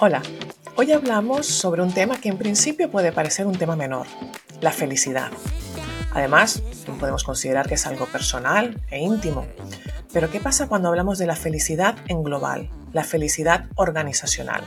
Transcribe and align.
Hola, 0.00 0.22
hoy 0.74 0.90
hablamos 0.90 1.46
sobre 1.46 1.80
un 1.80 1.94
tema 1.94 2.20
que 2.20 2.28
en 2.28 2.36
principio 2.36 2.90
puede 2.90 3.12
parecer 3.12 3.46
un 3.46 3.56
tema 3.56 3.76
menor, 3.76 4.08
la 4.60 4.72
felicidad. 4.72 5.30
Además, 6.10 6.64
podemos 6.98 7.22
considerar 7.22 7.68
que 7.68 7.74
es 7.74 7.86
algo 7.86 8.06
personal 8.06 8.82
e 8.90 8.98
íntimo. 8.98 9.46
Pero 10.12 10.32
¿qué 10.32 10.40
pasa 10.40 10.66
cuando 10.66 10.88
hablamos 10.88 11.18
de 11.18 11.26
la 11.26 11.36
felicidad 11.36 11.96
en 12.08 12.24
global, 12.24 12.70
la 12.92 13.04
felicidad 13.04 13.66
organizacional? 13.76 14.64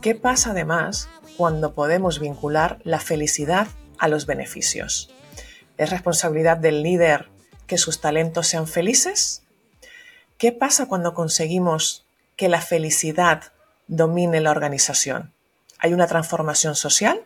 ¿Qué 0.00 0.14
pasa 0.14 0.52
además 0.52 1.10
cuando 1.36 1.74
podemos 1.74 2.18
vincular 2.18 2.78
la 2.82 2.98
felicidad 2.98 3.68
a 3.98 4.08
los 4.08 4.24
beneficios? 4.24 5.10
¿Es 5.76 5.90
responsabilidad 5.90 6.56
del 6.56 6.82
líder 6.82 7.28
que 7.66 7.76
sus 7.76 8.00
talentos 8.00 8.46
sean 8.46 8.66
felices? 8.66 9.42
¿Qué 10.38 10.50
pasa 10.50 10.86
cuando 10.86 11.12
conseguimos 11.12 12.06
que 12.36 12.48
la 12.48 12.62
felicidad 12.62 13.52
domine 13.90 14.40
la 14.40 14.52
organización? 14.52 15.34
¿Hay 15.78 15.92
una 15.92 16.06
transformación 16.06 16.76
social? 16.76 17.24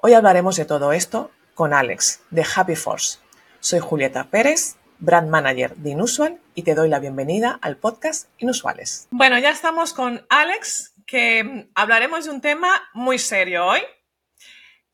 Hoy 0.00 0.12
hablaremos 0.12 0.56
de 0.56 0.66
todo 0.66 0.92
esto 0.92 1.30
con 1.54 1.72
Alex 1.72 2.20
de 2.30 2.44
Happy 2.54 2.76
Force. 2.76 3.18
Soy 3.60 3.80
Julieta 3.80 4.24
Pérez, 4.24 4.76
brand 4.98 5.30
manager 5.30 5.74
de 5.76 5.90
Inusual 5.90 6.38
y 6.54 6.64
te 6.64 6.74
doy 6.74 6.90
la 6.90 6.98
bienvenida 6.98 7.58
al 7.62 7.78
podcast 7.78 8.28
Inusuales. 8.36 9.08
Bueno, 9.10 9.38
ya 9.38 9.50
estamos 9.50 9.94
con 9.94 10.26
Alex, 10.28 10.94
que 11.06 11.70
hablaremos 11.74 12.26
de 12.26 12.30
un 12.30 12.42
tema 12.42 12.82
muy 12.92 13.18
serio 13.18 13.66
hoy, 13.66 13.80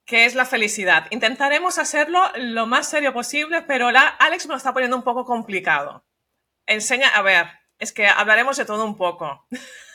que 0.05 0.25
es 0.25 0.37
la 0.37 0.45
felicidad. 0.45 1.09
Intentaremos 1.11 1.79
hacerlo 1.79 2.21
lo 2.37 2.67
más 2.67 2.89
serio 2.89 3.13
posible, 3.13 3.63
pero 3.63 3.91
la, 3.91 4.07
Alex 4.07 4.47
me 4.47 4.53
lo 4.53 4.59
está 4.59 4.73
poniendo 4.73 4.97
un 4.97 5.03
poco 5.03 5.25
complicado. 5.25 6.07
Enseña, 6.65 7.09
a 7.09 7.23
ver, 7.23 7.47
es 7.81 7.93
que 7.93 8.07
hablaremos 8.07 8.57
de 8.57 8.65
todo 8.65 8.85
un 8.85 8.97
poco. 8.97 9.47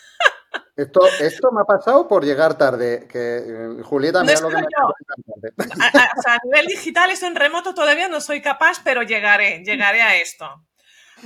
Esto, 0.75 1.01
esto 1.19 1.51
me 1.51 1.61
ha 1.61 1.65
pasado 1.65 2.07
por 2.07 2.23
llegar 2.23 2.57
tarde. 2.57 3.07
Que 3.09 3.37
eh, 3.37 3.83
Julieta, 3.83 4.23
mira 4.23 4.39
lo 4.39 4.49
que 4.49 4.55
me 4.55 4.61
ha 4.61 4.65
a, 4.65 6.03
a, 6.03 6.11
o 6.17 6.21
sea, 6.21 6.35
a 6.35 6.39
nivel 6.45 6.67
digital, 6.67 7.11
esto 7.11 7.27
en 7.27 7.35
remoto 7.35 7.73
todavía 7.73 8.07
no 8.07 8.21
soy 8.21 8.41
capaz, 8.41 8.81
pero 8.83 9.03
llegaré, 9.03 9.63
llegaré 9.63 10.01
a 10.01 10.15
esto. 10.15 10.65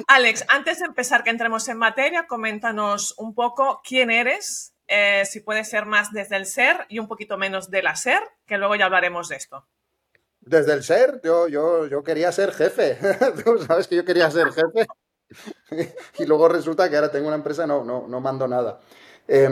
Alex, 0.07 0.45
antes 0.49 0.79
de 0.79 0.85
empezar 0.85 1.23
que 1.23 1.29
entremos 1.29 1.67
en 1.69 1.77
materia, 1.77 2.27
coméntanos 2.27 3.13
un 3.17 3.33
poco 3.33 3.81
quién 3.83 4.11
eres, 4.11 4.73
eh, 4.88 5.23
si 5.25 5.39
puede 5.39 5.63
ser 5.63 5.85
más 5.85 6.11
desde 6.11 6.35
el 6.35 6.45
ser 6.45 6.85
y 6.89 6.99
un 6.99 7.07
poquito 7.07 7.38
menos 7.38 7.69
del 7.69 7.88
hacer, 7.88 8.19
que 8.45 8.57
luego 8.57 8.75
ya 8.75 8.85
hablaremos 8.85 9.29
de 9.29 9.38
esto. 9.38 9.67
Desde 10.41 10.73
el 10.73 10.83
ser, 10.83 11.21
yo, 11.23 11.47
yo, 11.47 11.88
yo 11.88 12.03
quería 12.03 12.31
ser 12.31 12.51
jefe. 12.51 12.97
Tú 13.43 13.57
sabes 13.66 13.88
que 13.88 13.95
yo 13.95 14.05
quería 14.05 14.29
ser 14.29 14.51
jefe. 14.51 14.88
y 16.19 16.25
luego 16.25 16.47
resulta 16.47 16.89
que 16.89 16.95
ahora 16.95 17.11
tengo 17.11 17.27
una 17.27 17.38
empresa, 17.38 17.66
no, 17.66 17.83
no, 17.83 18.07
no 18.07 18.21
mando 18.21 18.47
nada. 18.47 18.79
Eh, 19.28 19.50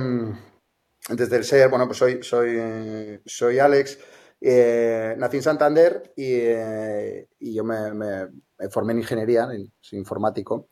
desde 1.09 1.37
el 1.37 1.43
ser, 1.43 1.69
bueno, 1.69 1.85
pues 1.85 1.97
soy, 1.97 2.23
soy, 2.23 3.19
soy 3.25 3.59
Alex, 3.59 3.99
eh, 4.39 5.15
nací 5.17 5.37
en 5.37 5.43
Santander 5.43 6.13
y, 6.15 6.35
eh, 6.35 7.27
yo 7.39 7.63
me, 7.63 8.29
formé 8.69 8.93
en 8.93 8.99
ingeniería, 8.99 9.47
soy 9.81 9.99
informático. 9.99 10.69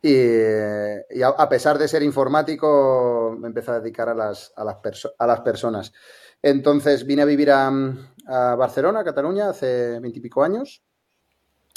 Y, 0.00 0.14
a, 1.22 1.48
pesar 1.48 1.76
de 1.78 1.88
ser 1.88 2.02
informático, 2.02 3.36
me 3.38 3.48
empecé 3.48 3.72
a 3.72 3.80
dedicar 3.80 4.08
a 4.08 4.14
las, 4.14 4.52
a 4.56 4.64
las, 5.26 5.40
personas. 5.40 5.92
Entonces 6.40 7.04
vine 7.04 7.22
a 7.22 7.24
vivir 7.24 7.50
a, 7.50 7.68
a 8.28 8.54
Barcelona, 8.54 9.02
Cataluña, 9.02 9.50
hace 9.50 9.98
veintipico 9.98 10.44
años. 10.44 10.84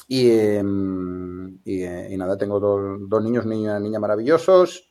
Y, 0.08 0.30
y, 0.30 1.84
y, 1.86 2.18
nada, 2.18 2.38
tengo 2.38 2.60
dos, 2.60 3.00
dos 3.08 3.24
niños, 3.24 3.46
niña, 3.46 3.80
niña 3.80 4.00
maravillosos. 4.00 4.91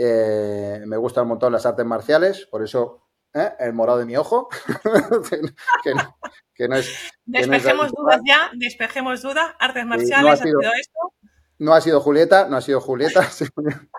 Eh, 0.00 0.80
me 0.86 0.96
gustan 0.96 1.22
un 1.24 1.30
montón 1.30 1.52
las 1.52 1.66
artes 1.66 1.84
marciales, 1.84 2.46
por 2.46 2.62
eso 2.62 3.08
¿eh? 3.34 3.50
el 3.58 3.72
morado 3.72 3.98
de 3.98 4.04
mi 4.06 4.16
ojo. 4.16 4.48
que, 5.82 5.92
no, 5.92 6.16
que 6.54 6.68
no 6.68 6.76
es, 6.76 7.10
despejemos 7.24 7.92
no 7.92 8.02
dudas 8.02 8.20
ya, 8.24 8.50
despejemos 8.54 9.22
dudas. 9.22 9.56
Artes 9.58 9.84
marciales, 9.84 10.22
no 10.22 10.30
ha, 10.30 10.36
sido, 10.36 10.58
¿ha 10.60 10.62
sido 10.62 10.72
esto? 10.80 11.30
No 11.58 11.74
ha 11.74 11.80
sido 11.80 12.00
Julieta, 12.00 12.48
no 12.48 12.56
ha 12.56 12.60
sido 12.60 12.80
Julieta. 12.80 13.28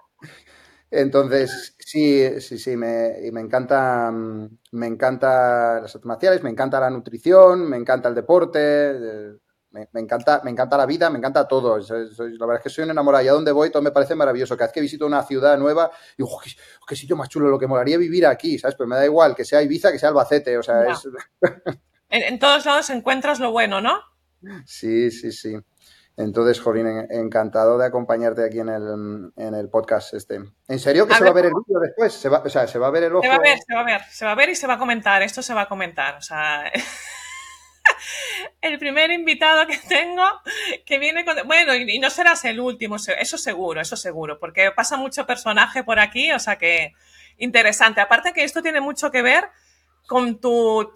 Entonces, 0.91 1.75
sí, 1.77 2.39
sí, 2.39 2.57
sí, 2.57 2.77
me, 2.77 3.15
me 3.33 3.41
encanta, 3.41 4.09
me 4.11 4.87
encanta 4.87 5.81
las 5.81 5.93
artes 5.93 6.05
marciales, 6.05 6.43
me 6.43 6.49
encanta 6.49 6.79
la 6.79 6.89
nutrición, 6.89 7.69
me 7.69 7.75
encanta 7.75 8.07
el 8.07 8.15
deporte, 8.15 9.37
me, 9.71 9.87
me, 9.91 10.01
encanta, 10.01 10.41
me 10.43 10.51
encanta 10.51 10.77
la 10.77 10.85
vida, 10.85 11.09
me 11.09 11.17
encanta 11.17 11.47
todo. 11.47 11.81
Soy, 11.81 12.13
soy, 12.13 12.37
la 12.37 12.45
verdad 12.45 12.59
es 12.59 12.63
que 12.63 12.69
soy 12.69 12.85
un 12.85 12.91
enamorado. 12.91 13.23
Y 13.23 13.27
a 13.27 13.33
donde 13.33 13.51
voy 13.51 13.69
todo 13.69 13.81
me 13.81 13.91
parece 13.91 14.15
maravilloso. 14.15 14.55
Cada 14.57 14.67
vez 14.67 14.73
que 14.73 14.81
visito 14.81 15.05
una 15.05 15.23
ciudad 15.23 15.57
nueva, 15.57 15.91
digo, 16.17 16.39
qué, 16.43 16.51
qué, 16.87 16.95
sitio 16.95 17.15
más 17.15 17.29
chulo, 17.29 17.49
lo 17.49 17.59
que 17.59 17.67
molaría 17.67 17.97
vivir 17.97 18.25
aquí, 18.25 18.57
¿sabes? 18.57 18.75
Pues 18.75 18.87
me 18.87 18.95
da 18.95 19.05
igual 19.05 19.35
que 19.35 19.45
sea 19.45 19.61
Ibiza, 19.61 19.91
que 19.91 19.99
sea 19.99 20.09
Albacete, 20.09 20.57
o 20.57 20.63
sea, 20.63 20.83
es... 20.83 21.07
en, 22.09 22.23
en, 22.23 22.39
todos 22.39 22.65
lados 22.65 22.89
encuentras 22.89 23.39
lo 23.39 23.51
bueno, 23.51 23.81
¿no? 23.81 23.99
Sí, 24.65 25.11
sí, 25.11 25.31
sí. 25.31 25.55
Entonces, 26.19 26.59
Jolín, 26.59 26.85
encantado 27.09 27.77
de 27.77 27.85
acompañarte 27.85 28.43
aquí 28.43 28.59
en 28.59 28.67
el, 28.67 29.31
en 29.37 29.53
el 29.55 29.69
podcast 29.69 30.13
este. 30.13 30.41
¿En 30.67 30.79
serio 30.79 31.07
que 31.07 31.13
a 31.13 31.17
se 31.17 31.23
ver, 31.23 31.29
va 31.29 31.31
a 31.31 31.41
ver 31.41 31.45
el 31.45 31.53
vídeo 31.53 31.79
después? 31.79 32.13
¿Se 32.13 32.27
va, 32.27 32.39
o 32.45 32.49
sea, 32.49 32.67
¿se 32.67 32.77
va 32.77 32.87
a 32.87 32.91
ver 32.91 33.03
el 33.03 33.15
ojo? 33.15 33.23
Se 33.23 33.29
va 33.29 33.35
a 33.35 33.39
ver, 33.39 33.57
se 33.57 33.73
va 33.73 33.81
a 33.81 33.85
ver, 33.85 34.01
se 34.09 34.25
va 34.25 34.31
a 34.31 34.35
ver 34.35 34.49
y 34.49 34.55
se 34.55 34.67
va 34.67 34.73
a 34.73 34.79
comentar. 34.79 35.21
Esto 35.21 35.41
se 35.41 35.53
va 35.53 35.61
a 35.61 35.69
comentar, 35.69 36.15
o 36.17 36.21
sea... 36.21 36.69
el 38.61 38.77
primer 38.77 39.11
invitado 39.11 39.65
que 39.67 39.77
tengo 39.77 40.23
que 40.85 40.99
viene 40.99 41.25
con... 41.25 41.35
Bueno, 41.47 41.75
y 41.75 41.99
no 41.99 42.09
serás 42.09 42.43
el 42.45 42.59
último, 42.59 42.97
eso 42.97 43.37
seguro, 43.37 43.81
eso 43.81 43.95
seguro, 43.95 44.39
porque 44.39 44.71
pasa 44.71 44.97
mucho 44.97 45.25
personaje 45.25 45.83
por 45.83 45.99
aquí, 45.99 46.31
o 46.31 46.39
sea 46.39 46.57
que 46.57 46.93
interesante. 47.37 48.01
Aparte 48.01 48.33
que 48.33 48.43
esto 48.43 48.61
tiene 48.61 48.81
mucho 48.81 49.11
que 49.11 49.21
ver 49.21 49.49
con 50.07 50.39
tu, 50.39 50.93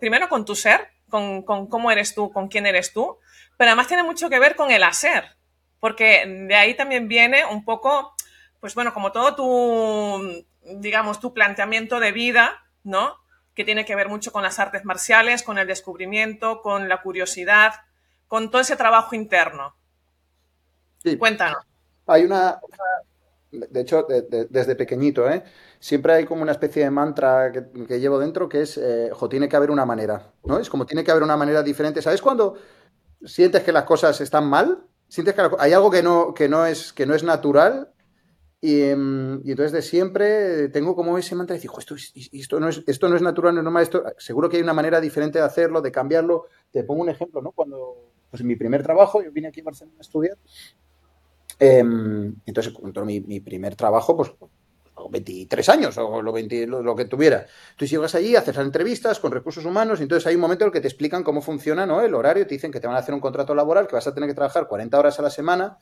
primero 0.00 0.28
con 0.28 0.44
tu 0.44 0.54
ser, 0.54 0.88
con, 1.08 1.42
con 1.42 1.68
cómo 1.68 1.90
eres 1.90 2.14
tú, 2.14 2.32
con 2.32 2.48
quién 2.48 2.66
eres 2.66 2.92
tú, 2.92 3.18
pero 3.56 3.70
además 3.70 3.88
tiene 3.88 4.02
mucho 4.02 4.28
que 4.28 4.38
ver 4.38 4.56
con 4.56 4.70
el 4.70 4.82
hacer, 4.82 5.36
porque 5.80 6.24
de 6.26 6.54
ahí 6.54 6.74
también 6.74 7.08
viene 7.08 7.44
un 7.46 7.64
poco, 7.64 8.14
pues 8.60 8.74
bueno, 8.74 8.92
como 8.92 9.12
todo 9.12 9.34
tu, 9.34 10.44
digamos, 10.78 11.20
tu 11.20 11.32
planteamiento 11.32 12.00
de 12.00 12.12
vida, 12.12 12.64
¿no? 12.82 13.16
Que 13.56 13.64
tiene 13.64 13.86
que 13.86 13.96
ver 13.96 14.08
mucho 14.08 14.30
con 14.30 14.42
las 14.42 14.58
artes 14.58 14.84
marciales, 14.84 15.42
con 15.42 15.56
el 15.56 15.66
descubrimiento, 15.66 16.60
con 16.60 16.90
la 16.90 17.00
curiosidad, 17.00 17.72
con 18.28 18.50
todo 18.50 18.60
ese 18.60 18.76
trabajo 18.76 19.16
interno. 19.16 19.74
Sí. 21.02 21.16
Cuéntanos. 21.16 21.64
Hay 22.06 22.24
una, 22.24 22.60
de 23.50 23.80
hecho, 23.80 24.02
de, 24.02 24.22
de, 24.22 24.44
desde 24.44 24.76
pequeñito, 24.76 25.28
¿eh? 25.28 25.42
siempre 25.80 26.12
hay 26.12 26.26
como 26.26 26.42
una 26.42 26.52
especie 26.52 26.84
de 26.84 26.90
mantra 26.90 27.50
que, 27.50 27.86
que 27.86 27.98
llevo 27.98 28.18
dentro 28.18 28.46
que 28.46 28.60
es, 28.60 28.76
eh, 28.76 29.08
jo, 29.12 29.28
tiene 29.28 29.48
que 29.48 29.56
haber 29.56 29.70
una 29.70 29.86
manera, 29.86 30.32
¿no? 30.44 30.58
Es 30.58 30.68
como 30.68 30.84
tiene 30.84 31.02
que 31.02 31.10
haber 31.10 31.22
una 31.22 31.36
manera 31.38 31.62
diferente. 31.62 32.02
¿Sabes 32.02 32.20
cuando 32.20 32.58
sientes 33.24 33.62
que 33.62 33.72
las 33.72 33.84
cosas 33.84 34.20
están 34.20 34.48
mal? 34.48 34.84
Sientes 35.08 35.34
que 35.34 35.48
hay 35.58 35.72
algo 35.72 35.90
que 35.90 36.02
no, 36.02 36.34
que 36.34 36.48
no, 36.48 36.66
es, 36.66 36.92
que 36.92 37.06
no 37.06 37.14
es 37.14 37.24
natural 37.24 37.94
y, 38.66 38.80
y, 38.80 39.50
entonces 39.50 39.72
de 39.72 39.82
siempre 39.82 40.68
tengo 40.68 40.96
como 40.96 41.18
ese 41.18 41.34
mantra 41.34 41.54
de 41.54 41.58
decir, 41.58 41.70
esto, 41.78 41.94
esto, 42.32 42.60
no 42.60 42.68
es, 42.68 42.82
esto 42.86 43.08
no 43.08 43.16
es 43.16 43.22
natural, 43.22 43.54
no 43.54 43.60
es 43.60 43.64
normal, 43.64 43.82
esto, 43.82 44.04
seguro 44.18 44.48
que 44.48 44.56
hay 44.56 44.62
una 44.62 44.74
manera 44.74 45.00
diferente 45.00 45.38
de 45.38 45.44
hacerlo, 45.44 45.80
de 45.80 45.92
cambiarlo. 45.92 46.46
Te 46.70 46.84
pongo 46.84 47.02
un 47.02 47.08
ejemplo, 47.08 47.40
¿no? 47.40 47.52
Cuando, 47.52 48.12
pues 48.30 48.40
en 48.40 48.46
mi 48.46 48.56
primer 48.56 48.82
trabajo, 48.82 49.22
yo 49.22 49.30
vine 49.30 49.48
aquí 49.48 49.60
a 49.60 49.64
Barcelona 49.64 49.98
a 49.98 50.02
estudiar, 50.02 50.36
eh, 51.58 51.78
entonces 51.78 52.72
entró 52.82 53.04
mi, 53.04 53.20
mi, 53.20 53.40
primer 53.40 53.76
trabajo, 53.76 54.16
pues 54.16 54.32
23 55.10 55.68
años 55.68 55.98
o 55.98 56.20
lo, 56.22 56.32
20, 56.32 56.66
lo, 56.66 56.82
lo, 56.82 56.96
que 56.96 57.04
tuviera. 57.04 57.46
Entonces 57.70 57.90
llegas 57.90 58.14
allí, 58.14 58.34
haces 58.36 58.56
las 58.56 58.66
entrevistas 58.66 59.20
con 59.20 59.32
recursos 59.32 59.64
humanos 59.64 60.00
y 60.00 60.02
entonces 60.02 60.26
hay 60.26 60.34
un 60.34 60.40
momento 60.40 60.64
en 60.64 60.68
el 60.68 60.72
que 60.72 60.80
te 60.80 60.88
explican 60.88 61.22
cómo 61.22 61.40
funciona 61.40 61.86
¿no? 61.86 62.00
el 62.00 62.14
horario, 62.14 62.46
te 62.46 62.54
dicen 62.54 62.72
que 62.72 62.80
te 62.80 62.86
van 62.86 62.96
a 62.96 63.00
hacer 63.00 63.14
un 63.14 63.20
contrato 63.20 63.54
laboral, 63.54 63.86
que 63.86 63.94
vas 63.94 64.06
a 64.06 64.14
tener 64.14 64.28
que 64.28 64.34
trabajar 64.34 64.66
40 64.66 64.98
horas 64.98 65.18
a 65.18 65.22
la 65.22 65.30
semana, 65.30 65.78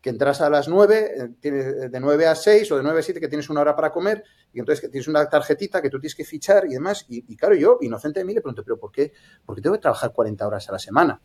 que 0.00 0.10
entras 0.10 0.40
a 0.40 0.48
las 0.48 0.68
9, 0.68 1.36
tienes 1.40 1.90
de 1.90 2.00
9 2.00 2.26
a 2.26 2.34
6 2.34 2.72
o 2.72 2.76
de 2.76 2.82
9 2.82 3.00
a 3.00 3.02
7 3.02 3.20
que 3.20 3.28
tienes 3.28 3.50
una 3.50 3.60
hora 3.60 3.76
para 3.76 3.92
comer 3.92 4.24
y 4.52 4.58
entonces 4.58 4.80
que 4.80 4.88
tienes 4.88 5.08
una 5.08 5.28
tarjetita 5.28 5.82
que 5.82 5.90
tú 5.90 6.00
tienes 6.00 6.14
que 6.14 6.24
fichar 6.24 6.64
y 6.66 6.70
demás. 6.70 7.04
Y, 7.08 7.24
y 7.32 7.36
claro, 7.36 7.54
yo, 7.54 7.78
inocente 7.82 8.20
de 8.20 8.24
mí, 8.24 8.32
le 8.32 8.40
pregunto, 8.40 8.62
¿pero 8.64 8.78
por 8.78 8.90
qué? 8.90 9.12
¿Por 9.44 9.54
qué 9.54 9.62
tengo 9.62 9.76
que 9.76 9.82
trabajar 9.82 10.12
40 10.12 10.46
horas 10.46 10.68
a 10.68 10.72
la 10.72 10.78
semana? 10.78 11.20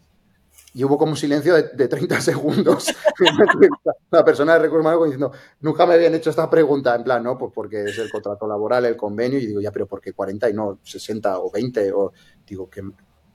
Y 0.74 0.84
hubo 0.84 0.98
como 0.98 1.12
un 1.12 1.18
silencio 1.18 1.56
de, 1.56 1.70
de 1.70 1.88
30 1.88 2.20
segundos. 2.22 2.94
la 4.12 4.26
persona 4.26 4.54
de 4.54 4.60
recursos 4.60 4.82
humanos 4.82 5.06
diciendo, 5.06 5.32
nunca 5.62 5.86
me 5.86 5.94
habían 5.94 6.14
hecho 6.16 6.30
esta 6.30 6.50
pregunta. 6.50 6.96
En 6.96 7.04
plan, 7.06 7.24
no, 7.24 7.38
pues 7.38 7.54
porque 7.56 7.84
es 7.86 7.98
el 7.98 8.12
contrato 8.12 8.46
laboral, 8.46 8.84
el 8.86 8.98
convenio. 8.98 9.40
Y 9.40 9.48
digo, 9.48 9.62
ya, 9.62 9.72
pero 9.72 9.88
¿por 9.88 10.02
qué 10.02 10.12
40 10.12 10.50
y 10.50 10.54
no 10.54 10.80
60 10.84 11.40
o 11.40 11.50
20? 11.50 11.94
O 11.94 12.12
digo, 12.46 12.70
¿qué, 12.70 12.82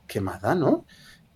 qué 0.06 0.20
más 0.20 0.42
da, 0.42 0.54
no? 0.54 0.84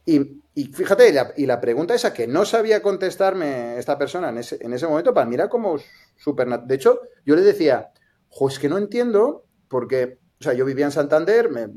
Y, 0.07 0.43
y 0.55 0.65
fíjate, 0.67 1.09
y 1.09 1.13
la, 1.13 1.33
y 1.37 1.47
la, 1.47 1.61
pregunta 1.61 1.95
esa 1.95 2.13
que 2.13 2.27
no 2.27 2.45
sabía 2.45 2.83
contestarme 2.83 3.79
esta 3.79 3.97
persona 3.97 4.29
en 4.29 4.39
ese, 4.39 4.59
en 4.61 4.73
ese 4.73 4.87
momento, 4.87 5.15
para 5.15 5.27
mí 5.27 5.35
era 5.35 5.49
como 5.49 5.77
súper... 6.17 6.49
De 6.49 6.75
hecho, 6.75 7.01
yo 7.25 7.35
le 7.35 7.43
decía, 7.43 7.91
jo, 8.29 8.49
es 8.49 8.59
que 8.59 8.69
no 8.69 8.77
entiendo, 8.77 9.47
porque, 9.69 10.19
o 10.41 10.45
sea, 10.45 10.53
yo 10.53 10.65
vivía 10.65 10.85
en 10.85 10.93
Santander, 10.93 11.51
me, 11.51 11.69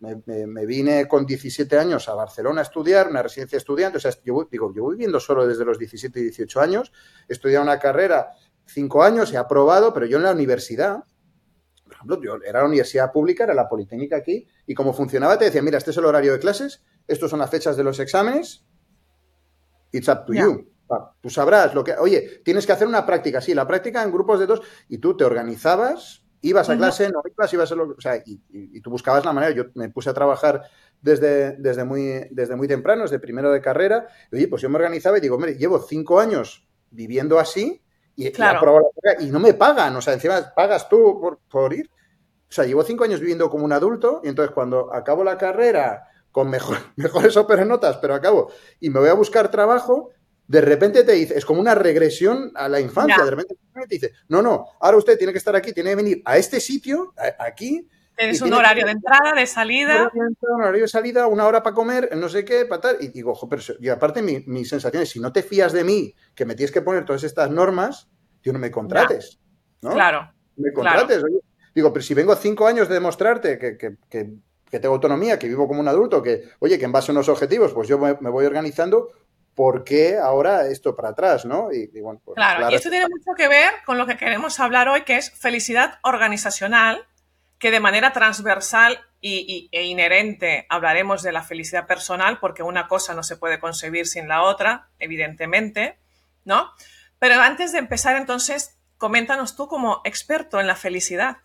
me, 0.00 0.46
me, 0.46 0.66
vine 0.66 1.06
con 1.08 1.26
17 1.26 1.78
años 1.78 2.08
a 2.08 2.14
Barcelona 2.14 2.60
a 2.60 2.64
estudiar, 2.64 3.08
una 3.08 3.22
residencia 3.22 3.56
de 3.56 3.60
estudiantes, 3.60 4.04
o 4.04 4.10
sea, 4.10 4.22
yo 4.24 4.48
digo, 4.50 4.72
yo 4.74 4.84
voy 4.84 4.94
viviendo 4.94 5.20
solo 5.20 5.46
desde 5.46 5.64
los 5.64 5.78
17 5.78 6.18
y 6.20 6.22
18 6.24 6.60
años, 6.60 6.92
he 7.28 7.32
estudiado 7.32 7.64
una 7.64 7.78
carrera 7.78 8.30
5 8.66 9.02
años, 9.02 9.32
he 9.32 9.36
aprobado, 9.36 9.92
pero 9.92 10.06
yo 10.06 10.18
en 10.18 10.24
la 10.24 10.32
universidad 10.32 11.04
ejemplo, 11.98 12.22
yo 12.22 12.38
era 12.44 12.60
la 12.60 12.66
universidad 12.66 13.12
pública, 13.12 13.44
era 13.44 13.54
la 13.54 13.68
Politécnica 13.68 14.16
aquí, 14.16 14.46
y 14.66 14.74
como 14.74 14.92
funcionaba, 14.92 15.38
te 15.38 15.46
decía, 15.46 15.62
mira, 15.62 15.78
este 15.78 15.90
es 15.90 15.96
el 15.96 16.04
horario 16.04 16.32
de 16.32 16.38
clases, 16.38 16.82
estos 17.06 17.30
son 17.30 17.40
las 17.40 17.50
fechas 17.50 17.76
de 17.76 17.84
los 17.84 17.98
exámenes, 18.00 18.64
it's 19.92 20.08
up 20.08 20.24
to 20.26 20.34
you. 20.34 20.70
Tú 21.20 21.28
sabrás 21.28 21.74
lo 21.74 21.84
que, 21.84 21.92
oye, 21.92 22.40
tienes 22.44 22.64
que 22.64 22.72
hacer 22.72 22.88
una 22.88 23.04
práctica, 23.04 23.40
sí, 23.40 23.54
la 23.54 23.66
práctica 23.66 24.02
en 24.02 24.10
grupos 24.10 24.40
de 24.40 24.46
dos, 24.46 24.62
y 24.88 24.98
tú 24.98 25.16
te 25.16 25.24
organizabas, 25.24 26.24
ibas 26.40 26.70
a 26.70 26.76
clase, 26.76 27.10
no 27.10 27.20
ibas, 27.30 27.52
ibas 27.52 27.72
a 27.72 27.74
lo, 27.74 27.90
o 27.90 28.00
sea, 28.00 28.22
y, 28.24 28.80
tú 28.80 28.90
buscabas 28.90 29.24
la 29.24 29.32
manera, 29.32 29.54
yo 29.54 29.64
me 29.74 29.90
puse 29.90 30.08
a 30.08 30.14
trabajar 30.14 30.62
desde, 31.02 31.56
desde, 31.56 31.84
muy, 31.84 32.26
desde 32.30 32.56
muy 32.56 32.68
temprano, 32.68 33.02
desde 33.02 33.18
primero 33.18 33.52
de 33.52 33.60
carrera, 33.60 34.06
y 34.32 34.36
oye, 34.36 34.48
pues 34.48 34.62
yo 34.62 34.70
me 34.70 34.76
organizaba 34.76 35.18
y 35.18 35.20
digo, 35.20 35.38
mire, 35.38 35.56
llevo 35.56 35.78
cinco 35.80 36.20
años 36.20 36.66
viviendo 36.90 37.38
así, 37.38 37.82
y, 38.18 38.26
y 39.20 39.30
no 39.30 39.38
me 39.38 39.54
pagan, 39.54 39.94
o 39.94 40.02
sea, 40.02 40.12
encima 40.12 40.52
pagas 40.54 40.88
tú 40.88 41.20
por, 41.20 41.38
por, 41.48 41.72
ir. 41.72 41.88
O 41.88 42.52
sea, 42.52 42.64
llevo 42.64 42.82
cinco 42.82 43.04
años 43.04 43.20
viviendo 43.20 43.48
como 43.48 43.64
un 43.64 43.72
adulto 43.72 44.20
y 44.24 44.28
entonces 44.28 44.52
cuando 44.52 44.92
acabo 44.92 45.22
la 45.22 45.38
carrera 45.38 46.08
con 46.32 46.50
mejor, 46.50 46.78
mejores 46.96 47.36
notas, 47.66 47.98
pero 47.98 48.14
acabo 48.14 48.50
y 48.80 48.90
me 48.90 48.98
voy 48.98 49.08
a 49.08 49.14
buscar 49.14 49.52
trabajo, 49.52 50.10
de 50.48 50.60
repente 50.60 51.04
te 51.04 51.12
dice, 51.12 51.38
es 51.38 51.44
como 51.44 51.60
una 51.60 51.76
regresión 51.76 52.50
a 52.56 52.68
la 52.68 52.80
infancia, 52.80 53.22
de 53.22 53.30
repente 53.30 53.54
te 53.72 53.94
dice, 53.94 54.12
no, 54.26 54.42
no, 54.42 54.66
ahora 54.80 54.96
usted 54.96 55.16
tiene 55.16 55.32
que 55.32 55.38
estar 55.38 55.54
aquí, 55.54 55.72
tiene 55.72 55.90
que 55.90 55.96
venir 55.96 56.22
a 56.24 56.38
este 56.38 56.58
sitio, 56.58 57.14
aquí. 57.38 57.88
Tienes 58.18 58.42
un 58.42 58.52
horario 58.52 58.84
de 58.84 58.90
entrada, 58.90 59.32
de 59.32 59.46
salida. 59.46 60.10
Un 60.12 60.60
horario 60.60 60.82
de 60.82 60.88
salida, 60.88 61.28
una 61.28 61.46
hora 61.46 61.62
para 61.62 61.74
comer, 61.74 62.16
no 62.16 62.28
sé 62.28 62.44
qué, 62.44 62.64
para 62.64 62.80
tal. 62.80 62.96
Y 63.00 63.08
digo, 63.08 63.30
ojo, 63.30 63.48
pero 63.48 63.62
y 63.78 63.88
aparte 63.88 64.22
mi, 64.22 64.40
mi 64.46 64.64
sensación 64.64 65.04
es, 65.04 65.10
si 65.10 65.20
no 65.20 65.32
te 65.32 65.44
fías 65.44 65.72
de 65.72 65.84
mí, 65.84 66.12
que 66.34 66.44
me 66.44 66.56
tienes 66.56 66.72
que 66.72 66.82
poner 66.82 67.04
todas 67.04 67.22
estas 67.22 67.48
normas, 67.48 68.08
tío, 68.40 68.52
no 68.52 68.58
me 68.58 68.72
contrates. 68.72 69.38
¿no? 69.82 69.92
Claro. 69.92 70.32
Me 70.56 70.72
contrates. 70.72 71.22
digo, 71.72 71.92
pero 71.92 72.02
si 72.02 72.12
vengo 72.14 72.34
cinco 72.34 72.66
años 72.66 72.88
de 72.88 72.94
demostrarte 72.94 73.56
que, 73.56 73.78
que, 73.78 73.96
que, 74.10 74.80
tengo 74.80 74.94
autonomía, 74.94 75.38
que 75.38 75.46
vivo 75.46 75.68
como 75.68 75.78
un 75.78 75.86
adulto, 75.86 76.20
que, 76.20 76.42
oye, 76.58 76.76
que 76.76 76.86
en 76.86 76.92
base 76.92 77.12
a 77.12 77.14
unos 77.14 77.28
objetivos, 77.28 77.72
pues 77.72 77.86
yo 77.86 77.98
me, 77.98 78.30
voy 78.30 78.46
organizando, 78.46 79.12
¿por 79.54 79.84
qué 79.84 80.18
ahora 80.18 80.66
esto 80.66 80.96
para 80.96 81.10
atrás, 81.10 81.44
no? 81.44 81.72
Y, 81.72 81.86
bueno, 82.00 82.20
pues, 82.24 82.34
claro, 82.34 82.68
y 82.68 82.74
esto 82.74 82.90
tiene 82.90 83.06
mucho 83.08 83.32
que 83.36 83.46
ver 83.46 83.70
con 83.86 83.96
lo 83.96 84.06
que 84.06 84.16
queremos 84.16 84.58
hablar 84.58 84.88
hoy, 84.88 85.02
que 85.02 85.18
es 85.18 85.30
felicidad 85.30 86.00
organizacional 86.02 87.06
que 87.58 87.70
de 87.70 87.80
manera 87.80 88.12
transversal 88.12 89.00
y, 89.20 89.68
e 89.72 89.84
inherente 89.84 90.66
hablaremos 90.68 91.22
de 91.22 91.32
la 91.32 91.42
felicidad 91.42 91.86
personal, 91.86 92.38
porque 92.38 92.62
una 92.62 92.86
cosa 92.86 93.14
no 93.14 93.22
se 93.22 93.36
puede 93.36 93.58
concebir 93.58 94.06
sin 94.06 94.28
la 94.28 94.42
otra, 94.42 94.88
evidentemente, 94.98 95.98
¿no? 96.44 96.70
Pero 97.18 97.40
antes 97.40 97.72
de 97.72 97.78
empezar, 97.78 98.16
entonces, 98.16 98.78
coméntanos 98.96 99.56
tú 99.56 99.66
como 99.66 100.00
experto 100.04 100.60
en 100.60 100.68
la 100.68 100.76
felicidad. 100.76 101.38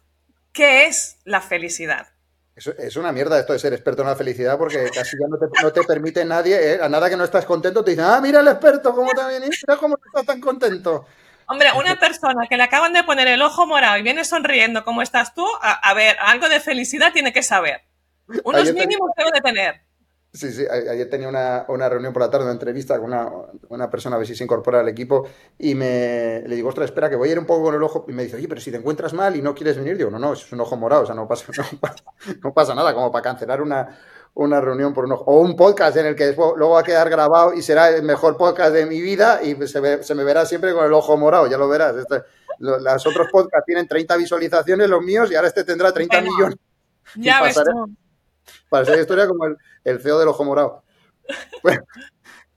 ¿Qué 0.52 0.86
es 0.86 1.18
la 1.24 1.42
felicidad? 1.42 2.10
Es, 2.56 2.96
una 2.98 3.12
mierda 3.12 3.40
esto 3.40 3.54
de 3.54 3.58
ser 3.58 3.74
experto 3.74 4.04
en 4.04 4.10
la 4.10 4.16
felicidad 4.16 4.60
porque 4.60 4.92
casi 4.94 5.18
ya 5.20 5.28
no 5.28 5.72
te, 5.72 5.84
permite 5.84 6.24
nadie, 6.24 6.74
¿eh? 6.74 6.80
a 6.80 6.88
nada 6.88 7.10
que 7.10 7.18
no 7.18 7.24
estás 7.24 7.46
contento, 7.46 7.84
te 7.84 7.92
dicen, 7.92 8.06
ah, 8.06 8.22
mira 8.22 8.42
el 8.42 8.48
experto, 8.48 8.94
cómo 8.94 9.10
te 9.10 9.28
viene, 9.28 9.48
mira 9.48 9.80
cómo 9.80 9.98
estás 10.06 10.24
tan 10.24 10.40
contento. 10.40 11.08
Hombre, 11.48 11.70
una 11.78 12.00
persona 12.00 12.48
que 12.48 12.58
le 12.58 12.64
acaban 12.64 12.94
de 12.94 13.04
poner 13.04 13.28
el 13.28 13.42
ojo 13.42 13.66
morado 13.66 13.98
y 13.98 14.02
viene 14.02 14.24
sonriendo 14.26 14.84
como 14.84 15.02
estás 15.02 15.34
tú, 15.34 15.46
a, 15.62 15.94
ver, 15.94 16.18
algo 16.22 16.50
de 16.50 16.60
felicidad 16.60 17.14
tiene 17.14 17.34
que 17.34 17.44
saber. 17.44 17.82
Unos 18.44 18.74
mínimos 18.74 19.12
debe 19.18 19.32
de 19.34 19.42
tener. 19.42 19.82
Sí, 20.34 20.52
sí, 20.52 20.66
ayer 20.68 21.08
tenía 21.12 21.30
una, 21.30 21.90
reunión 21.90 22.12
por 22.12 22.24
la 22.24 22.32
tarde, 22.32 22.46
una 22.46 22.54
entrevista 22.54 23.00
con 23.00 23.14
una, 23.70 23.90
persona 23.92 24.16
a 24.16 24.20
ver 24.20 24.28
si 24.28 24.36
se 24.36 24.44
incorpora 24.44 24.80
al 24.80 24.90
equipo 24.90 25.28
y 25.60 25.76
me 25.76 26.42
le 26.48 26.56
digo, 26.56 26.70
ostras, 26.70 26.86
espera, 26.86 27.08
que 27.08 27.16
voy 27.16 27.30
a 27.30 27.34
ir 27.34 27.40
un 27.40 27.46
poco 27.46 27.66
con 27.66 27.76
el 27.76 27.84
ojo 27.84 28.06
y 28.08 28.14
me 28.14 28.24
dice, 28.24 28.38
oye, 28.38 28.48
pero 28.48 28.60
si 28.60 28.72
te 28.72 28.78
encuentras 28.78 29.14
mal 29.14 29.36
y 29.36 29.44
no 29.44 29.54
quieres 29.54 29.78
venir, 29.78 29.96
digo, 29.96 30.10
no, 30.10 30.18
no, 30.18 30.34
es 30.34 30.52
un 30.52 30.60
ojo 30.60 30.76
morado, 30.76 31.04
o 31.04 31.06
sea, 31.06 31.14
no 31.16 31.28
pasa, 31.28 31.46
no 32.42 32.52
pasa 32.52 32.74
nada, 32.74 32.96
como 32.96 33.12
para 33.12 33.22
cancelar 33.22 33.62
una, 33.62 33.96
una 34.36 34.60
reunión 34.60 34.94
por 34.94 35.06
un 35.06 35.14
ojo. 35.14 35.24
O 35.26 35.40
un 35.40 35.56
podcast 35.56 35.98
en 35.98 36.08
el 36.08 36.16
que 36.16 36.34
luego 36.34 36.72
va 36.72 36.82
a 36.82 36.84
quedar 36.84 37.10
grabado 37.10 37.54
y 37.54 37.62
será 37.62 37.90
el 37.90 38.04
mejor 38.04 38.38
podcast 38.38 38.74
de 38.74 38.86
mi 38.86 39.02
vida 39.02 39.42
y 39.44 39.56
se, 39.68 39.82
me 39.82 40.24
verá 40.24 40.46
siempre 40.46 40.74
con 40.74 40.86
el 40.86 40.94
ojo 40.94 41.18
morado, 41.18 41.48
ya 41.48 41.58
lo 41.58 41.68
verás. 41.70 41.96
Este, 41.96 42.24
los 42.60 43.06
otros 43.06 43.28
podcasts 43.32 43.66
tienen 43.66 43.88
30 43.88 44.18
visualizaciones, 44.18 44.90
los 44.90 45.02
míos, 45.02 45.30
y 45.32 45.36
ahora 45.36 45.48
este 45.48 45.64
tendrá 45.64 45.92
30 45.92 46.22
millones. 46.22 46.58
Ya 47.16 47.42
ves 47.42 47.60
Para 48.70 48.86
ser 48.86 49.00
historia 49.00 49.28
como 49.28 49.46
el, 49.84 50.02
CEO 50.02 50.20
del 50.20 50.30
ojo 50.30 50.44
morado. 50.44 50.84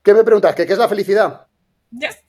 ¿Qué 0.01 0.13
me 0.13 0.23
preguntas? 0.23 0.55
¿Qué, 0.55 0.65
¿Qué, 0.65 0.73
es 0.73 0.79
la 0.79 0.87
felicidad? 0.87 1.47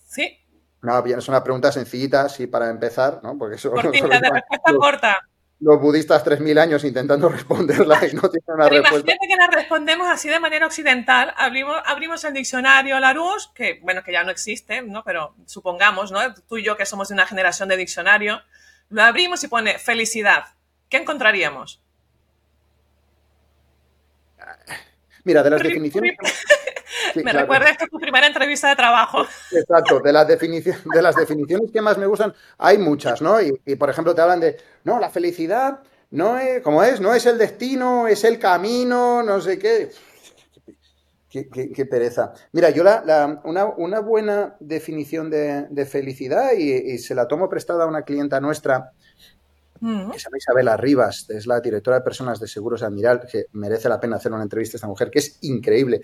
sí. 0.07 0.37
No, 0.81 1.03
bien, 1.03 1.19
es 1.19 1.29
una 1.29 1.43
pregunta 1.43 1.73
sencillita, 1.73 2.29
sí, 2.29 2.47
para 2.47 2.71
empezar, 2.71 3.21
¿no? 3.23 3.37
Porque 3.37 3.57
eso... 3.57 3.71
Cortita, 3.71 4.07
de 4.21 4.31
respuesta 4.31 4.73
corta 4.79 5.19
los 5.61 5.81
budistas 5.81 6.25
3.000 6.25 6.59
años 6.59 6.85
intentando 6.85 7.29
responderla 7.31 8.01
y 8.07 8.15
no 8.15 8.29
tienen 8.29 8.45
una 8.47 8.69
Pero 8.69 8.83
respuesta. 8.83 9.13
Imagínate 9.13 9.29
que 9.29 9.37
la 9.37 9.47
respondemos 9.49 10.09
así 10.09 10.29
de 10.29 10.41
manera 10.41 10.67
occidental. 10.67 11.35
Abrimos, 11.37 11.77
abrimos 11.85 12.25
el 12.25 12.33
diccionario 12.33 12.99
Larousse, 13.01 13.51
que 13.55 13.81
bueno, 13.83 14.03
que 14.03 14.13
ya 14.13 14.23
no 14.25 14.31
existe, 14.31 14.83
¿no? 14.83 15.03
Pero 15.05 15.35
supongamos, 15.47 16.13
¿no? 16.13 16.21
Tú 16.49 16.59
y 16.59 16.65
yo 16.65 16.77
que 16.77 16.87
somos 16.87 17.09
de 17.09 17.15
una 17.15 17.27
generación 17.27 17.69
de 17.69 17.77
diccionario, 17.77 18.43
lo 18.91 19.03
abrimos 19.03 19.43
y 19.45 19.49
pone 19.49 19.79
felicidad. 19.79 20.45
¿Qué 20.89 20.99
encontraríamos? 20.99 21.83
Mira, 25.25 25.43
de 25.43 25.51
las 25.51 25.63
definiciones. 25.63 26.17
Me 27.17 27.33
recuerda 27.33 27.71
esto 27.71 27.87
tu 27.91 27.99
primera 27.99 28.27
entrevista 28.27 28.69
de 28.69 28.77
trabajo. 28.77 29.25
Exacto, 29.53 30.01
de 30.01 30.13
las, 30.13 30.27
definiciones, 30.27 30.83
de 30.85 31.03
las 31.03 31.17
definiciones 31.17 31.71
que 31.73 31.81
más 31.81 31.99
me 31.99 32.07
gustan, 32.07 32.33
hay 32.59 32.79
muchas, 32.79 33.23
¿no? 33.23 33.41
Y, 33.41 33.77
por 33.77 33.91
ejemplo, 33.91 34.15
te 34.15 34.23
hablan 34.23 34.41
de, 34.41 34.57
no, 34.85 34.99
la 34.99 35.11
felicidad 35.11 35.81
no 36.11 36.39
es, 36.39 36.63
como 36.63 36.83
es, 36.83 37.01
no 37.01 37.15
es 37.15 37.27
el 37.27 37.39
destino, 37.39 38.09
es 38.09 38.25
el 38.25 38.39
camino, 38.39 39.23
no 39.23 39.41
sé 39.41 39.59
qué. 39.59 39.91
Qué, 41.31 41.85
pereza. 41.85 42.33
Mira, 42.53 42.71
yo 42.71 42.83
la, 42.83 43.43
una, 43.45 44.01
buena 44.01 44.57
definición 44.61 45.29
de, 45.29 45.87
felicidad, 45.87 46.53
y, 46.53 46.99
se 46.99 47.15
la 47.15 47.29
tomo 47.29 47.51
prestada 47.51 47.85
a 47.85 47.87
una 47.87 48.03
clienta 48.03 48.41
nuestra, 48.41 48.93
mm. 49.81 50.11
que 50.11 50.19
se 50.19 50.25
llama 50.25 50.39
Isabela 50.39 50.77
Rivas, 50.79 51.27
es 51.29 51.47
la 51.47 51.61
directora 51.61 51.99
de 51.99 52.05
personas 52.05 52.41
de 52.41 52.49
seguros 52.49 52.83
Admiral, 52.83 53.27
que 53.31 53.45
merece 53.53 53.91
la 53.91 54.01
pena 54.01 54.17
hacer 54.17 54.33
una 54.33 54.43
entrevista 54.43 54.77
a 54.77 54.79
esta 54.79 54.87
mujer, 54.87 55.11
que 55.11 55.19
es 55.19 55.39
increíble. 55.43 56.01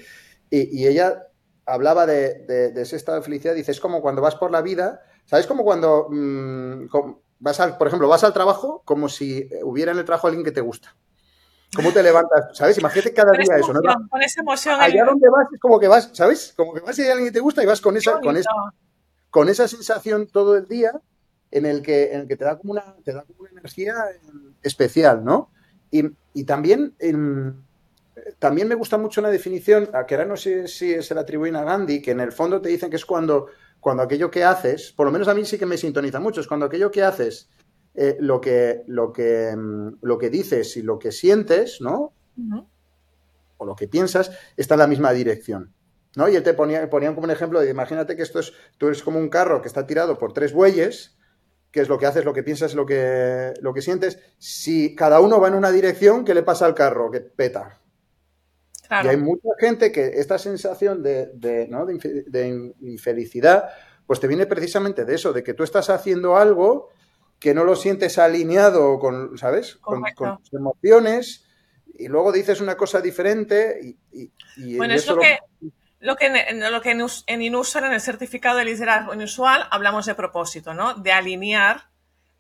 Y, 0.55 0.87
ella 0.87 1.27
hablaba 1.67 2.07
de, 2.07 2.73
ese 2.77 2.97
estado 2.97 3.19
de 3.19 3.25
felicidad, 3.25 3.55
dice, 3.55 3.73
es 3.73 3.81
como 3.81 4.01
cuando 4.01 4.23
vas 4.23 4.37
por 4.37 4.51
la 4.51 4.63
vida, 4.63 5.03
¿sabes? 5.25 5.47
Como 5.47 5.65
cuando 5.65 6.09
mm, 6.11 6.87
vas 7.41 7.61
al, 7.61 7.77
por 7.77 7.89
ejemplo, 7.89 8.09
vas 8.09 8.25
al 8.25 8.33
trabajo 8.33 8.83
como 8.85 9.09
si 9.09 9.49
hubiera 9.63 9.93
en 9.93 9.99
el 9.99 10.05
trabajo 10.05 10.29
alguien 10.29 10.45
que 10.45 10.53
te 10.53 10.61
gusta. 10.61 10.95
¿Cómo 11.75 11.93
te 11.93 12.03
levantas? 12.03 12.51
¿Sabes? 12.57 12.79
Imagínate 12.79 13.13
cada 13.13 13.33
día 13.33 13.57
eso, 13.57 13.73
¿no? 13.73 13.81
Con 14.09 14.23
esa 14.23 14.41
emoción. 14.43 14.81
Allá 14.81 15.05
donde 15.05 15.29
vas 15.29 15.49
es 15.53 15.61
como 15.61 15.81
que 15.81 15.89
vas, 15.89 16.11
¿sabes? 16.13 16.55
Como 16.57 16.73
que 16.73 16.81
vas 16.81 16.99
y 16.99 17.03
hay 17.03 17.09
alguien 17.09 17.29
que 17.29 17.35
te 17.35 17.41
gusta 17.41 17.63
y 17.63 17.67
vas 17.67 17.81
con 17.81 17.97
esa, 17.97 18.21
con 18.21 18.37
esa, 18.37 18.51
con 19.31 19.49
esa 19.49 19.67
sensación 19.67 20.29
todo 20.29 20.57
el 20.57 20.69
día 20.69 20.93
en 21.51 21.67
el 21.67 21.83
que, 21.83 22.13
en 22.13 22.21
el 22.21 22.29
que 22.29 22.37
te, 22.37 22.45
da 22.45 22.59
como 22.59 22.73
una, 22.73 22.95
te 23.05 23.13
da 23.13 23.23
como 23.23 23.41
una 23.41 23.51
energía 23.51 23.95
especial, 24.63 25.25
¿no? 25.25 25.51
Y, 25.91 26.05
y 26.33 26.45
también 26.45 26.95
en, 26.99 27.65
también 28.39 28.69
me 28.69 28.75
gusta 28.75 28.99
mucho 28.99 29.21
una 29.21 29.31
definición, 29.31 29.89
a 29.93 30.07
que 30.07 30.15
ahora 30.15 30.27
no 30.27 30.37
sé 30.37 30.69
si 30.69 31.03
se 31.03 31.15
la 31.15 31.23
atribuyen 31.23 31.57
a 31.57 31.65
Gandhi, 31.65 32.01
que 32.01 32.13
en 32.13 32.21
el 32.21 32.33
fondo 32.33 32.61
te 32.61 32.69
dicen 32.69 32.91
que 32.91 32.97
es 32.97 33.05
cuando, 33.05 33.47
cuando 33.81 34.03
aquello 34.03 34.31
que 34.31 34.45
haces, 34.45 34.93
por 34.93 35.07
lo 35.07 35.13
menos 35.13 35.29
a 35.29 35.35
mí 35.35 35.45
sí 35.45 35.59
que 35.59 35.67
me 35.67 35.77
sintoniza 35.77 36.21
mucho, 36.21 36.41
es 36.41 36.47
cuando 36.47 36.67
aquello 36.67 36.91
que 36.91 37.03
haces, 37.03 37.51
eh, 37.95 38.17
lo, 38.21 38.41
que, 38.41 38.83
lo, 38.87 39.13
que, 39.13 39.55
mm, 39.57 39.99
lo 40.03 40.19
que 40.19 40.31
dices 40.31 40.77
y 40.77 40.83
lo 40.83 40.99
que 40.99 41.13
sientes, 41.13 41.81
¿no? 41.81 42.13
O 43.57 43.65
lo 43.65 43.77
que 43.77 43.89
piensas, 43.89 44.37
está 44.57 44.75
en 44.75 44.81
la 44.81 44.87
misma 44.87 45.13
dirección. 45.13 45.73
¿no? 46.17 46.29
Y 46.29 46.37
él 46.37 46.43
te 46.43 46.55
ponía, 46.55 46.89
ponían 46.91 47.15
como 47.15 47.25
un 47.25 47.31
ejemplo 47.31 47.61
de, 47.61 47.71
imagínate 47.71 48.17
que 48.17 48.23
esto 48.23 48.41
es, 48.41 48.53
tú 48.79 48.87
eres 48.87 49.03
como 49.03 49.19
un 49.19 49.29
carro 49.29 49.63
que 49.63 49.69
está 49.69 49.87
tirado 49.87 50.19
por 50.19 50.33
tres 50.33 50.53
bueyes, 50.53 51.17
que 51.71 51.81
es 51.81 51.89
lo 51.89 51.99
que 51.99 52.07
haces, 52.07 52.25
lo 52.25 52.33
que 52.33 52.45
piensas, 52.45 52.75
lo 52.75 52.87
que, 52.87 53.53
lo 53.61 53.75
que 53.75 53.83
sientes. 53.83 54.19
Si 54.39 54.95
cada 54.95 55.21
uno 55.21 55.41
va 55.41 55.49
en 55.49 55.55
una 55.55 55.73
dirección, 55.73 56.25
¿qué 56.25 56.33
le 56.33 56.43
pasa 56.43 56.67
al 56.67 56.75
carro? 56.75 57.11
Que 57.11 57.21
peta. 57.21 57.81
Y 58.91 59.09
hay 59.09 59.17
mucha 59.17 59.49
gente 59.59 59.91
que 59.93 60.07
esta 60.21 60.39
sensación 60.39 61.03
de, 61.03 61.31
de, 61.35 62.73
infelicidad, 62.81 63.71
pues 64.07 64.21
te 64.21 64.27
viene 64.27 64.47
precisamente 64.47 65.05
de 65.05 65.15
eso, 65.15 65.33
de 65.33 65.43
que 65.43 65.55
tú 65.55 65.63
estás 65.63 65.91
haciendo 65.91 66.37
algo 66.37 66.91
que 67.39 67.55
no 67.55 67.65
lo 67.65 67.77
sientes 67.77 68.19
alineado 68.19 68.99
con, 68.99 69.37
¿sabes? 69.39 69.77
Con, 69.77 70.03
tus 70.15 70.53
emociones 70.53 71.45
y 71.97 72.09
luego 72.09 72.33
dices 72.33 72.61
una 72.61 72.77
cosa 72.77 73.01
diferente 73.01 73.97
y, 74.57 74.77
bueno, 74.77 74.95
es 74.95 75.07
lo, 75.07 75.19
que, 75.19 75.39
lo 76.01 76.17
que, 76.17 76.27
en, 76.27 76.73
lo 76.73 76.81
que 76.81 76.91
en, 76.91 77.07
en 77.27 77.43
Inusual, 77.43 77.85
en 77.85 77.93
el 77.93 78.01
certificado 78.01 78.59
de 78.59 78.65
liderazgo 78.65 79.15
inusual, 79.15 79.67
hablamos 79.71 80.07
de 80.07 80.15
propósito, 80.15 80.75
¿no? 80.75 80.95
De 80.95 81.13
alinear 81.13 81.91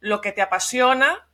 lo 0.01 0.21
que 0.21 0.33
te 0.33 0.43
apasiona 0.43 1.29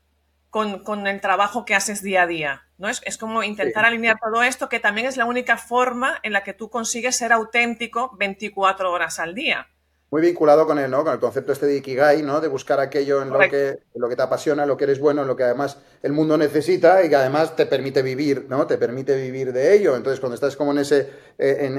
con, 0.51 0.83
con 0.85 1.07
el 1.07 1.21
trabajo 1.21 1.65
que 1.65 1.75
haces 1.75 2.03
día 2.03 2.23
a 2.23 2.27
día. 2.27 2.70
¿No? 2.81 2.89
Es, 2.89 3.03
es 3.05 3.19
como 3.19 3.43
intentar 3.43 3.85
alinear 3.85 4.17
todo 4.19 4.43
esto, 4.43 4.69
que 4.69 4.81
también 4.81 5.07
es 5.07 5.17
la 5.17 5.27
única 5.27 5.59
forma 5.59 6.19
en 6.23 6.33
la 6.33 6.43
que 6.43 6.55
tú 6.55 6.71
consigues 6.71 7.15
ser 7.15 7.33
auténtico 7.33 8.17
24 8.19 8.91
horas 8.91 9.21
al 9.21 9.35
día. 9.35 9.69
muy 10.11 10.23
vinculado 10.23 10.67
con 10.67 10.79
el, 10.79 10.91
¿no? 10.91 11.05
con 11.05 11.13
el 11.13 11.21
concepto 11.21 11.53
este 11.53 11.67
de 11.67 11.77
Ikigai, 11.77 12.23
¿no? 12.23 12.41
De 12.41 12.49
buscar 12.49 12.81
aquello 12.81 13.23
en 13.23 13.31
lo, 13.31 13.39
que, 13.39 13.69
en 13.69 14.01
lo 14.01 14.09
que 14.09 14.17
te 14.17 14.23
apasiona, 14.23 14.63
en 14.63 14.69
lo 14.69 14.77
que 14.77 14.85
eres 14.85 14.99
bueno, 14.99 15.23
en 15.23 15.29
lo 15.29 15.37
que 15.37 15.45
además 15.45 15.79
el 16.03 16.13
mundo 16.13 16.37
necesita 16.39 17.05
y 17.05 17.11
que 17.11 17.17
además 17.17 17.55
te 17.55 17.67
permite 17.67 18.03
vivir, 18.03 18.47
¿no? 18.49 18.67
Te 18.67 18.79
permite 18.79 19.15
vivir 19.15 19.53
de 19.53 19.77
ello. 19.77 19.95
Entonces, 19.95 20.19
cuando 20.19 20.35
estás 20.35 20.57
como 20.57 20.73
en 20.73 20.79
ese, 20.79 21.01
eh, 21.39 21.59
en, 21.61 21.79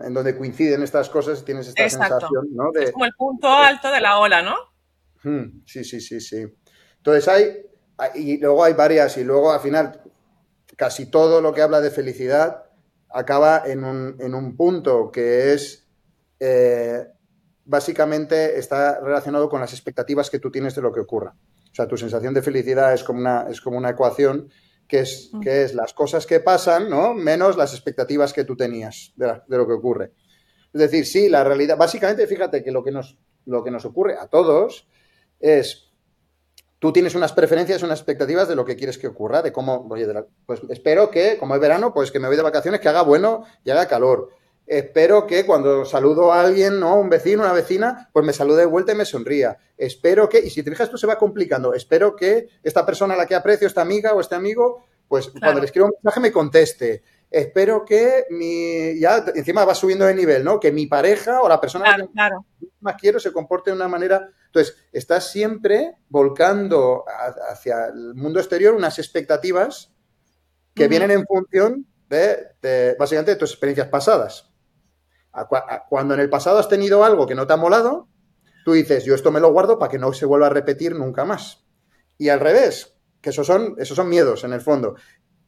en, 0.00 0.14
donde 0.14 0.38
coinciden 0.38 0.82
estas 0.84 1.10
cosas, 1.10 1.44
tienes 1.44 1.66
esta 1.68 1.88
sensación, 1.90 2.46
¿no? 2.52 2.70
De, 2.72 2.84
es 2.84 2.92
como 2.92 3.04
el 3.04 3.12
punto 3.12 3.48
alto 3.48 3.90
de 3.90 4.00
la 4.00 4.18
ola, 4.18 4.40
¿no? 4.42 4.54
Hmm, 5.22 5.64
sí, 5.66 5.84
sí, 5.84 6.00
sí, 6.00 6.20
sí. 6.20 6.46
Entonces 6.96 7.28
hay, 7.28 7.66
y 8.14 8.38
luego 8.38 8.64
hay 8.64 8.72
varias, 8.72 9.18
y 9.18 9.24
luego 9.24 9.52
al 9.52 9.60
final 9.60 9.99
casi 10.80 11.04
todo 11.04 11.42
lo 11.42 11.52
que 11.52 11.60
habla 11.60 11.82
de 11.82 11.90
felicidad 11.90 12.64
acaba 13.10 13.64
en 13.66 13.84
un, 13.84 14.16
en 14.18 14.34
un 14.34 14.56
punto 14.56 15.10
que 15.12 15.52
es 15.52 15.86
eh, 16.38 17.06
básicamente 17.66 18.58
está 18.58 18.98
relacionado 18.98 19.50
con 19.50 19.60
las 19.60 19.74
expectativas 19.74 20.30
que 20.30 20.38
tú 20.38 20.50
tienes 20.50 20.74
de 20.74 20.80
lo 20.80 20.90
que 20.90 21.00
ocurra. 21.00 21.34
O 21.70 21.74
sea, 21.74 21.86
tu 21.86 21.98
sensación 21.98 22.32
de 22.32 22.40
felicidad 22.40 22.94
es 22.94 23.04
como 23.04 23.20
una, 23.20 23.46
es 23.50 23.60
como 23.60 23.76
una 23.76 23.90
ecuación 23.90 24.48
que 24.88 25.00
es, 25.00 25.28
mm. 25.30 25.40
que 25.40 25.64
es 25.64 25.74
las 25.74 25.92
cosas 25.92 26.26
que 26.26 26.40
pasan, 26.40 26.88
¿no? 26.88 27.12
Menos 27.12 27.58
las 27.58 27.74
expectativas 27.74 28.32
que 28.32 28.44
tú 28.44 28.56
tenías 28.56 29.12
de, 29.16 29.38
lo 29.48 29.66
que 29.66 29.74
ocurre. 29.74 30.12
Es 30.72 30.80
decir, 30.80 31.04
sí, 31.04 31.28
la 31.28 31.44
realidad, 31.44 31.76
básicamente, 31.76 32.26
fíjate 32.26 32.64
que 32.64 32.72
lo 32.72 32.82
que 32.82 32.90
nos, 32.90 33.18
lo 33.44 33.62
que 33.62 33.70
nos 33.70 33.84
ocurre 33.84 34.16
a 34.16 34.28
todos 34.28 34.88
es, 35.40 35.89
tú 36.80 36.92
tienes 36.92 37.14
unas 37.14 37.32
preferencias, 37.32 37.84
unas 37.84 38.00
expectativas 38.00 38.48
de 38.48 38.56
lo 38.56 38.64
que 38.64 38.74
quieres 38.74 38.98
que 38.98 39.06
ocurra, 39.06 39.42
de 39.42 39.52
cómo, 39.52 39.86
oye, 39.88 40.08
pues 40.44 40.60
espero 40.68 41.12
que, 41.12 41.38
como 41.38 41.54
es 41.54 41.60
verano, 41.60 41.94
pues 41.94 42.10
que 42.10 42.18
me 42.18 42.26
voy 42.26 42.36
de 42.36 42.42
vacaciones, 42.42 42.80
que 42.80 42.88
haga 42.88 43.02
bueno 43.02 43.44
y 43.62 43.70
haga 43.70 43.86
calor 43.86 44.30
espero 44.70 45.26
que 45.26 45.44
cuando 45.44 45.84
saludo 45.84 46.32
a 46.32 46.40
alguien, 46.40 46.78
¿no? 46.78 46.94
Un 46.94 47.10
vecino, 47.10 47.42
una 47.42 47.52
vecina, 47.52 48.08
pues 48.12 48.24
me 48.24 48.32
salude 48.32 48.60
de 48.60 48.66
vuelta 48.66 48.92
y 48.92 48.94
me 48.94 49.04
sonría. 49.04 49.58
Espero 49.76 50.28
que, 50.28 50.38
y 50.38 50.48
si 50.48 50.62
te 50.62 50.70
fijas, 50.70 50.86
esto 50.86 50.96
se 50.96 51.08
va 51.08 51.18
complicando, 51.18 51.74
espero 51.74 52.14
que 52.14 52.48
esta 52.62 52.86
persona 52.86 53.14
a 53.14 53.16
la 53.16 53.26
que 53.26 53.34
aprecio, 53.34 53.66
esta 53.66 53.82
amiga 53.82 54.14
o 54.14 54.20
este 54.20 54.36
amigo, 54.36 54.84
pues 55.08 55.32
cuando 55.40 55.58
le 55.60 55.66
escribo 55.66 55.86
un 55.86 55.94
mensaje 56.00 56.20
me 56.20 56.30
conteste. 56.30 57.02
Espero 57.30 57.84
que 57.84 58.24
mi, 58.30 58.98
ya 58.98 59.24
encima 59.34 59.64
va 59.64 59.74
subiendo 59.74 60.04
de 60.04 60.14
nivel, 60.14 60.42
¿no? 60.42 60.58
Que 60.58 60.72
mi 60.72 60.86
pareja 60.86 61.42
o 61.42 61.48
la 61.48 61.60
persona 61.60 61.96
que 61.96 62.28
más 62.80 62.96
quiero 62.96 63.20
se 63.20 63.32
comporte 63.32 63.70
de 63.70 63.76
una 63.76 63.88
manera. 63.88 64.28
Entonces, 64.46 64.76
estás 64.92 65.30
siempre 65.30 65.96
volcando 66.08 67.04
hacia 67.48 67.86
el 67.86 68.14
mundo 68.14 68.40
exterior 68.40 68.74
unas 68.74 68.98
expectativas 68.98 69.92
que 70.74 70.88
vienen 70.88 71.12
en 71.12 71.24
función 71.24 71.86
de, 72.08 72.48
de, 72.60 72.96
básicamente, 72.98 73.32
de 73.32 73.36
tus 73.36 73.52
experiencias 73.52 73.88
pasadas 73.88 74.50
cuando 75.88 76.14
en 76.14 76.20
el 76.20 76.30
pasado 76.30 76.58
has 76.58 76.68
tenido 76.68 77.04
algo 77.04 77.26
que 77.26 77.34
no 77.34 77.46
te 77.46 77.52
ha 77.52 77.56
molado, 77.56 78.08
tú 78.64 78.72
dices, 78.72 79.04
yo 79.04 79.14
esto 79.14 79.30
me 79.30 79.40
lo 79.40 79.52
guardo 79.52 79.78
para 79.78 79.90
que 79.90 79.98
no 79.98 80.12
se 80.12 80.26
vuelva 80.26 80.46
a 80.46 80.50
repetir 80.50 80.94
nunca 80.94 81.24
más. 81.24 81.64
Y 82.18 82.28
al 82.28 82.40
revés, 82.40 82.96
que 83.20 83.30
esos 83.30 83.46
son, 83.46 83.76
esos 83.78 83.96
son 83.96 84.08
miedos 84.08 84.44
en 84.44 84.52
el 84.52 84.60
fondo. 84.60 84.96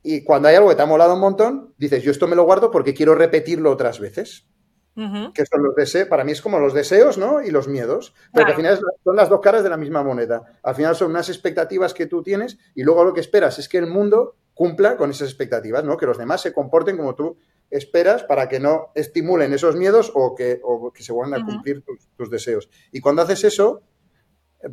Y 0.02 0.24
cuando 0.24 0.48
hay 0.48 0.56
algo 0.56 0.68
que 0.68 0.74
te 0.74 0.82
ha 0.82 0.86
molado 0.86 1.14
un 1.14 1.20
montón, 1.20 1.74
dices, 1.78 2.02
yo 2.02 2.10
esto 2.10 2.26
me 2.26 2.36
lo 2.36 2.44
guardo 2.44 2.70
porque 2.70 2.94
quiero 2.94 3.14
repetirlo 3.14 3.70
otras 3.70 4.00
veces. 4.00 4.46
Que 4.94 5.46
son 5.46 5.62
los 5.62 5.74
deseos, 5.74 6.06
para 6.08 6.22
mí 6.22 6.32
es 6.32 6.42
como 6.42 6.58
los 6.58 6.74
deseos, 6.74 7.16
¿no? 7.16 7.42
Y 7.42 7.50
los 7.50 7.66
miedos. 7.66 8.14
Porque 8.30 8.50
al 8.50 8.56
final 8.56 8.78
son 9.02 9.16
las 9.16 9.30
dos 9.30 9.40
caras 9.40 9.62
de 9.62 9.70
la 9.70 9.78
misma 9.78 10.02
moneda. 10.02 10.42
Al 10.62 10.74
final 10.74 10.94
son 10.94 11.10
unas 11.10 11.30
expectativas 11.30 11.94
que 11.94 12.06
tú 12.06 12.22
tienes 12.22 12.58
y 12.74 12.82
luego 12.82 13.02
lo 13.04 13.14
que 13.14 13.20
esperas 13.20 13.58
es 13.58 13.70
que 13.70 13.78
el 13.78 13.86
mundo 13.86 14.36
cumpla 14.52 14.98
con 14.98 15.10
esas 15.10 15.28
expectativas, 15.28 15.82
¿no? 15.82 15.96
Que 15.96 16.04
los 16.04 16.18
demás 16.18 16.42
se 16.42 16.52
comporten 16.52 16.98
como 16.98 17.14
tú 17.14 17.38
esperas 17.70 18.22
para 18.24 18.48
que 18.48 18.60
no 18.60 18.90
estimulen 18.94 19.54
esos 19.54 19.76
miedos 19.76 20.12
o 20.14 20.34
que, 20.34 20.60
que 20.94 21.02
se 21.02 21.12
vuelvan 21.12 21.40
a 21.40 21.44
cumplir 21.44 21.82
tus, 22.16 22.30
deseos. 22.30 22.68
Y 22.92 23.00
cuando 23.00 23.22
haces 23.22 23.44
eso, 23.44 23.80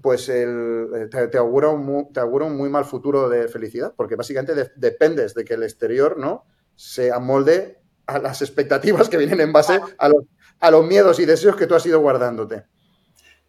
pues 0.01 0.29
el, 0.29 1.09
te, 1.09 1.37
augura 1.37 1.69
un 1.69 1.85
muy, 1.85 2.11
te, 2.13 2.19
augura 2.19 2.45
un 2.45 2.57
muy, 2.57 2.69
mal 2.69 2.85
futuro 2.85 3.29
de 3.29 3.47
felicidad, 3.47 3.93
porque 3.95 4.15
básicamente 4.15 4.71
dependes 4.75 5.33
de 5.33 5.45
que 5.45 5.55
el 5.55 5.63
exterior 5.63 6.17
no 6.17 6.45
se 6.75 7.11
amolde 7.11 7.81
a 8.05 8.19
las 8.19 8.41
expectativas 8.41 9.09
que 9.09 9.17
vienen 9.17 9.41
en 9.41 9.51
base 9.51 9.79
a 9.97 10.09
los, 10.09 10.23
a 10.59 10.71
los 10.71 10.85
miedos 10.85 11.19
y 11.19 11.25
deseos 11.25 11.55
que 11.55 11.67
tú 11.67 11.75
has 11.75 11.85
ido 11.85 11.99
guardándote. 11.99 12.65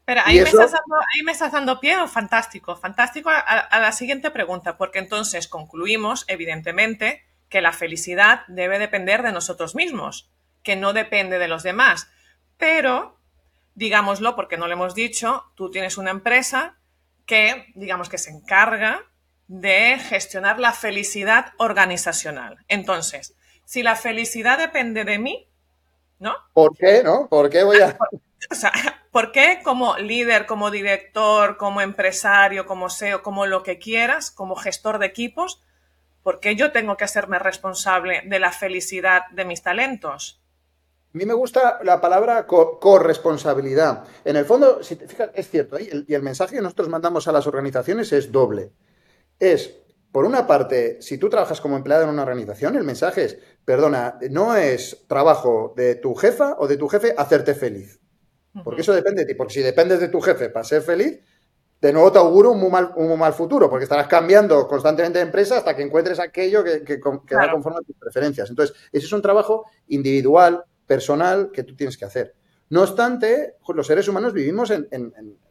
Pero 0.05 0.23
ahí, 0.25 0.37
me 0.37 0.43
estás 0.43 0.73
dando, 0.73 0.97
ahí, 0.97 1.23
me 1.23 1.33
estás 1.33 1.53
dando, 1.53 1.79
pie, 1.79 1.97
fantástico, 2.09 2.75
fantástico 2.77 3.31
a 3.31 3.79
la 3.79 3.93
siguiente 3.93 4.33
pregunta, 4.33 4.77
porque 4.77 4.99
entonces 4.99 5.47
concluimos, 5.47 6.25
evidentemente, 6.27 7.23
que 7.49 7.61
la 7.61 7.73
felicidad 7.73 8.43
debe 8.49 8.79
depender 8.79 9.23
de 9.23 9.33
nosotros 9.33 9.75
mismos, 9.75 10.31
que 10.63 10.77
no 10.77 10.93
depende 10.93 11.39
de 11.39 11.49
los 11.49 11.63
demás. 11.63 12.09
Pero, 12.57 13.20
digámoslo 13.75 14.37
porque 14.37 14.57
no 14.57 14.67
lo 14.67 14.75
hemos 14.75 14.95
dicho, 14.95 15.45
tú 15.55 15.71
tienes 15.71 15.99
una 15.99 16.11
empresa 16.11 16.79
que, 17.27 17.73
digamos 17.75 18.09
que 18.09 18.19
se 18.19 18.31
encarga 18.31 19.05
de 19.49 19.99
gestionar 19.99 20.61
la 20.61 20.73
felicidad 20.73 21.53
organizacional. 21.59 22.59
Entonces, 22.69 23.35
si 23.65 23.83
la 23.83 23.97
felicidad 23.97 24.59
depende 24.59 25.05
de 25.05 25.19
mí, 25.19 25.49
¿no? 26.19 26.35
¿Por 26.53 26.77
qué, 26.77 27.03
no? 27.03 27.29
¿Por 27.29 27.51
qué 27.51 27.65
voy 27.65 27.81
a...? 27.81 27.97
O 28.51 28.55
sea, 28.55 28.73
¿por 29.13 29.33
qué 29.33 29.61
como 29.63 29.99
líder, 29.99 30.47
como 30.47 30.71
director, 30.71 31.59
como 31.59 31.83
empresario, 31.83 32.65
como 32.65 32.89
SEO, 32.89 33.23
como 33.23 33.45
lo 33.45 33.63
que 33.63 33.79
quieras, 33.79 34.31
como 34.31 34.57
gestor 34.57 34.99
de 34.99 35.05
equipos, 35.05 35.61
¿Por 36.23 36.41
qué 36.41 36.55
yo 36.55 36.73
tengo 36.73 36.97
que 36.97 37.05
hacerme 37.05 37.39
responsable 37.39 38.23
de 38.27 38.39
la 38.39 38.53
felicidad 38.53 39.27
de 39.31 39.45
mis 39.45 39.63
talentos? 39.63 40.41
A 41.13 41.19
mí 41.19 41.27
me 41.27 41.35
gusta 41.35 41.81
la 41.83 42.01
palabra 42.01 42.47
corresponsabilidad. 42.47 44.05
En 44.25 44.37
el 44.37 44.45
fondo, 44.45 44.81
si 44.83 44.95
te 44.95 45.09
fijas, 45.09 45.31
es 45.35 45.51
cierto, 45.51 45.77
¿eh? 45.77 46.05
y 46.07 46.15
el 46.15 46.23
mensaje 46.23 46.55
que 46.55 46.63
nosotros 46.63 46.89
mandamos 46.89 47.27
a 47.27 47.33
las 47.33 47.49
organizaciones 47.49 48.13
es 48.13 48.31
doble. 48.31 48.73
Es, 49.41 49.75
por 50.13 50.25
una 50.25 50.47
parte, 50.47 51.03
si 51.03 51.19
tú 51.19 51.29
trabajas 51.29 51.61
como 51.61 51.77
empleado 51.77 52.05
en 52.05 52.11
una 52.11 52.23
organización, 52.23 52.77
el 52.77 52.85
mensaje 52.85 53.25
es, 53.25 53.39
perdona, 53.65 54.19
no 54.31 54.55
es 54.55 55.05
trabajo 55.09 55.75
de 55.77 55.97
tu 55.97 56.15
jefa 56.15 56.55
o 56.61 56.69
de 56.69 56.77
tu 56.77 56.87
jefe 56.89 57.13
hacerte 57.17 57.55
feliz. 57.55 58.01
Porque 58.65 58.83
eso 58.83 58.93
depende 58.93 59.23
de 59.23 59.27
ti. 59.27 59.35
Porque 59.35 59.55
si 59.55 59.63
dependes 59.63 59.99
de 59.99 60.09
tu 60.09 60.21
jefe 60.21 60.49
para 60.49 60.65
ser 60.65 60.83
feliz, 60.83 61.21
de 61.81 61.93
nuevo 61.93 62.13
te 62.13 62.19
auguro 62.19 62.53
un 62.53 62.61
muy 62.61 62.71
mal, 62.71 62.93
un 62.97 63.19
mal 63.19 63.33
futuro, 63.33 63.71
porque 63.71 63.85
estarás 63.85 64.07
cambiando 64.07 64.69
constantemente 64.69 65.19
de 65.19 65.25
empresa 65.25 65.59
hasta 65.59 65.75
que 65.75 65.83
encuentres 65.83 66.21
aquello 66.21 66.63
que, 66.63 66.85
que, 66.85 66.99
va 67.35 67.51
conforme 67.51 67.79
a 67.79 67.83
tus 67.83 67.97
preferencias. 67.97 68.51
Entonces, 68.51 68.77
ese 68.93 69.07
es 69.07 69.13
un 69.13 69.23
trabajo 69.23 69.65
individual, 69.89 70.65
personal, 70.91 71.53
que 71.53 71.63
tú 71.63 71.77
tienes 71.77 71.97
que 71.97 72.05
hacer. 72.05 72.35
No 72.69 72.83
obstante, 72.83 73.55
los 73.73 73.87
seres 73.87 74.09
humanos 74.09 74.33
vivimos 74.33 74.73
en, 74.73 74.89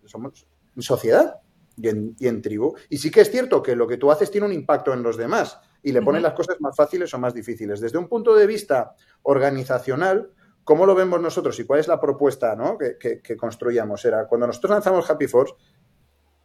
somos 0.03 0.45
en 0.75 0.81
sociedad 0.81 1.35
y 1.77 2.27
en, 2.27 2.41
tribu. 2.41 2.75
Y 2.89 2.97
sí 2.97 3.09
que 3.09 3.21
es 3.21 3.31
cierto 3.31 3.63
que 3.63 3.73
lo 3.73 3.87
que 3.87 3.95
tú 3.95 4.11
haces 4.11 4.31
tiene 4.31 4.47
un 4.47 4.51
impacto 4.51 4.91
en 4.91 5.01
los 5.01 5.15
demás 5.15 5.57
y 5.81 5.93
le 5.93 6.01
ponen 6.01 6.23
las 6.23 6.33
cosas 6.33 6.57
más 6.59 6.75
fáciles 6.75 7.13
o 7.13 7.19
más 7.19 7.33
difíciles. 7.33 7.79
Desde 7.79 7.97
un 7.97 8.09
punto 8.09 8.35
de 8.35 8.47
vista 8.47 8.95
organizacional, 9.23 10.29
¿cómo 10.65 10.85
lo 10.85 10.93
vemos 10.93 11.21
nosotros 11.21 11.57
y 11.61 11.63
cuál 11.63 11.79
es 11.79 11.87
la 11.87 12.01
propuesta 12.01 12.57
que, 12.99 13.21
que, 13.21 13.37
construíamos? 13.37 14.03
Era 14.03 14.27
cuando 14.27 14.45
nosotros 14.45 14.71
lanzamos 14.71 15.09
Happy 15.09 15.27
Force, 15.27 15.53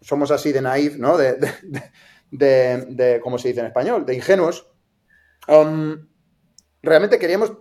somos 0.00 0.30
así 0.30 0.52
de 0.52 0.62
naif, 0.62 0.98
¿no? 0.98 1.18
De, 1.18 1.34
de, 2.30 2.86
de, 2.90 3.20
¿cómo 3.20 3.38
se 3.38 3.48
dice 3.48 3.58
en 3.58 3.66
español? 3.66 4.06
De 4.06 4.14
ingenuos. 4.14 4.70
Um, 5.48 6.06
realmente 6.80 7.18
queríamos 7.18 7.54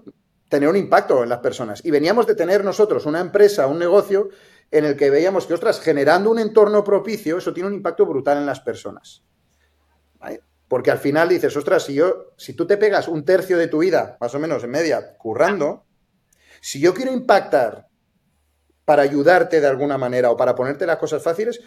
tener 0.54 0.70
un 0.70 0.76
impacto 0.76 1.24
en 1.24 1.30
las 1.30 1.40
personas 1.40 1.84
y 1.84 1.90
veníamos 1.90 2.28
de 2.28 2.36
tener 2.36 2.64
nosotros 2.64 3.08
una 3.08 3.20
empresa, 3.20 3.66
un 3.66 3.80
negocio 3.80 4.30
en 4.70 4.86
el 4.86 4.96
que 4.96 5.10
veíamos 5.10 5.48
que, 5.48 5.56
ostras, 5.56 5.80
generando 5.80 6.30
un 6.30 6.38
entorno 6.38 6.84
propicio, 6.84 7.40
eso 7.40 7.54
tiene 7.54 7.70
un 7.70 7.76
impacto 7.76 8.06
brutal 8.06 8.38
en 8.38 8.46
las 8.46 8.60
personas. 8.60 9.24
Porque 10.68 10.92
al 10.92 11.00
final 11.00 11.30
dices, 11.30 11.58
ostras, 11.58 11.86
si, 11.86 11.96
yo, 11.96 12.34
si 12.38 12.54
tú 12.54 12.68
te 12.68 12.78
pegas 12.78 13.08
un 13.08 13.26
tercio 13.26 13.58
de 13.58 13.68
tu 13.68 13.80
vida, 13.80 14.16
más 14.22 14.36
o 14.36 14.40
menos 14.40 14.64
en 14.64 14.70
media, 14.70 15.18
currando, 15.18 15.86
si 16.62 16.80
yo 16.80 16.94
quiero 16.94 17.12
impactar 17.12 17.88
para 18.86 19.02
ayudarte 19.02 19.60
de 19.60 19.68
alguna 19.68 19.98
manera 19.98 20.30
o 20.30 20.38
para 20.38 20.54
ponerte 20.54 20.86
las 20.86 20.98
cosas 20.98 21.24
fáciles, 21.24 21.62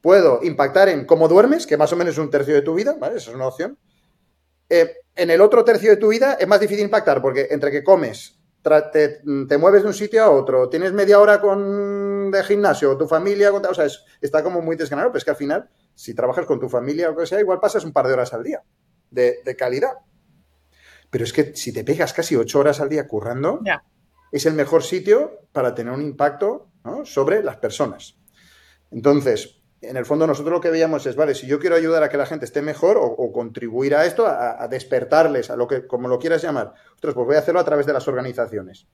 Puedo 0.00 0.40
impactar 0.42 0.88
en 0.88 1.04
cómo 1.04 1.28
duermes, 1.28 1.66
que 1.66 1.76
más 1.76 1.92
o 1.92 1.96
menos 1.96 2.14
es 2.14 2.18
un 2.18 2.30
tercio 2.30 2.54
de 2.54 2.62
tu 2.62 2.74
vida, 2.74 2.96
¿vale? 2.98 3.18
Esa 3.18 3.30
es 3.30 3.36
una 3.36 3.48
opción. 3.48 3.78
Eh, 4.70 4.94
en 5.16 5.30
el 5.30 5.40
otro 5.40 5.64
tercio 5.64 5.90
de 5.90 5.96
tu 5.96 6.08
vida 6.08 6.34
es 6.34 6.46
más 6.46 6.60
difícil 6.60 6.84
impactar 6.84 7.20
porque 7.20 7.48
entre 7.50 7.72
que 7.72 7.82
comes, 7.82 8.40
te, 8.62 9.58
mueves 9.58 9.82
de 9.82 9.88
un 9.88 9.94
sitio 9.94 10.22
a 10.22 10.30
otro, 10.30 10.68
tienes 10.68 10.92
media 10.92 11.18
hora 11.18 11.40
con, 11.40 12.30
de 12.30 12.44
gimnasio, 12.44 12.96
tu 12.96 13.08
familia, 13.08 13.52
o 13.52 13.74
sea, 13.74 13.86
está 14.20 14.42
como 14.42 14.62
muy 14.62 14.76
desganado, 14.76 15.08
pero 15.08 15.18
es 15.18 15.24
que 15.24 15.30
al 15.32 15.36
final, 15.36 15.68
si 15.94 16.14
trabajas 16.14 16.46
con 16.46 16.60
tu 16.60 16.68
familia 16.68 17.08
o 17.08 17.12
lo 17.12 17.18
que 17.18 17.26
sea, 17.26 17.40
igual 17.40 17.58
pasas 17.58 17.84
un 17.84 17.92
par 17.92 18.06
de 18.06 18.12
horas 18.12 18.32
al 18.32 18.44
día 18.44 18.62
de, 19.10 19.56
calidad. 19.58 19.94
Pero 21.10 21.24
es 21.24 21.32
que 21.32 21.56
si 21.56 21.72
te 21.72 21.82
pegas 21.82 22.12
casi 22.12 22.36
ocho 22.36 22.60
horas 22.60 22.80
al 22.80 22.88
día 22.88 23.08
currando, 23.08 23.60
es 24.30 24.46
el 24.46 24.54
mejor 24.54 24.84
sitio 24.84 25.40
para 25.52 25.74
tener 25.74 25.92
un 25.92 26.02
impacto 26.02 26.70
sobre 27.04 27.42
las 27.42 27.56
personas. 27.56 28.16
Entonces, 28.92 29.59
en 29.82 29.96
el 29.96 30.04
fondo 30.04 30.26
nosotros 30.26 30.52
lo 30.52 30.60
que 30.60 30.70
veíamos 30.70 31.06
es, 31.06 31.16
vale, 31.16 31.34
si 31.34 31.46
yo 31.46 31.58
quiero 31.58 31.76
ayudar 31.76 32.02
a 32.02 32.08
que 32.08 32.16
la 32.16 32.26
gente 32.26 32.44
esté 32.44 32.60
mejor 32.60 32.98
o, 33.00 33.32
contribuir 33.32 33.94
a 33.94 34.04
esto, 34.04 34.26
a, 34.26 34.66
despertarles, 34.68 35.50
a 35.50 35.56
lo 35.56 35.66
que, 35.66 35.86
como 35.86 36.08
lo 36.08 36.18
quieras 36.18 36.42
llamar, 36.42 36.74
pues 37.00 37.14
voy 37.14 37.36
a 37.36 37.38
hacerlo 37.38 37.60
a 37.60 37.64
través 37.64 37.86
de 37.86 37.92
las 37.92 38.06
organizaciones. 38.06 38.86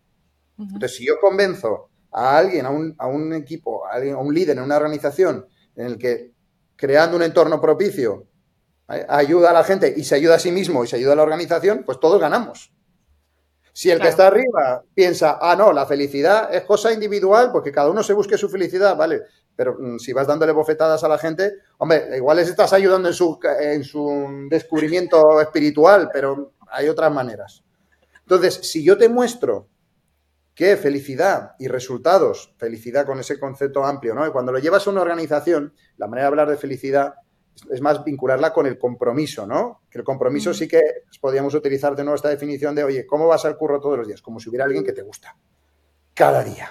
Entonces, 0.58 0.96
si 0.96 1.06
yo 1.06 1.14
convenzo 1.20 1.90
a 2.12 2.38
alguien, 2.38 2.66
a 2.66 2.70
un, 2.70 3.32
equipo, 3.34 3.86
a, 3.86 3.94
alguien, 3.94 4.14
a 4.14 4.18
un 4.18 4.32
líder 4.32 4.56
en 4.56 4.62
una 4.62 4.76
organización 4.76 5.46
en 5.74 5.86
el 5.86 5.98
que 5.98 6.32
creando 6.76 7.16
un 7.16 7.22
entorno 7.22 7.60
propicio 7.60 8.28
ayuda 8.86 9.50
a 9.50 9.52
la 9.52 9.64
gente 9.64 9.92
y 9.96 10.04
se 10.04 10.14
ayuda 10.14 10.36
a 10.36 10.38
sí 10.38 10.52
mismo 10.52 10.84
y 10.84 10.86
se 10.86 10.96
ayuda 10.96 11.14
a 11.14 11.16
la 11.16 11.22
organización, 11.22 11.82
pues 11.84 11.98
todos 11.98 12.20
ganamos. 12.20 12.72
Si 13.72 13.90
el 13.90 14.00
que 14.00 14.08
está 14.08 14.28
arriba 14.28 14.84
piensa, 14.94 15.38
ah, 15.38 15.54
no, 15.54 15.70
la 15.72 15.84
felicidad 15.84 16.54
es 16.54 16.62
cosa 16.62 16.92
individual, 16.92 17.50
porque 17.52 17.72
cada 17.72 17.90
uno 17.90 18.02
se 18.02 18.14
busque 18.14 18.38
su 18.38 18.48
felicidad, 18.48 18.96
vale, 18.96 19.20
pero 19.56 19.76
mm, 19.78 19.98
si 19.98 20.12
vas 20.12 20.26
dándole 20.26 20.52
bofetadas 20.52 21.02
a 21.02 21.08
la 21.08 21.18
gente, 21.18 21.54
hombre, 21.78 22.16
igual 22.16 22.36
les 22.36 22.48
estás 22.48 22.72
ayudando 22.72 23.08
en 23.08 23.14
su, 23.14 23.40
en 23.60 23.82
su 23.82 24.46
descubrimiento 24.50 25.40
espiritual, 25.40 26.10
pero 26.12 26.52
hay 26.68 26.88
otras 26.88 27.12
maneras. 27.12 27.64
Entonces, 28.20 28.54
si 28.62 28.84
yo 28.84 28.98
te 28.98 29.08
muestro 29.08 29.68
que 30.54 30.76
felicidad 30.76 31.52
y 31.58 31.68
resultados, 31.68 32.54
felicidad 32.58 33.04
con 33.04 33.18
ese 33.20 33.38
concepto 33.38 33.84
amplio, 33.84 34.14
¿no? 34.14 34.26
Y 34.26 34.30
cuando 34.30 34.52
lo 34.52 34.58
llevas 34.58 34.86
a 34.86 34.90
una 34.90 35.02
organización, 35.02 35.74
la 35.96 36.06
manera 36.06 36.24
de 36.24 36.28
hablar 36.28 36.50
de 36.50 36.56
felicidad 36.56 37.14
es 37.70 37.80
más 37.80 38.04
vincularla 38.04 38.52
con 38.52 38.66
el 38.66 38.78
compromiso, 38.78 39.46
¿no? 39.46 39.82
Que 39.90 39.98
el 39.98 40.04
compromiso 40.04 40.52
sí 40.54 40.66
que 40.66 40.80
podríamos 41.20 41.54
utilizar 41.54 41.94
de 41.94 42.04
nuevo 42.04 42.16
esta 42.16 42.28
definición 42.28 42.74
de, 42.74 42.84
oye, 42.84 43.06
¿cómo 43.06 43.26
vas 43.26 43.44
al 43.44 43.56
curro 43.56 43.80
todos 43.80 43.98
los 43.98 44.06
días? 44.06 44.22
Como 44.22 44.40
si 44.40 44.48
hubiera 44.48 44.64
alguien 44.64 44.84
que 44.84 44.92
te 44.92 45.02
gusta. 45.02 45.36
Cada 46.14 46.42
día. 46.42 46.70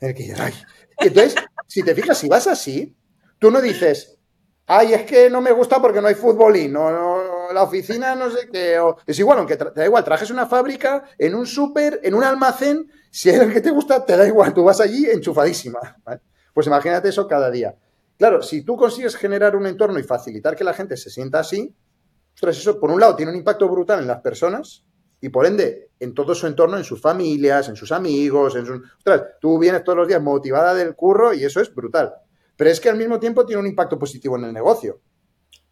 El 0.00 0.14
que 0.14 0.34
ay. 0.38 0.52
entonces, 0.98 1.34
si 1.66 1.82
te 1.82 1.94
fijas, 1.94 2.18
si 2.18 2.28
vas 2.28 2.46
así, 2.46 2.96
tú 3.38 3.50
no 3.50 3.60
dices, 3.60 4.18
ay, 4.66 4.94
es 4.94 5.02
que 5.02 5.30
no 5.30 5.40
me 5.40 5.52
gusta 5.52 5.80
porque 5.80 6.00
no 6.00 6.08
hay 6.08 6.14
futbolín, 6.14 6.72
no, 6.72 6.90
no 6.90 7.52
la 7.52 7.62
oficina 7.62 8.14
no 8.14 8.30
sé 8.30 8.48
qué. 8.52 8.80
Es 9.06 9.18
igual, 9.18 9.38
aunque 9.38 9.56
te 9.56 9.70
da 9.74 9.84
igual, 9.84 10.04
trajes 10.04 10.30
una 10.30 10.46
fábrica, 10.46 11.04
en 11.18 11.34
un 11.34 11.46
súper, 11.46 12.00
en 12.02 12.14
un 12.14 12.24
almacén, 12.24 12.90
si 13.10 13.30
es 13.30 13.38
el 13.38 13.52
que 13.52 13.60
te 13.60 13.70
gusta, 13.70 14.04
te 14.04 14.16
da 14.16 14.26
igual, 14.26 14.52
tú 14.52 14.64
vas 14.64 14.80
allí 14.80 15.06
enchufadísima. 15.06 15.78
Pues 16.52 16.66
imagínate 16.66 17.08
eso 17.08 17.26
cada 17.26 17.50
día. 17.50 17.74
Claro, 18.16 18.42
si 18.42 18.62
tú 18.62 18.76
consigues 18.76 19.16
generar 19.16 19.56
un 19.56 19.66
entorno 19.66 19.98
y 19.98 20.04
facilitar 20.04 20.54
que 20.54 20.64
la 20.64 20.72
gente 20.72 20.96
se 20.96 21.10
sienta 21.10 21.40
así, 21.40 21.74
ostras, 22.34 22.58
eso 22.58 22.78
por 22.78 22.90
un 22.90 23.00
lado 23.00 23.16
tiene 23.16 23.32
un 23.32 23.38
impacto 23.38 23.68
brutal 23.68 24.00
en 24.00 24.06
las 24.06 24.20
personas 24.20 24.84
y 25.24 25.30
por 25.30 25.46
ende 25.46 25.88
en 26.00 26.12
todo 26.12 26.34
su 26.34 26.46
entorno, 26.46 26.76
en 26.76 26.84
sus 26.84 27.00
familias, 27.00 27.70
en 27.70 27.76
sus 27.76 27.92
amigos, 27.92 28.54
en 28.56 28.66
sus... 28.66 28.78
Ostras, 28.98 29.22
tú 29.40 29.58
vienes 29.58 29.82
todos 29.82 29.96
los 29.96 30.06
días 30.06 30.20
motivada 30.20 30.74
del 30.74 30.94
curro 30.94 31.32
y 31.32 31.42
eso 31.44 31.62
es 31.62 31.74
brutal. 31.74 32.12
Pero 32.56 32.68
es 32.68 32.78
que 32.78 32.90
al 32.90 32.98
mismo 32.98 33.18
tiempo 33.18 33.46
tiene 33.46 33.60
un 33.60 33.66
impacto 33.66 33.98
positivo 33.98 34.36
en 34.36 34.44
el 34.44 34.52
negocio. 34.52 35.00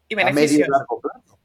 Y 0.07 0.15
beneficios. 0.15 0.67
A 0.67 0.71
medio 0.71 0.71
largo 0.71 0.99
plazo. 0.99 1.39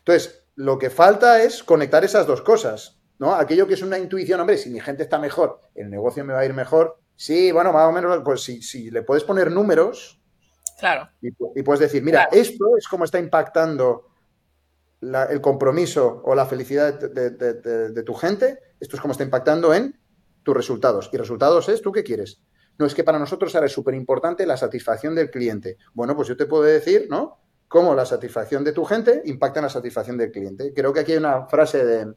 Entonces, 0.00 0.44
lo 0.56 0.78
que 0.78 0.90
falta 0.90 1.42
es 1.42 1.62
conectar 1.62 2.04
esas 2.04 2.26
dos 2.26 2.42
cosas, 2.42 3.00
¿no? 3.18 3.34
Aquello 3.34 3.66
que 3.66 3.72
es 3.72 3.80
una 3.80 3.98
intuición, 3.98 4.38
hombre, 4.38 4.58
si 4.58 4.68
mi 4.68 4.80
gente 4.80 5.02
está 5.02 5.18
mejor, 5.18 5.62
el 5.74 5.88
negocio 5.88 6.22
me 6.26 6.34
va 6.34 6.40
a 6.40 6.44
ir 6.44 6.52
mejor. 6.52 7.00
Sí, 7.14 7.52
bueno, 7.52 7.72
más 7.72 7.88
o 7.88 7.92
menos, 7.92 8.20
pues 8.22 8.42
si 8.42 8.90
le 8.90 9.00
puedes 9.00 9.24
poner 9.24 9.50
números, 9.50 10.20
Claro. 10.78 11.08
Y, 11.22 11.62
puedes 11.62 11.80
decir, 11.80 12.02
mira, 12.02 12.28
esto 12.30 12.76
es 12.76 12.86
como 12.86 13.04
está 13.04 13.18
impactando 13.18 14.05
el 15.30 15.40
compromiso 15.40 16.22
o 16.24 16.34
la 16.34 16.46
felicidad 16.46 16.94
de, 16.94 18.02
tu 18.02 18.14
gente, 18.14 18.58
esto 18.80 18.96
es 18.96 19.02
como 19.02 19.12
está 19.12 19.24
impactando 19.24 19.74
en 19.74 19.98
tus 20.42 20.56
resultados. 20.56 21.10
Y 21.12 21.16
resultados 21.16 21.68
es, 21.68 21.82
¿tú 21.82 21.92
qué 21.92 22.04
quieres? 22.04 22.40
No, 22.78 22.86
es 22.86 22.94
que 22.94 23.04
para 23.04 23.18
nosotros 23.18 23.54
ahora 23.54 23.66
es 23.66 23.72
súper 23.72 23.94
importante 23.94 24.46
la 24.46 24.56
satisfacción 24.56 25.14
del 25.14 25.30
cliente. 25.30 25.78
Bueno, 25.94 26.14
pues 26.14 26.28
yo 26.28 26.36
te 26.36 26.46
puedo 26.46 26.62
decir, 26.62 27.06
¿no? 27.08 27.38
Cómo 27.68 27.94
la 27.94 28.04
satisfacción 28.04 28.62
de 28.62 28.72
tu 28.72 28.84
gente 28.84 29.22
impacta 29.24 29.60
en 29.60 29.64
la 29.64 29.70
satisfacción 29.70 30.16
del 30.16 30.30
cliente. 30.30 30.72
Creo 30.74 30.92
que 30.92 31.00
aquí 31.00 31.12
hay 31.12 31.18
una 31.18 31.46
frase 31.46 31.84
de, 31.84 32.12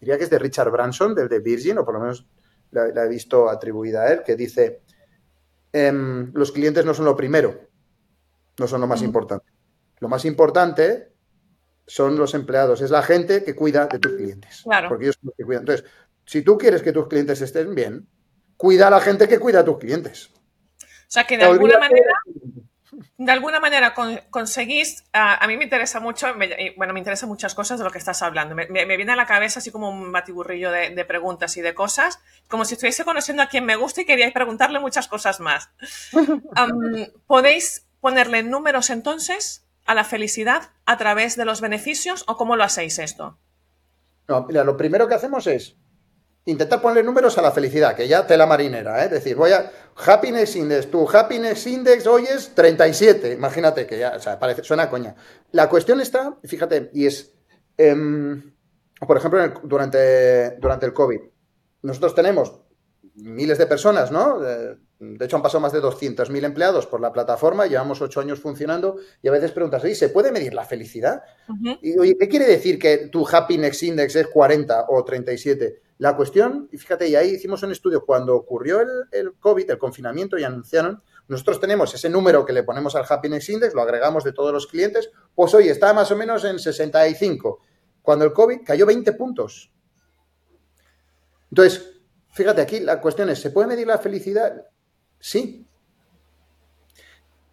diría 0.00 0.18
que 0.18 0.24
es 0.24 0.30
de 0.30 0.38
Richard 0.38 0.70
Branson, 0.70 1.14
del 1.14 1.28
de 1.28 1.40
Virgin, 1.40 1.78
o 1.78 1.84
por 1.84 1.94
lo 1.94 2.00
menos 2.00 2.26
la 2.70 3.04
he 3.04 3.08
visto 3.08 3.48
atribuida 3.48 4.02
a 4.02 4.12
él, 4.12 4.22
que 4.22 4.36
dice, 4.36 4.82
Em, 5.72 6.32
los 6.34 6.52
clientes 6.52 6.84
no 6.84 6.94
son 6.94 7.04
lo 7.04 7.16
primero, 7.16 7.60
no 8.58 8.66
son 8.66 8.80
lo 8.80 8.86
más 8.86 9.02
importante. 9.02 9.52
Lo 10.00 10.08
más 10.08 10.24
importante 10.24 11.12
son 11.88 12.16
los 12.16 12.34
empleados, 12.34 12.80
es 12.80 12.90
la 12.90 13.02
gente 13.02 13.42
que 13.42 13.56
cuida 13.56 13.86
de 13.86 13.98
tus 13.98 14.12
clientes. 14.12 14.64
Porque 14.88 15.06
ellos 15.06 15.18
son 15.20 15.30
los 15.30 15.36
que 15.36 15.44
cuidan. 15.44 15.62
Entonces, 15.62 15.84
si 16.24 16.42
tú 16.42 16.56
quieres 16.56 16.82
que 16.82 16.92
tus 16.92 17.08
clientes 17.08 17.40
estén 17.40 17.74
bien, 17.74 18.06
cuida 18.56 18.86
a 18.86 18.90
la 18.90 19.00
gente 19.00 19.26
que 19.26 19.40
cuida 19.40 19.60
a 19.60 19.64
tus 19.64 19.78
clientes. 19.78 20.30
O 20.80 21.10
sea, 21.10 21.24
que 21.24 21.36
de 21.38 21.44
alguna 21.44 21.78
manera 21.78 22.12
de 23.16 23.32
alguna 23.32 23.60
manera 23.60 23.94
conseguís, 24.30 25.04
a, 25.12 25.46
mí 25.46 25.56
me 25.56 25.64
interesa 25.64 26.00
mucho, 26.00 26.28
bueno, 26.76 26.92
me 26.92 27.00
interesan 27.00 27.28
muchas 27.28 27.54
cosas 27.54 27.78
de 27.78 27.84
lo 27.84 27.90
que 27.90 27.98
estás 27.98 28.22
hablando. 28.22 28.54
Me, 28.54 28.66
viene 28.96 29.12
a 29.12 29.16
la 29.16 29.26
cabeza 29.26 29.58
así 29.58 29.70
como 29.70 29.90
un 29.90 30.12
batiburrillo 30.12 30.70
de, 30.70 31.04
preguntas 31.04 31.56
y 31.56 31.60
de 31.60 31.74
cosas, 31.74 32.20
como 32.48 32.64
si 32.64 32.74
estuviese 32.74 33.04
conociendo 33.04 33.42
a 33.42 33.48
quien 33.48 33.64
me 33.64 33.76
gusta 33.76 34.02
y 34.02 34.04
queríais 34.04 34.32
preguntarle 34.32 34.78
muchas 34.78 35.08
cosas 35.08 35.40
más. 35.40 35.70
¿Podéis 37.26 37.86
ponerle 38.00 38.42
números 38.42 38.90
entonces 38.90 39.67
a 39.88 39.94
la 39.94 40.04
felicidad 40.04 40.70
a 40.84 40.98
través 40.98 41.34
de 41.34 41.46
los 41.46 41.62
beneficios 41.62 42.22
o 42.28 42.36
cómo 42.36 42.56
lo 42.56 42.62
hacéis 42.62 42.98
esto? 42.98 43.38
No, 44.28 44.44
mira, 44.46 44.62
lo 44.62 44.76
primero 44.76 45.08
que 45.08 45.14
hacemos 45.14 45.46
es 45.46 45.76
intentar 46.44 46.82
ponerle 46.82 47.02
números 47.02 47.38
a 47.38 47.42
la 47.42 47.52
felicidad, 47.52 47.96
que 47.96 48.06
ya 48.06 48.26
tela 48.26 48.46
marinera, 48.46 49.02
¿eh? 49.02 49.06
es 49.06 49.10
decir, 49.10 49.34
voy 49.34 49.52
a 49.52 49.70
Happiness 49.96 50.56
Index, 50.56 50.90
tu 50.90 51.08
Happiness 51.08 51.66
Index 51.66 52.06
hoy 52.06 52.24
es 52.24 52.54
37, 52.54 53.32
imagínate 53.32 53.86
que 53.86 53.98
ya, 53.98 54.14
o 54.16 54.20
sea, 54.20 54.38
parece, 54.38 54.62
suena 54.62 54.90
coña. 54.90 55.14
La 55.52 55.68
cuestión 55.70 56.00
está, 56.00 56.36
fíjate, 56.44 56.90
y 56.92 57.06
es, 57.06 57.34
em, 57.78 58.54
por 59.06 59.16
ejemplo, 59.16 59.40
durante, 59.64 60.56
durante 60.58 60.84
el 60.84 60.92
COVID, 60.92 61.20
nosotros 61.82 62.14
tenemos 62.14 62.60
miles 63.14 63.56
de 63.56 63.66
personas, 63.66 64.10
¿no? 64.10 64.38
De 65.00 65.24
hecho, 65.24 65.36
han 65.36 65.42
pasado 65.42 65.60
más 65.60 65.72
de 65.72 65.80
200.000 65.80 66.44
empleados 66.44 66.86
por 66.86 67.00
la 67.00 67.12
plataforma, 67.12 67.66
llevamos 67.66 68.02
ocho 68.02 68.20
años 68.20 68.40
funcionando 68.40 68.96
y 69.22 69.28
a 69.28 69.30
veces 69.30 69.52
preguntas, 69.52 69.82
¿se 69.96 70.08
puede 70.08 70.32
medir 70.32 70.54
la 70.54 70.64
felicidad? 70.64 71.22
Y, 71.80 71.96
oye, 71.96 72.16
¿qué 72.18 72.28
quiere 72.28 72.46
decir 72.46 72.80
que 72.80 73.08
tu 73.08 73.26
Happiness 73.26 73.80
Index 73.84 74.16
es 74.16 74.26
40 74.26 74.86
o 74.88 75.04
37? 75.04 75.82
La 75.98 76.16
cuestión, 76.16 76.68
y 76.72 76.78
fíjate, 76.78 77.08
y 77.08 77.14
ahí 77.14 77.30
hicimos 77.30 77.62
un 77.62 77.70
estudio, 77.70 78.04
cuando 78.04 78.34
ocurrió 78.34 78.80
el, 78.80 79.34
COVID, 79.38 79.70
el 79.70 79.78
confinamiento 79.78 80.36
y 80.36 80.42
anunciaron, 80.42 81.00
nosotros 81.28 81.60
tenemos 81.60 81.94
ese 81.94 82.08
número 82.08 82.44
que 82.44 82.52
le 82.52 82.64
ponemos 82.64 82.96
al 82.96 83.04
Happiness 83.08 83.48
Index, 83.50 83.74
lo 83.74 83.82
agregamos 83.82 84.24
de 84.24 84.32
todos 84.32 84.52
los 84.52 84.66
clientes, 84.66 85.10
pues 85.34 85.54
hoy 85.54 85.68
está 85.68 85.92
más 85.92 86.10
o 86.10 86.16
menos 86.16 86.44
en 86.44 86.58
65. 86.58 87.60
Cuando 88.02 88.24
el 88.24 88.32
COVID 88.32 88.60
cayó 88.64 88.86
20 88.86 89.12
puntos. 89.12 89.72
Entonces, 91.50 92.00
fíjate 92.32 92.62
aquí, 92.62 92.80
la 92.80 93.00
cuestión 93.00 93.28
es, 93.30 93.40
¿se 93.40 93.50
puede 93.50 93.68
medir 93.68 93.86
la 93.86 93.98
felicidad? 93.98 94.66
Sí. 95.18 95.64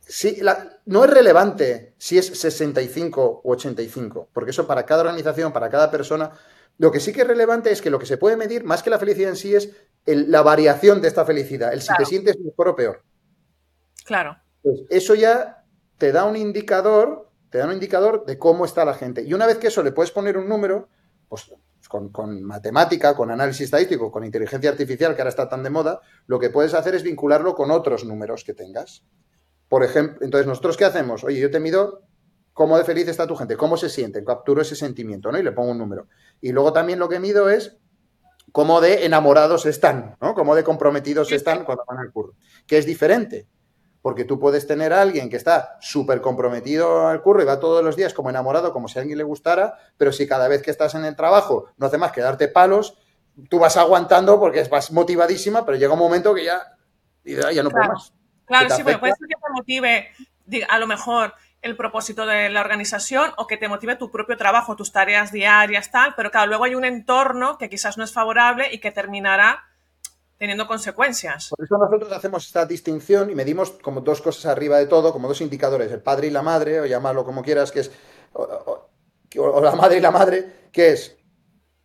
Sí, 0.01 0.39
no 0.85 1.03
es 1.03 1.09
relevante 1.09 1.95
si 1.97 2.17
es 2.17 2.27
65 2.27 3.41
u 3.43 3.51
85, 3.51 4.29
porque 4.31 4.51
eso 4.51 4.67
para 4.67 4.85
cada 4.85 5.01
organización, 5.01 5.51
para 5.51 5.69
cada 5.69 5.89
persona, 5.89 6.31
lo 6.77 6.91
que 6.91 6.99
sí 6.99 7.11
que 7.11 7.21
es 7.21 7.27
relevante 7.27 7.71
es 7.71 7.81
que 7.81 7.89
lo 7.89 7.97
que 7.97 8.05
se 8.05 8.17
puede 8.17 8.37
medir, 8.37 8.63
más 8.63 8.83
que 8.83 8.91
la 8.91 8.99
felicidad 8.99 9.29
en 9.29 9.35
sí, 9.35 9.55
es 9.55 9.71
la 10.05 10.43
variación 10.43 11.01
de 11.01 11.07
esta 11.07 11.25
felicidad, 11.25 11.73
el 11.73 11.81
si 11.81 11.91
te 11.97 12.05
sientes 12.05 12.39
mejor 12.39 12.67
o 12.67 12.75
peor. 12.75 13.03
Claro. 14.05 14.37
Pues 14.61 14.81
eso 14.89 15.15
ya 15.15 15.63
te 15.97 16.11
da 16.11 16.25
un 16.25 16.35
indicador, 16.35 17.31
te 17.49 17.57
da 17.57 17.65
un 17.65 17.73
indicador 17.73 18.25
de 18.25 18.37
cómo 18.37 18.65
está 18.65 18.85
la 18.85 18.93
gente. 18.93 19.23
Y 19.23 19.33
una 19.33 19.47
vez 19.47 19.57
que 19.57 19.67
eso 19.67 19.81
le 19.81 19.91
puedes 19.91 20.11
poner 20.11 20.37
un 20.37 20.47
número, 20.47 20.87
pues 21.29 21.51
con, 21.87 22.43
matemática, 22.43 23.15
con 23.15 23.31
análisis 23.31 23.65
estadístico, 23.65 24.11
con 24.11 24.23
inteligencia 24.23 24.69
artificial, 24.69 25.15
que 25.15 25.21
ahora 25.21 25.29
está 25.29 25.49
tan 25.49 25.63
de 25.63 25.69
moda, 25.69 26.01
lo 26.27 26.39
que 26.39 26.49
puedes 26.49 26.73
hacer 26.73 26.95
es 26.95 27.03
vincularlo 27.03 27.55
con 27.55 27.71
otros 27.71 28.05
números 28.05 28.43
que 28.43 28.53
tengas. 28.53 29.03
Por 29.67 29.83
ejemplo, 29.83 30.23
entonces, 30.23 30.47
¿nosotros 30.47 30.77
qué 30.77 30.85
hacemos? 30.85 31.23
Oye, 31.23 31.39
yo 31.39 31.51
te 31.51 31.59
mido 31.59 32.03
cómo 32.53 32.77
de 32.77 32.83
feliz 32.83 33.07
está 33.07 33.27
tu 33.27 33.35
gente, 33.35 33.57
cómo 33.57 33.77
se 33.77 33.89
siente, 33.89 34.23
capturo 34.23 34.61
ese 34.61 34.75
sentimiento, 34.75 35.31
¿no? 35.31 35.37
Y 35.37 35.43
le 35.43 35.51
pongo 35.51 35.71
un 35.71 35.77
número. 35.77 36.07
Y 36.41 36.51
luego 36.51 36.71
también 36.71 36.99
lo 36.99 37.09
que 37.09 37.19
mido 37.19 37.49
es 37.49 37.77
cómo 38.51 38.79
de 38.79 39.05
enamorados 39.05 39.65
están, 39.65 40.15
¿no? 40.21 40.33
Cómo 40.33 40.55
de 40.55 40.63
comprometidos 40.63 41.31
están 41.31 41.65
cuando 41.65 41.83
van 41.87 41.99
al 41.99 42.11
curro. 42.11 42.35
Que 42.65 42.77
es 42.77 42.85
diferente. 42.85 43.47
Porque 44.05 44.23
tú 44.23 44.39
puedes 44.39 44.67
tener 44.67 44.93
a 44.93 45.01
alguien 45.01 45.31
que 45.31 45.35
está 45.35 45.79
súper 45.81 46.21
comprometido 46.21 47.07
al 47.07 47.23
curro 47.23 47.41
y 47.41 47.45
va 47.45 47.59
todos 47.59 47.83
los 47.83 47.95
días 47.95 48.13
como 48.13 48.29
enamorado, 48.29 48.71
como 48.71 48.87
si 48.87 48.99
a 48.99 49.01
alguien 49.01 49.17
le 49.17 49.23
gustara, 49.23 49.79
pero 49.97 50.11
si 50.11 50.27
cada 50.27 50.47
vez 50.47 50.61
que 50.61 50.69
estás 50.69 50.93
en 50.93 51.05
el 51.05 51.15
trabajo 51.15 51.71
no 51.77 51.87
hace 51.87 51.97
más 51.97 52.11
que 52.11 52.21
darte 52.21 52.47
palos, 52.47 52.99
tú 53.49 53.57
vas 53.57 53.77
aguantando 53.77 54.39
porque 54.39 54.63
vas 54.65 54.91
motivadísima, 54.91 55.65
pero 55.65 55.79
llega 55.79 55.93
un 55.93 55.97
momento 55.97 56.35
que 56.35 56.43
ya, 56.43 56.61
ya 57.23 57.63
no 57.63 57.71
puedo 57.71 57.87
más. 57.87 58.13
Claro, 58.45 58.69
sí, 58.75 58.83
puede 58.83 58.95
ser 58.95 59.27
que 59.27 59.37
te 59.43 59.51
motive, 59.51 60.11
a 60.69 60.77
lo 60.77 60.85
mejor 60.85 61.33
el 61.63 61.75
propósito 61.75 62.27
de 62.27 62.51
la 62.51 62.61
organización 62.61 63.31
o 63.37 63.47
que 63.47 63.57
te 63.57 63.67
motive 63.67 63.95
tu 63.95 64.11
propio 64.11 64.37
trabajo, 64.37 64.75
tus 64.75 64.91
tareas 64.91 65.31
diarias, 65.31 65.89
tal, 65.89 66.13
pero 66.13 66.29
claro, 66.29 66.45
luego 66.45 66.65
hay 66.65 66.75
un 66.75 66.85
entorno 66.85 67.57
que 67.57 67.71
quizás 67.71 67.97
no 67.97 68.03
es 68.03 68.13
favorable 68.13 68.71
y 68.71 68.77
que 68.77 68.91
terminará 68.91 69.63
teniendo 70.37 70.67
consecuencias. 70.67 71.49
Por 71.49 71.65
eso 71.65 71.77
nosotros 71.77 72.11
hacemos 72.11 72.45
esta 72.45 72.65
distinción 72.65 73.29
y 73.29 73.35
medimos 73.35 73.71
como 73.71 74.01
dos 74.01 74.21
cosas 74.21 74.45
arriba 74.45 74.77
de 74.77 74.87
todo, 74.87 75.13
como 75.13 75.27
dos 75.27 75.41
indicadores, 75.41 75.91
el 75.91 76.01
padre 76.01 76.27
y 76.27 76.31
la 76.31 76.41
madre, 76.41 76.81
o 76.81 76.85
llamarlo 76.85 77.23
como 77.25 77.43
quieras, 77.43 77.71
que 77.71 77.81
es, 77.81 77.91
o, 78.33 78.89
la 79.61 79.75
madre 79.75 79.97
y 79.97 80.01
la 80.01 80.11
madre, 80.11 80.69
que 80.71 80.91
es 80.91 81.17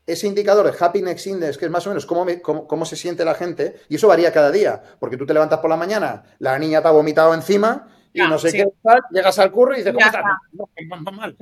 ese 0.07 0.27
indicador 0.27 0.71
de 0.71 0.77
Happiness 0.85 1.27
Index, 1.27 1.57
que 1.57 1.67
es 1.67 1.71
más 1.71 1.87
o 1.87 1.91
menos 1.91 2.07
cómo, 2.07 2.27
cómo, 2.43 2.85
se 2.85 2.97
siente 2.97 3.25
la 3.25 3.35
gente, 3.35 3.81
y 3.89 3.97
eso 3.97 4.09
varía 4.09 4.33
cada 4.33 4.51
día, 4.51 4.83
porque 4.99 5.17
tú 5.17 5.25
te 5.25 5.35
levantas 5.35 5.61
por 5.61 5.71
la 5.71 5.77
mañana, 5.77 6.25
la 6.39 6.59
niña 6.59 6.83
te 6.83 6.89
ha 6.89 6.91
vomitado 6.91 7.33
encima 7.35 7.89
y 8.13 8.21
no 8.21 8.39
sé 8.39 8.53
qué 8.53 8.67
tal, 8.83 9.03
llegas 9.11 9.39
al 9.39 9.53
curro 9.53 9.75
y 9.75 9.79
dices, 9.79 9.93
¿cómo 9.93 10.05
estás? 10.05 10.25
pues 10.57 11.17
mal. 11.17 11.37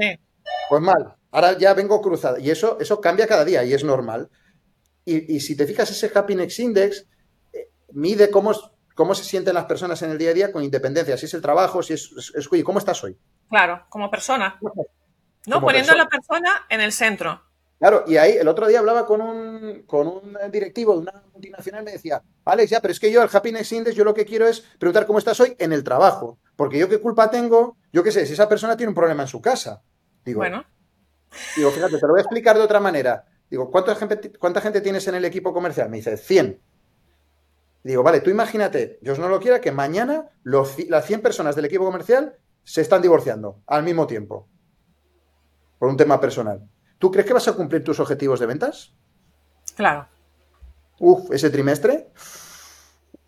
Pues 0.68 0.82
mal. 0.82 1.14
Ahora 1.30 1.56
ya 1.58 1.74
vengo 1.74 2.00
cruzada. 2.02 2.38
Y 2.38 2.50
eso, 2.50 2.78
eso 2.80 3.00
cambia 3.00 3.26
cada 3.26 3.44
día 3.44 3.64
y 3.64 3.72
es 3.72 3.84
normal. 3.84 4.28
Y, 5.10 5.40
si 5.40 5.56
te 5.56 5.66
fijas, 5.66 5.90
ese 5.90 6.10
Happiness 6.14 6.58
Index 6.58 7.06
eh, 7.52 7.70
mide 7.92 8.30
cómo, 8.30 8.52
cómo 8.94 9.14
se 9.14 9.24
sienten 9.24 9.54
las 9.54 9.64
personas 9.64 10.02
en 10.02 10.10
el 10.10 10.18
día 10.18 10.30
a 10.30 10.34
día 10.34 10.52
con 10.52 10.62
independencia, 10.62 11.16
si 11.16 11.24
es 11.24 11.34
el 11.34 11.40
trabajo, 11.40 11.82
si 11.82 11.94
es, 11.94 12.10
es, 12.34 12.48
¿cómo 12.62 12.78
estás 12.78 13.02
hoy? 13.02 13.16
Claro, 13.48 13.86
como 13.88 14.10
persona. 14.10 14.58
¿No? 15.46 15.60
Poniendo 15.62 15.92
a 15.92 15.96
la 15.96 16.08
persona 16.08 16.66
en 16.68 16.82
el 16.82 16.92
centro. 16.92 17.42
Claro, 17.78 18.04
y 18.06 18.16
ahí 18.16 18.32
el 18.32 18.48
otro 18.48 18.66
día 18.66 18.80
hablaba 18.80 19.06
con 19.06 19.20
un, 19.20 19.84
con 19.86 20.08
un 20.08 20.36
directivo 20.50 20.94
de 20.94 20.98
una 20.98 21.22
multinacional 21.32 21.82
y 21.82 21.84
me 21.84 21.92
decía, 21.92 22.20
Alex, 22.44 22.70
ya, 22.70 22.80
pero 22.80 22.92
es 22.92 22.98
que 22.98 23.12
yo 23.12 23.22
el 23.22 23.30
Happiness 23.32 23.70
Index, 23.72 23.96
yo 23.96 24.04
lo 24.04 24.14
que 24.14 24.24
quiero 24.24 24.48
es 24.48 24.60
preguntar 24.78 25.06
cómo 25.06 25.20
estás 25.20 25.38
hoy 25.40 25.54
en 25.58 25.72
el 25.72 25.84
trabajo. 25.84 26.38
Porque 26.56 26.76
yo 26.76 26.88
qué 26.88 27.00
culpa 27.00 27.30
tengo, 27.30 27.76
yo 27.92 28.02
qué 28.02 28.10
sé, 28.10 28.26
si 28.26 28.32
esa 28.32 28.48
persona 28.48 28.76
tiene 28.76 28.88
un 28.88 28.96
problema 28.96 29.22
en 29.22 29.28
su 29.28 29.40
casa. 29.40 29.80
Digo, 30.24 30.40
bueno. 30.40 30.64
Digo, 31.56 31.70
fíjate, 31.70 31.98
te 31.98 32.06
lo 32.06 32.14
voy 32.14 32.18
a 32.18 32.22
explicar 32.22 32.56
de 32.56 32.62
otra 32.62 32.80
manera. 32.80 33.24
Digo, 33.50 33.70
¿cuánta 33.70 33.94
gente, 33.94 34.32
¿cuánta 34.38 34.60
gente 34.60 34.80
tienes 34.80 35.06
en 35.08 35.14
el 35.14 35.24
equipo 35.24 35.52
comercial? 35.52 35.88
Me 35.88 35.98
dice, 35.98 36.16
100. 36.16 36.60
Digo, 37.84 38.02
vale, 38.02 38.20
tú 38.20 38.30
imagínate, 38.30 38.98
Dios 39.00 39.18
no 39.18 39.28
lo 39.28 39.40
quiera, 39.40 39.60
que 39.60 39.72
mañana 39.72 40.28
los, 40.42 40.76
las 40.88 41.06
100 41.06 41.22
personas 41.22 41.56
del 41.56 41.64
equipo 41.64 41.84
comercial 41.84 42.36
se 42.64 42.82
están 42.82 43.00
divorciando 43.00 43.62
al 43.66 43.82
mismo 43.82 44.06
tiempo. 44.06 44.48
Por 45.78 45.88
un 45.88 45.96
tema 45.96 46.20
personal. 46.20 46.68
¿Tú 46.98 47.10
crees 47.10 47.26
que 47.26 47.32
vas 47.32 47.48
a 47.48 47.54
cumplir 47.54 47.84
tus 47.84 48.00
objetivos 48.00 48.40
de 48.40 48.46
ventas? 48.46 48.94
Claro. 49.76 50.08
Uf, 50.98 51.30
ese 51.32 51.50
trimestre. 51.50 52.10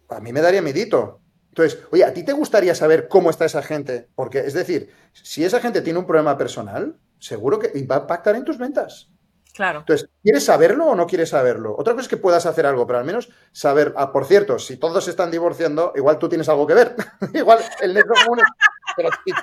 A 0.09 0.21
mí 0.21 0.33
me 0.33 0.41
daría 0.41 0.61
medito. 0.61 1.21
Entonces, 1.51 1.81
oye, 1.91 2.05
¿a 2.05 2.13
ti 2.13 2.25
te 2.25 2.33
gustaría 2.33 2.75
saber 2.75 3.09
cómo 3.09 3.31
está 3.31 3.45
esa 3.45 3.63
gente? 3.63 4.09
Porque, 4.15 4.41
es 4.41 4.55
decir, 4.55 4.93
si 5.13 5.45
esa 5.45 5.61
gente 5.61 5.83
tiene 5.83 5.99
un 5.99 6.07
problema 6.07 6.37
personal, 6.37 6.99
seguro 7.19 7.59
que 7.59 7.69
va 7.87 7.97
a 7.97 8.01
impactar 8.01 8.37
en 8.37 8.45
tus 8.45 8.59
ventas. 8.59 9.10
Claro. 9.55 9.81
Entonces, 9.81 10.09
¿quieres 10.23 10.45
saberlo 10.45 10.87
o 10.87 10.95
no 10.95 11.07
quieres 11.07 11.31
saberlo? 11.31 11.75
Otra 11.77 11.95
cosa 11.95 12.03
es 12.03 12.09
que 12.09 12.17
puedas 12.17 12.47
hacer 12.47 12.67
algo, 12.67 12.87
pero 12.87 12.99
al 12.99 13.05
menos 13.05 13.31
saber. 13.53 13.93
Ah, 13.97 14.13
por 14.13 14.25
cierto, 14.25 14.59
si 14.59 14.77
todos 14.77 15.05
se 15.05 15.11
están 15.11 15.31
divorciando, 15.31 15.93
igual 15.97 16.19
tú 16.19 16.29
tienes 16.29 16.49
algo 16.49 16.67
que 16.67 16.75
ver. 16.75 16.95
igual 17.35 17.59
el 17.81 17.95
negro 17.95 18.15
común 18.25 18.41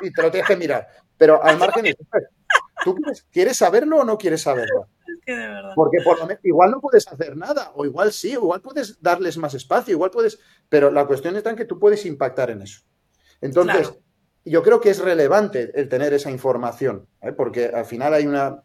y, 0.02 0.12
te 0.12 0.22
lo 0.22 0.32
tienes 0.32 0.48
que 0.48 0.56
mirar. 0.56 0.88
Pero 1.18 1.44
al 1.44 1.58
margen 1.58 1.84
de 1.84 1.98
¿Tú 2.84 2.96
quieres, 3.32 3.58
saberlo 3.58 3.98
o 3.98 4.04
no 4.04 4.18
quieres 4.18 4.44
saberlo? 4.44 4.88
Es 5.06 5.26
que 5.26 5.36
de 5.36 5.48
verdad. 5.48 5.72
Porque 5.76 5.98
por 6.04 6.20
lo 6.20 6.28
menos 6.28 6.44
igual 6.46 6.72
no 6.72 6.80
puedes 6.80 7.08
hacer 7.08 7.36
nada, 7.36 7.72
o 7.76 7.86
igual 7.86 8.14
sí, 8.14 8.36
o 8.36 8.42
igual 8.42 8.62
puedes 8.62 9.02
darles 9.02 9.38
más 9.38 9.54
espacio, 9.54 9.94
igual 9.94 10.12
puedes. 10.12 10.40
Pero 10.70 10.92
la 10.92 11.06
cuestión 11.06 11.36
está 11.36 11.50
en 11.50 11.56
que 11.56 11.66
tú 11.66 11.80
puedes 11.80 12.06
impactar 12.06 12.52
en 12.52 12.62
eso. 12.62 12.82
Entonces, 13.42 13.94
yo 14.46 14.64
creo 14.64 14.80
que 14.80 14.90
es 14.90 15.00
relevante 15.00 15.72
el 15.76 15.90
tener 15.90 16.14
esa 16.14 16.32
información, 16.32 17.08
¿eh? 17.22 17.32
porque 17.34 17.68
al 17.68 17.86
final 17.86 18.14
hay 18.14 18.26
una. 18.26 18.64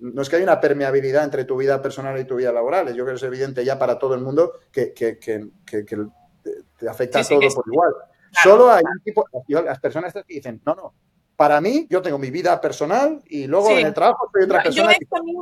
No 0.00 0.22
es 0.22 0.28
que 0.28 0.36
hay 0.36 0.42
una 0.42 0.60
permeabilidad 0.60 1.24
entre 1.24 1.44
tu 1.44 1.56
vida 1.56 1.82
personal 1.82 2.18
y 2.18 2.24
tu 2.24 2.36
vida 2.36 2.52
laboral, 2.52 2.88
yo 2.88 3.04
creo 3.04 3.14
que 3.14 3.14
es 3.14 3.22
evidente 3.22 3.64
ya 3.64 3.78
para 3.78 3.98
todo 3.98 4.14
el 4.14 4.20
mundo 4.20 4.52
que, 4.72 4.92
que, 4.92 5.18
te 6.78 6.88
afecta 6.88 7.20
a 7.20 7.24
todos 7.24 7.54
por 7.54 7.64
igual. 7.66 7.92
Solo 8.42 8.70
hay 8.70 8.84
un 8.84 9.02
tipo, 9.02 9.26
las 9.48 9.80
personas 9.80 10.12
que 10.12 10.22
dicen, 10.26 10.60
no, 10.64 10.74
no, 10.74 10.94
para 11.38 11.60
mí, 11.60 11.86
yo 11.88 12.02
tengo 12.02 12.18
mi 12.18 12.30
vida 12.30 12.60
personal 12.60 13.22
y 13.26 13.46
luego 13.46 13.70
en 13.70 13.86
el 13.86 13.94
trabajo 13.94 14.28
soy 14.32 14.42
otra 14.42 14.60
persona. 14.60 14.92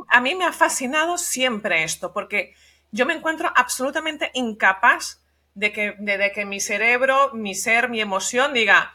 a, 0.09 0.21
mí, 0.21 0.35
me 0.35 0.45
ha 0.45 0.53
fascinado 0.53 1.17
siempre 1.17 1.83
esto, 1.83 2.13
porque 2.13 2.53
yo 2.91 3.07
me 3.07 3.15
encuentro 3.15 3.51
absolutamente 3.55 4.29
incapaz 4.35 5.23
de 5.55 5.73
que, 5.73 5.95
de, 5.97 6.31
que 6.33 6.45
mi 6.45 6.59
cerebro, 6.59 7.33
mi 7.33 7.55
ser, 7.55 7.89
mi 7.89 7.99
emoción 7.99 8.53
diga, 8.53 8.93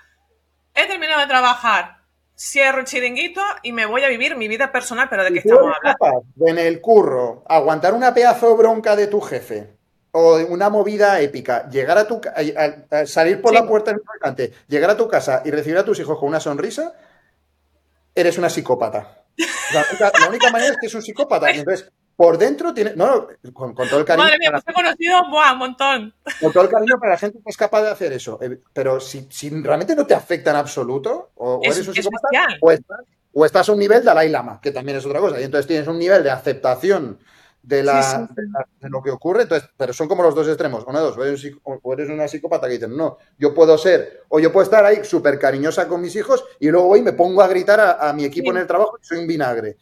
he 0.74 0.86
terminado 0.86 1.22
de 1.22 1.26
trabajar, 1.26 2.01
cierro 2.42 2.80
el 2.80 2.86
chiringuito 2.86 3.40
y 3.62 3.72
me 3.72 3.86
voy 3.86 4.02
a 4.02 4.08
vivir 4.08 4.36
mi 4.36 4.48
vida 4.48 4.72
personal, 4.72 5.08
pero 5.08 5.22
¿de 5.22 5.32
qué 5.32 5.38
estamos 5.38 5.72
hablando? 5.76 6.26
en 6.44 6.58
el 6.58 6.80
curro, 6.80 7.44
aguantar 7.48 7.94
una 7.94 8.12
pedazo 8.12 8.56
bronca 8.56 8.96
de 8.96 9.06
tu 9.06 9.20
jefe, 9.20 9.76
o 10.10 10.36
una 10.48 10.68
movida 10.68 11.20
épica, 11.20 11.68
llegar 11.68 11.98
a 11.98 12.06
tu 12.06 12.20
salir 13.06 13.40
por 13.40 13.54
la 13.54 13.66
puerta 13.66 13.92
importante, 13.92 14.52
llegar 14.66 14.90
a 14.90 14.96
tu 14.96 15.08
casa 15.08 15.42
y 15.44 15.50
recibir 15.50 15.78
a 15.78 15.84
tus 15.84 16.00
hijos 16.00 16.18
con 16.18 16.28
una 16.28 16.40
sonrisa, 16.40 16.94
eres 18.14 18.36
una 18.38 18.50
psicópata. 18.50 19.24
La 19.70 20.28
única, 20.28 20.50
manera 20.50 20.72
es 20.72 20.76
que 20.78 20.88
es 20.88 20.94
un 20.94 21.02
psicópata. 21.02 21.48
Entonces, 21.54 21.90
por 22.16 22.38
dentro 22.38 22.72
tiene. 22.74 22.94
No, 22.94 23.28
con, 23.52 23.74
todo 23.74 23.98
el 23.98 24.04
cariño. 24.04 24.24
Madre 24.24 24.38
mía, 24.38 24.50
pues 24.52 24.64
he 24.66 24.72
conocido 24.72 25.22
un 25.22 25.58
montón. 25.58 26.14
Con 26.40 26.52
todo 26.52 26.64
el 26.64 26.70
cariño 26.70 26.98
para 26.98 27.12
la 27.12 27.18
gente 27.18 27.38
que 27.38 27.50
es 27.50 27.56
capaz 27.56 27.82
de 27.82 27.90
hacer 27.90 28.12
eso. 28.12 28.38
Eh, 28.42 28.58
pero 28.72 29.00
si, 29.00 29.28
realmente 29.62 29.96
no 29.96 30.06
te 30.06 30.14
afecta 30.14 30.50
en 30.50 30.56
absoluto, 30.56 31.30
o, 31.36 31.60
eres 31.62 31.86
un 31.86 31.94
psicópata, 31.94 32.28
o 32.60 32.70
estás, 32.70 33.00
o 33.32 33.46
estás, 33.46 33.68
a 33.68 33.72
un 33.72 33.78
nivel 33.78 34.00
de 34.00 34.06
Dalai 34.06 34.28
Lama, 34.28 34.60
que 34.60 34.70
también 34.70 34.98
es 34.98 35.06
otra 35.06 35.20
cosa. 35.20 35.40
Y 35.40 35.44
entonces 35.44 35.66
tienes 35.66 35.88
un 35.88 35.98
nivel 35.98 36.22
de 36.22 36.30
aceptación 36.30 37.18
de, 37.62 37.82
la, 37.82 38.28
de, 38.80 38.90
lo 38.90 39.02
que 39.02 39.10
ocurre, 39.10 39.42
entonces, 39.42 39.68
pero 39.76 39.92
son 39.92 40.08
como 40.08 40.22
los 40.22 40.34
dos 40.34 40.48
extremos, 40.48 40.84
una 40.86 40.98
de 40.98 41.04
dos, 41.04 41.16
o 41.16 41.92
eres, 41.92 42.08
una 42.08 42.26
psicópata 42.26 42.66
que 42.66 42.74
dicen, 42.74 42.96
no, 42.96 43.18
yo 43.38 43.54
puedo 43.54 43.78
ser, 43.78 44.24
o 44.28 44.40
yo 44.40 44.52
puedo 44.52 44.64
estar 44.64 44.84
ahí 44.84 45.04
súper 45.04 45.38
cariñosa 45.38 45.86
con 45.86 46.00
mis 46.00 46.16
hijos 46.16 46.44
y 46.58 46.70
luego 46.70 46.88
voy 46.88 47.00
y 47.00 47.02
me 47.02 47.12
pongo 47.12 47.40
a 47.40 47.46
gritar 47.46 47.98
a, 48.00 48.12
mi 48.12 48.24
equipo 48.24 48.50
en 48.50 48.58
el 48.58 48.66
trabajo 48.66 48.98
y 49.00 49.06
soy 49.06 49.18
un 49.18 49.26
vinagre. 49.26 49.76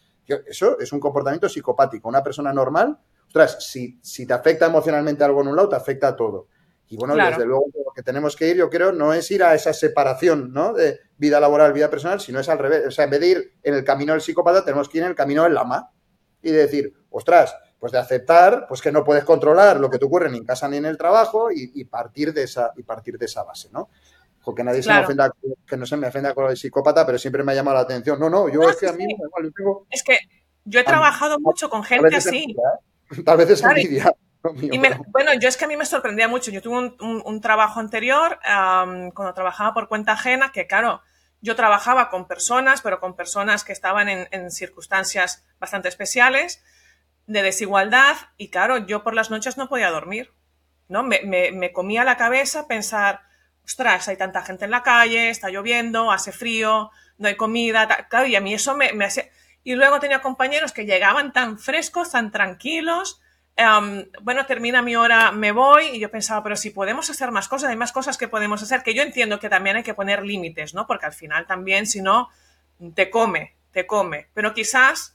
Eso 0.47 0.79
es 0.79 0.93
un 0.93 1.01
comportamiento 1.01 1.49
psicopático. 1.49 2.09
Una 2.09 2.23
persona 2.23 2.53
normal, 2.53 2.99
ostras, 3.27 3.65
si, 3.65 3.99
si 4.03 4.27
te 4.27 4.33
afecta 4.33 4.67
emocionalmente 4.67 5.25
algo 5.25 5.43
en 5.43 5.49
un 5.49 5.57
lado, 5.57 5.69
te 5.69 5.77
afecta 5.77 6.09
a 6.09 6.17
todo. 6.17 6.49
Y 6.91 6.97
bueno, 6.97 7.15
desde 7.15 7.47
luego 7.47 7.67
lo 7.73 7.93
que 7.95 8.03
tenemos 8.03 8.35
que 8.35 8.49
ir, 8.49 8.57
yo 8.57 8.69
creo, 8.69 8.91
no 8.91 9.15
es 9.15 9.31
ir 9.31 9.45
a 9.45 9.55
esa 9.55 9.73
separación 9.73 10.53
¿no? 10.53 10.73
de 10.73 10.99
vida 11.17 11.39
laboral, 11.39 11.73
vida 11.73 11.89
personal, 11.89 12.21
sino 12.21 12.41
es 12.41 12.49
al 12.49 12.59
revés. 12.59 12.85
O 12.89 12.91
sea, 12.91 13.05
en 13.05 13.11
vez 13.11 13.21
de 13.21 13.27
ir 13.29 13.53
en 13.63 13.75
el 13.75 13.85
camino 13.85 14.13
del 14.13 14.21
psicópata, 14.21 14.65
tenemos 14.65 14.89
que 14.89 14.99
ir 14.99 15.05
en 15.05 15.11
el 15.11 15.15
camino 15.15 15.45
del 15.45 15.55
lama 15.55 15.93
y 16.43 16.51
decir, 16.51 16.93
ostras, 17.11 17.55
pues 17.79 17.93
de 17.93 17.99
aceptar 17.99 18.67
pues 18.69 18.83
que 18.83 18.91
no 18.91 19.05
puedes 19.05 19.25
controlar 19.25 19.79
lo 19.79 19.89
que 19.89 19.99
te 19.99 20.05
ocurre 20.05 20.31
ni 20.31 20.39
en 20.39 20.45
casa 20.45 20.69
ni 20.69 20.79
en 20.79 20.85
el 20.85 20.99
trabajo 20.99 21.51
y, 21.53 21.85
partir 21.85 22.35
de 22.35 22.43
esa 22.43 22.73
y 22.77 22.83
partir 22.83 23.19
de 23.19 23.27
esa 23.27 23.45
base, 23.45 23.69
¿no? 23.73 23.89
Que 24.55 24.65
nadie 24.65 24.83
se 24.83 24.93
me 24.93 25.01
ofenda, 25.01 25.33
que 25.67 25.77
no 25.77 25.87
se 25.87 25.97
me 25.97 26.09
ofenda 26.09 26.35
con 26.35 26.51
el 26.51 26.57
psicópata, 26.57 27.07
pero 27.07 27.19
siempre 27.19 27.45
me 27.45 27.53
ha 27.53 27.55
llamado 27.55 27.77
la 27.77 27.83
atención. 27.83 28.19
No, 28.19 28.31
no, 28.31 28.49
yo 28.49 28.63
es 28.69 28.77
que 28.77 28.89
a 28.89 28.93
mí 28.93 29.07
Es 29.91 30.03
que 30.03 30.19
yo 30.65 30.81
he 30.81 30.85
trabajado 30.85 31.39
mucho 31.39 31.71
con 31.71 31.85
gente 31.85 32.17
así. 32.17 32.57
¿eh? 32.57 33.23
Tal 33.25 33.37
vez 33.37 33.51
es 33.51 33.63
envidia. 33.63 34.13
bueno, 35.13 35.35
yo 35.39 35.49
es 35.49 35.57
que 35.57 35.65
a 35.67 35.69
mí 35.69 35.77
me 35.77 35.85
sorprendía 35.85 36.29
mucho. 36.29 36.51
Yo 36.51 36.63
tuve 36.63 36.97
un, 37.01 37.41
trabajo 37.41 37.81
anterior 37.81 38.39
cuando 38.43 39.35
trabajaba 39.35 39.75
por 39.75 39.89
cuenta 39.89 40.13
ajena, 40.13 40.51
que 40.53 40.67
claro, 40.67 41.03
yo 41.41 41.55
trabajaba 41.57 42.11
con 42.11 42.27
personas, 42.27 42.81
pero 42.83 43.01
con 43.01 43.17
personas 43.17 43.65
que 43.65 43.73
estaban 43.73 44.09
en, 44.09 44.29
en 44.31 44.51
circunstancias 44.51 45.45
bastante 45.59 45.89
especiales 45.89 46.63
de 47.31 47.43
desigualdad 47.43 48.17
y 48.37 48.51
claro, 48.51 48.79
yo 48.79 49.05
por 49.05 49.15
las 49.15 49.31
noches 49.31 49.57
no 49.57 49.69
podía 49.69 49.91
dormir, 49.91 50.33
¿no? 50.89 51.05
Me, 51.05 51.23
me, 51.23 51.73
comía 51.73 52.03
la 52.03 52.17
cabeza 52.17 52.67
pensar, 52.67 53.23
ostras, 53.65 54.09
hay 54.09 54.17
tanta 54.17 54.43
gente 54.43 54.65
en 54.65 54.71
la 54.71 54.83
calle, 54.83 55.31
está 55.31 55.49
lloviendo, 55.49 56.11
hace 56.11 56.33
frío, 56.33 56.91
no 57.19 57.29
hay 57.29 57.37
comida, 57.37 58.07
claro, 58.09 58.27
y 58.27 58.37
a 58.37 58.41
mí 58.41 58.55
eso 58.55 58.77
me, 58.77 58.93
me 58.93 59.05
hace... 59.05 59.31
Y 59.63 59.75
luego 59.75 60.01
tenía 60.01 60.23
compañeros 60.23 60.73
que 60.73 60.87
llegaban 60.87 61.33
tan 61.33 61.59
frescos, 61.59 62.11
tan 62.11 62.31
tranquilos, 62.31 63.21
em, 63.57 64.09
bueno, 64.23 64.47
termina 64.47 64.81
mi 64.81 64.97
hora, 64.97 65.31
me 65.33 65.53
voy, 65.53 65.89
y 65.89 66.01
yo 66.01 66.11
pensaba, 66.11 66.43
pero 66.43 66.57
si 66.57 66.71
podemos 66.71 67.11
hacer 67.11 67.31
más 67.31 67.47
cosas, 67.47 67.71
hay 67.71 67.77
más 67.77 67.93
cosas 67.93 68.17
que 68.17 68.27
podemos 68.27 68.63
hacer, 68.63 68.83
que 68.83 68.95
yo 68.95 69.03
entiendo 69.03 69.39
que 69.39 69.51
también 69.51 69.77
hay 69.77 69.83
que 69.83 69.95
poner 69.95 70.25
límites, 70.25 70.75
¿no? 70.75 70.87
Porque 70.87 71.07
al 71.07 71.13
final 71.13 71.47
también, 71.47 71.87
si 71.87 72.01
no, 72.01 72.31
te 72.95 73.11
come, 73.11 73.55
te 73.73 73.87
come, 73.87 74.29
pero 74.33 74.55
quizás 74.55 75.15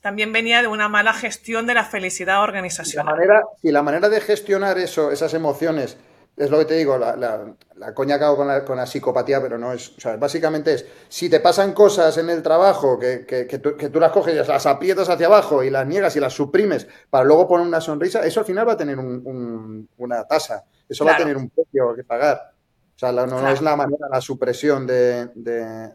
también 0.00 0.32
venía 0.32 0.62
de 0.62 0.68
una 0.68 0.88
mala 0.88 1.12
gestión 1.12 1.66
de 1.66 1.74
la 1.74 1.84
felicidad 1.84 2.42
organizacional. 2.42 3.06
La 3.06 3.12
manera, 3.12 3.42
si 3.60 3.70
la 3.70 3.82
manera 3.82 4.08
de 4.08 4.20
gestionar 4.20 4.78
eso, 4.78 5.10
esas 5.10 5.34
emociones, 5.34 5.96
es 6.38 6.50
lo 6.50 6.58
que 6.58 6.64
te 6.64 6.74
digo, 6.74 6.96
la, 6.96 7.16
la, 7.16 7.94
coña 7.94 8.18
que 8.18 8.24
hago 8.24 8.36
con 8.36 8.48
la, 8.48 8.64
con 8.64 8.76
la, 8.76 8.86
psicopatía, 8.86 9.42
pero 9.42 9.58
no 9.58 9.72
es, 9.72 9.96
o 9.96 10.00
sea, 10.00 10.16
básicamente 10.16 10.74
es, 10.74 10.86
si 11.08 11.28
te 11.28 11.40
pasan 11.40 11.72
cosas 11.72 12.16
en 12.18 12.30
el 12.30 12.42
trabajo 12.42 12.98
que, 12.98 13.26
que, 13.26 13.58
tú, 13.58 14.00
las 14.00 14.12
coges 14.12 14.34
y 14.34 14.48
las 14.48 14.66
aprietas 14.66 15.08
hacia 15.08 15.26
abajo 15.26 15.62
y 15.62 15.70
las 15.70 15.86
niegas 15.86 16.14
y 16.16 16.20
las 16.20 16.32
suprimes 16.32 16.86
para 17.10 17.24
luego 17.24 17.48
poner 17.48 17.66
una 17.66 17.80
sonrisa, 17.80 18.24
eso 18.24 18.40
al 18.40 18.46
final 18.46 18.68
va 18.68 18.72
a 18.72 18.76
tener 18.76 18.98
una 18.98 20.24
tasa, 20.26 20.64
eso 20.88 21.04
va 21.04 21.14
a 21.14 21.16
tener 21.16 21.36
un 21.36 21.50
precio 21.50 21.94
que 21.94 22.04
pagar. 22.04 22.52
O 22.94 22.98
sea, 22.98 23.12
no, 23.12 23.48
es 23.48 23.62
la 23.62 23.76
manera, 23.76 24.08
la 24.10 24.20
supresión 24.20 24.84
de, 24.84 25.30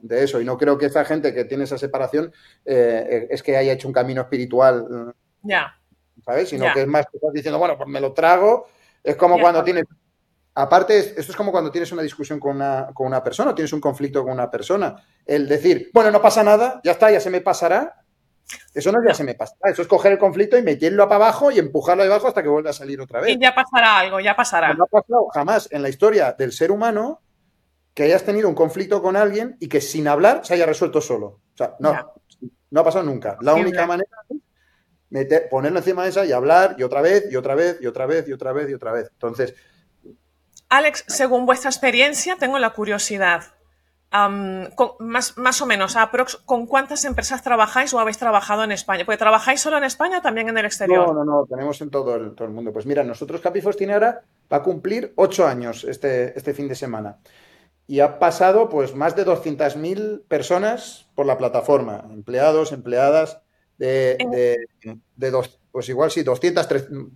eso. 0.10 0.40
Y 0.40 0.46
no 0.46 0.58
creo 0.58 0.78
que 0.78 0.86
esa 0.86 1.04
gente 1.04 1.34
que 1.34 1.44
tiene 1.44 1.66
esa 1.66 1.78
separación 1.78 2.32
eh, 2.64 3.28
es 3.30 3.44
que 3.44 3.58
haya 3.58 3.74
hecho 3.74 3.90
un 3.90 3.94
camino 3.94 4.22
espiritual. 4.22 5.14
Ya. 5.42 5.78
¿Sabes? 6.24 6.48
Sino 6.48 6.72
que 6.74 6.84
es 6.84 6.88
más 6.88 7.06
que 7.08 7.18
estás 7.18 7.34
diciendo, 7.34 7.60
bueno, 7.60 7.76
pues 7.76 7.90
me 7.90 8.00
lo 8.00 8.14
trago. 8.14 8.68
Es 9.04 9.18
como 9.18 9.38
cuando 9.38 9.66
tienes. 9.66 9.84
Aparte, 10.56 11.00
esto 11.00 11.32
es 11.32 11.36
como 11.36 11.52
cuando 11.52 11.72
tienes 11.72 11.92
una 11.92 12.04
discusión 12.04 12.40
con 12.40 12.58
una, 12.58 12.90
con 12.94 13.08
una 13.08 13.24
persona, 13.24 13.56
tienes 13.56 13.74
un 13.74 13.82
conflicto 13.82 14.24
con 14.24 14.34
una 14.34 14.52
persona. 14.52 14.96
El 15.26 15.48
decir, 15.48 15.90
bueno, 15.94 16.12
no 16.12 16.22
pasa 16.22 16.44
nada, 16.44 16.80
ya 16.84 16.92
está, 16.92 17.12
ya 17.12 17.20
se 17.20 17.32
me 17.32 17.42
pasará. 17.42 18.02
Eso 18.74 18.92
no 18.92 19.00
ya 19.08 19.16
se 19.16 19.24
me 19.24 19.34
pasa. 19.34 19.56
Eso 19.64 19.82
es 19.82 19.88
coger 19.88 20.12
el 20.12 20.20
conflicto 20.20 20.58
y 20.58 20.62
meterlo 20.62 21.08
para 21.08 21.16
abajo 21.16 21.50
y 21.50 21.58
empujarlo 21.58 22.04
abajo 22.04 22.28
hasta 22.28 22.44
que 22.44 22.50
vuelva 22.50 22.70
a 22.70 22.74
salir 22.74 23.02
otra 23.02 23.22
vez. 23.22 23.32
Y 23.36 23.40
ya 23.40 23.56
pasará 23.56 23.98
algo, 24.00 24.20
ya 24.20 24.36
pasará. 24.36 24.74
No 24.76 24.84
ha 24.84 24.88
pasado 24.88 25.28
jamás 25.34 25.68
en 25.72 25.82
la 25.82 25.90
historia 25.90 26.34
del 26.38 26.52
ser 26.52 26.70
humano 26.70 27.22
que 27.96 28.04
hayas 28.04 28.24
tenido 28.24 28.48
un 28.48 28.56
conflicto 28.56 29.02
con 29.02 29.16
alguien 29.16 29.58
y 29.60 29.70
que 29.70 29.82
sin 29.82 30.08
hablar 30.08 30.42
se 30.46 30.54
haya 30.54 30.68
resuelto 30.68 31.02
solo. 31.02 31.28
O 31.28 31.58
sea, 31.58 31.76
no, 31.80 32.14
no 32.70 32.80
ha 32.80 32.84
pasado 32.84 33.06
nunca. 33.06 33.38
La 33.42 33.56
única 33.56 33.88
manera 33.88 34.10
es 35.10 35.42
ponerlo 35.50 35.80
encima 35.80 36.04
de 36.04 36.10
esa 36.10 36.26
y 36.26 36.32
hablar 36.32 36.76
y 36.78 36.84
otra 36.84 37.02
vez 37.02 37.32
y 37.32 37.38
otra 37.38 37.56
vez 37.56 37.78
y 37.82 37.88
otra 37.88 38.06
vez 38.06 38.28
y 38.28 38.34
otra 38.34 38.54
vez 38.54 38.70
y 38.70 38.74
otra 38.76 38.92
vez. 38.92 39.10
Entonces. 39.14 39.56
Alex, 40.70 41.06
según 41.08 41.46
vuestra 41.46 41.70
experiencia, 41.70 42.36
tengo 42.38 42.60
la 42.60 42.72
curiosidad 42.72 43.54
más, 45.00 45.38
más, 45.38 45.62
o 45.62 45.66
menos, 45.66 45.98
¿con 46.46 46.68
cuántas 46.68 47.04
empresas 47.06 47.42
trabajáis 47.42 47.94
o 47.94 48.00
habéis 48.00 48.20
trabajado 48.20 48.64
en 48.64 48.72
España? 48.72 49.06
Porque 49.06 49.18
trabajáis 49.18 49.60
solo 49.60 49.78
en 49.78 49.86
España 49.86 50.20
o 50.20 50.22
también 50.22 50.50
en 50.50 50.58
el 50.58 50.66
exterior. 50.66 51.08
No, 51.08 51.14
no, 51.14 51.26
no, 51.26 51.46
tenemos 51.48 51.82
en 51.82 51.90
todo 51.90 52.16
el, 52.16 52.36
todo 52.36 52.48
el 52.48 52.54
mundo. 52.54 52.72
Pues 52.72 52.86
mira, 52.86 53.04
nosotros 53.04 53.42
Capifos 53.42 53.76
tiene 53.76 53.94
ahora, 53.94 54.22
va 54.52 54.58
a 54.58 54.64
cumplir 54.64 55.14
ocho 55.16 55.48
años 55.48 55.84
este, 55.84 56.38
este 56.38 56.54
fin 56.54 56.68
de 56.68 56.76
semana. 56.76 57.18
Y 57.88 58.02
ha 58.02 58.20
pasado 58.20 58.70
pues 58.70 58.94
más 58.96 59.16
de 59.16 59.26
200.000 59.26 60.28
personas 60.28 61.08
por 61.16 61.26
la 61.26 61.38
plataforma, 61.38 62.06
empleados, 62.12 62.72
empleadas 62.72 63.42
de, 63.78 64.68
de, 65.16 65.32
dos, 65.32 65.60
pues 65.72 65.90
igual 65.90 66.12
sí, 66.12 66.24
200, 66.24 66.68
300 66.68 67.08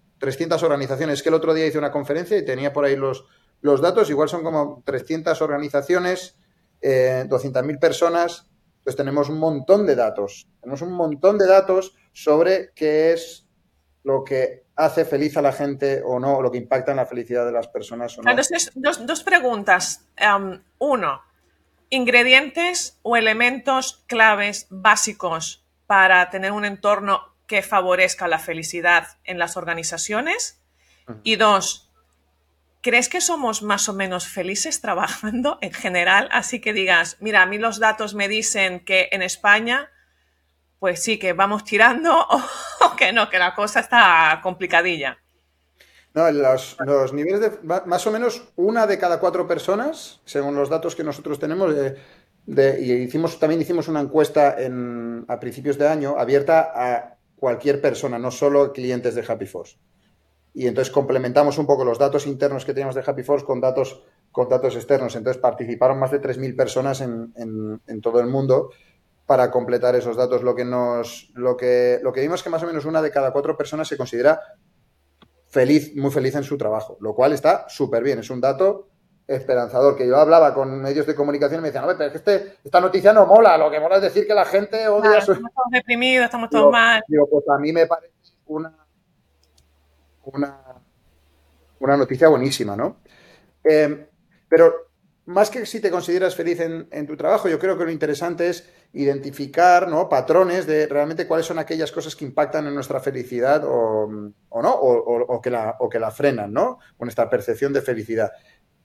organizaciones. 0.63 1.21
que 1.21 1.29
el 1.29 1.35
otro 1.35 1.53
día 1.53 1.65
hice 1.65 1.77
una 1.77 1.91
conferencia 1.91 2.37
y 2.37 2.45
tenía 2.45 2.73
por 2.73 2.85
ahí 2.85 2.95
los, 2.95 3.25
los 3.61 3.81
datos, 3.81 4.09
igual 4.09 4.29
son 4.29 4.43
como 4.43 4.81
300 4.85 5.41
organizaciones 5.41 6.37
eh, 6.81 7.25
200.000 7.27 7.79
personas, 7.79 8.47
pues 8.83 8.95
tenemos 8.95 9.29
un 9.29 9.39
montón 9.39 9.85
de 9.85 9.95
datos. 9.95 10.47
Tenemos 10.61 10.81
un 10.81 10.93
montón 10.93 11.37
de 11.37 11.47
datos 11.47 11.95
sobre 12.13 12.71
qué 12.75 13.13
es 13.13 13.47
lo 14.03 14.23
que 14.23 14.65
hace 14.75 15.05
feliz 15.05 15.35
a 15.37 15.41
la 15.41 15.51
gente 15.51 16.01
o 16.05 16.19
no, 16.19 16.41
lo 16.41 16.51
que 16.51 16.59
impacta 16.59 16.91
en 16.91 16.97
la 16.97 17.05
felicidad 17.05 17.45
de 17.45 17.51
las 17.51 17.67
personas 17.67 18.17
o 18.17 18.21
no. 18.21 18.29
Entonces, 18.29 18.71
dos, 18.75 19.23
preguntas. 19.23 20.07
uno, 20.77 21.21
ingredientes 21.89 22.99
o 23.01 23.17
elementos 23.17 24.03
claves 24.07 24.67
básicos 24.69 25.65
para 25.87 26.29
tener 26.29 26.51
un 26.51 26.63
entorno 26.63 27.21
que 27.47 27.61
favorezca 27.61 28.27
la 28.27 28.39
felicidad 28.39 29.17
en 29.23 29.39
las 29.39 29.57
organizaciones. 29.57 30.61
Y 31.23 31.37
dos, 31.37 31.87
¿Crees 32.87 33.09
que 33.09 33.19
somos 33.19 33.63
más 33.63 33.89
o 33.89 33.93
menos 33.93 34.29
felices 34.29 34.79
trabajando 34.81 35.57
en 35.61 35.73
general? 35.73 36.29
Así 36.31 36.61
que 36.61 36.71
digas, 36.71 37.17
mira, 37.19 37.41
a 37.41 37.45
mí 37.45 37.57
los 37.57 37.79
datos 37.79 38.15
me 38.15 38.29
dicen 38.29 38.79
que 38.79 39.09
en 39.11 39.21
España, 39.21 39.91
pues 40.79 41.03
sí, 41.03 41.19
que 41.19 41.33
vamos 41.33 41.65
tirando 41.65 42.17
o, 42.81 42.95
que 42.95 43.11
no, 43.11 43.29
que 43.29 43.39
la 43.39 43.55
cosa 43.55 43.81
está 43.81 44.39
complicadilla. 44.41 45.17
No, 46.13 46.31
los, 46.31 46.77
niveles 47.11 47.41
de 47.41 47.59
más 47.61 48.07
o 48.07 48.11
menos 48.11 48.41
una 48.55 48.87
de 48.87 48.97
cada 48.97 49.19
cuatro 49.19 49.47
personas, 49.47 50.21
según 50.23 50.55
los 50.55 50.69
datos 50.69 50.95
que 50.95 51.03
nosotros 51.03 51.39
tenemos, 51.39 51.75
de, 51.75 52.79
y 52.79 52.93
hicimos, 52.93 53.37
también 53.37 53.61
hicimos 53.61 53.89
una 53.89 53.99
encuesta 53.99 54.55
en, 54.57 55.25
a 55.27 55.39
principios 55.39 55.77
de 55.77 55.89
año 55.89 56.15
abierta 56.17 56.71
a 56.73 57.16
cualquier 57.37 57.81
persona, 57.81 58.19
no 58.19 58.31
solo 58.31 58.73
clientes 58.73 59.15
de 59.15 59.23
Happy 59.27 59.45
Force 59.45 59.77
y 60.57 60.65
entonces 60.65 60.91
complementamos 60.91 61.59
un 61.59 61.67
poco 61.67 61.85
los 61.85 61.99
datos 61.99 62.25
internos 62.25 62.65
que 62.65 62.73
teníamos 62.73 62.95
de 62.95 63.03
Happy 63.05 63.21
Force 63.21 63.45
con 63.45 63.61
datos, 63.61 64.03
con 64.31 64.49
datos 64.49 64.75
externos. 64.75 65.15
Entonces 65.15 65.39
participaron 65.39 65.99
más 65.99 66.09
de 66.09 66.19
3.000 66.19 66.55
personas 66.55 66.99
en, 67.01 67.31
en, 67.85 68.01
todo 68.01 68.19
el 68.19 68.25
mundo 68.25 68.71
para 69.27 69.51
completar 69.51 69.95
esos 69.95 70.17
datos. 70.17 70.41
Lo 70.41 70.55
que, 70.55 70.65
nos, 70.65 71.29
lo, 71.35 71.55
que, 71.55 71.99
lo 72.01 72.11
que 72.11 72.21
vimos 72.21 72.39
es 72.39 72.43
que 72.43 72.49
más 72.49 72.63
o 72.63 72.65
menos 72.65 72.85
una 72.85 73.03
de 73.03 73.11
cada 73.11 73.31
cuatro 73.31 73.55
personas 73.55 73.87
se 73.87 73.97
considera 73.97 74.41
feliz, 75.47 75.95
muy 75.95 76.09
feliz 76.09 76.33
en 76.33 76.43
su 76.43 76.57
trabajo, 76.57 76.97
lo 77.01 77.13
cual 77.13 77.33
está 77.33 77.69
súper 77.69 78.01
bien. 78.01 78.17
Es 78.17 78.31
un 78.31 78.41
dato 78.41 78.87
esperanzador. 79.27 79.95
Que 79.95 80.07
yo 80.07 80.17
hablaba 80.17 80.53
con 80.53 80.81
medios 80.81 81.05
de 81.05 81.15
comunicación 81.15 81.59
y 81.59 81.61
me 81.63 81.67
decían, 81.69 81.85
no, 81.85 81.97
pero 81.97 82.05
es 82.05 82.11
que 82.11 82.17
este, 82.17 82.57
esta 82.63 82.79
noticia 82.79 83.13
no 83.13 83.25
mola, 83.25 83.57
lo 83.57 83.69
que 83.69 83.79
mola 83.79 83.97
es 83.97 84.01
decir 84.01 84.25
que 84.25 84.33
la 84.33 84.45
gente 84.45 84.87
odia 84.87 85.17
Estamos 85.17 85.53
todos 85.53 85.71
deprimidos, 85.71 86.25
estamos 86.25 86.49
todos 86.49 86.71
mal. 86.71 87.03
Digo, 87.07 87.27
pues 87.29 87.43
a 87.49 87.57
mí 87.59 87.73
me 87.73 87.85
parece 87.85 88.13
una 88.45 88.73
una, 90.33 90.59
una 91.79 91.97
noticia 91.97 92.27
buenísima, 92.27 92.75
¿no? 92.75 92.97
Eh, 93.63 94.07
pero 94.47 94.87
más 95.25 95.49
que 95.49 95.65
si 95.65 95.81
te 95.81 95.91
consideras 95.91 96.35
feliz 96.35 96.59
en, 96.59 97.07
tu 97.07 97.17
trabajo, 97.17 97.49
yo 97.49 97.59
creo 97.59 97.77
que 97.77 97.83
lo 97.83 97.91
interesante 97.91 98.49
es 98.49 98.69
identificar 98.93 99.89
¿no? 99.89 100.07
patrones 100.07 100.65
de 100.65 100.87
realmente 100.87 101.27
cuáles 101.27 101.45
son 101.45 101.59
aquellas 101.59 101.91
cosas 101.91 102.15
que 102.15 102.23
impactan 102.23 102.65
en 102.65 102.73
nuestra 102.73 103.01
felicidad 103.01 103.63
o, 103.65 104.07
no, 104.09 104.73
o, 104.73 105.41
que 105.41 105.49
la, 105.49 105.75
o 105.79 105.89
que 105.89 105.99
la 105.99 106.11
frenan, 106.11 106.53
¿no? 106.53 106.79
Con 106.97 107.09
esta 107.09 107.29
percepción 107.29 107.73
de 107.73 107.81
felicidad. 107.81 108.31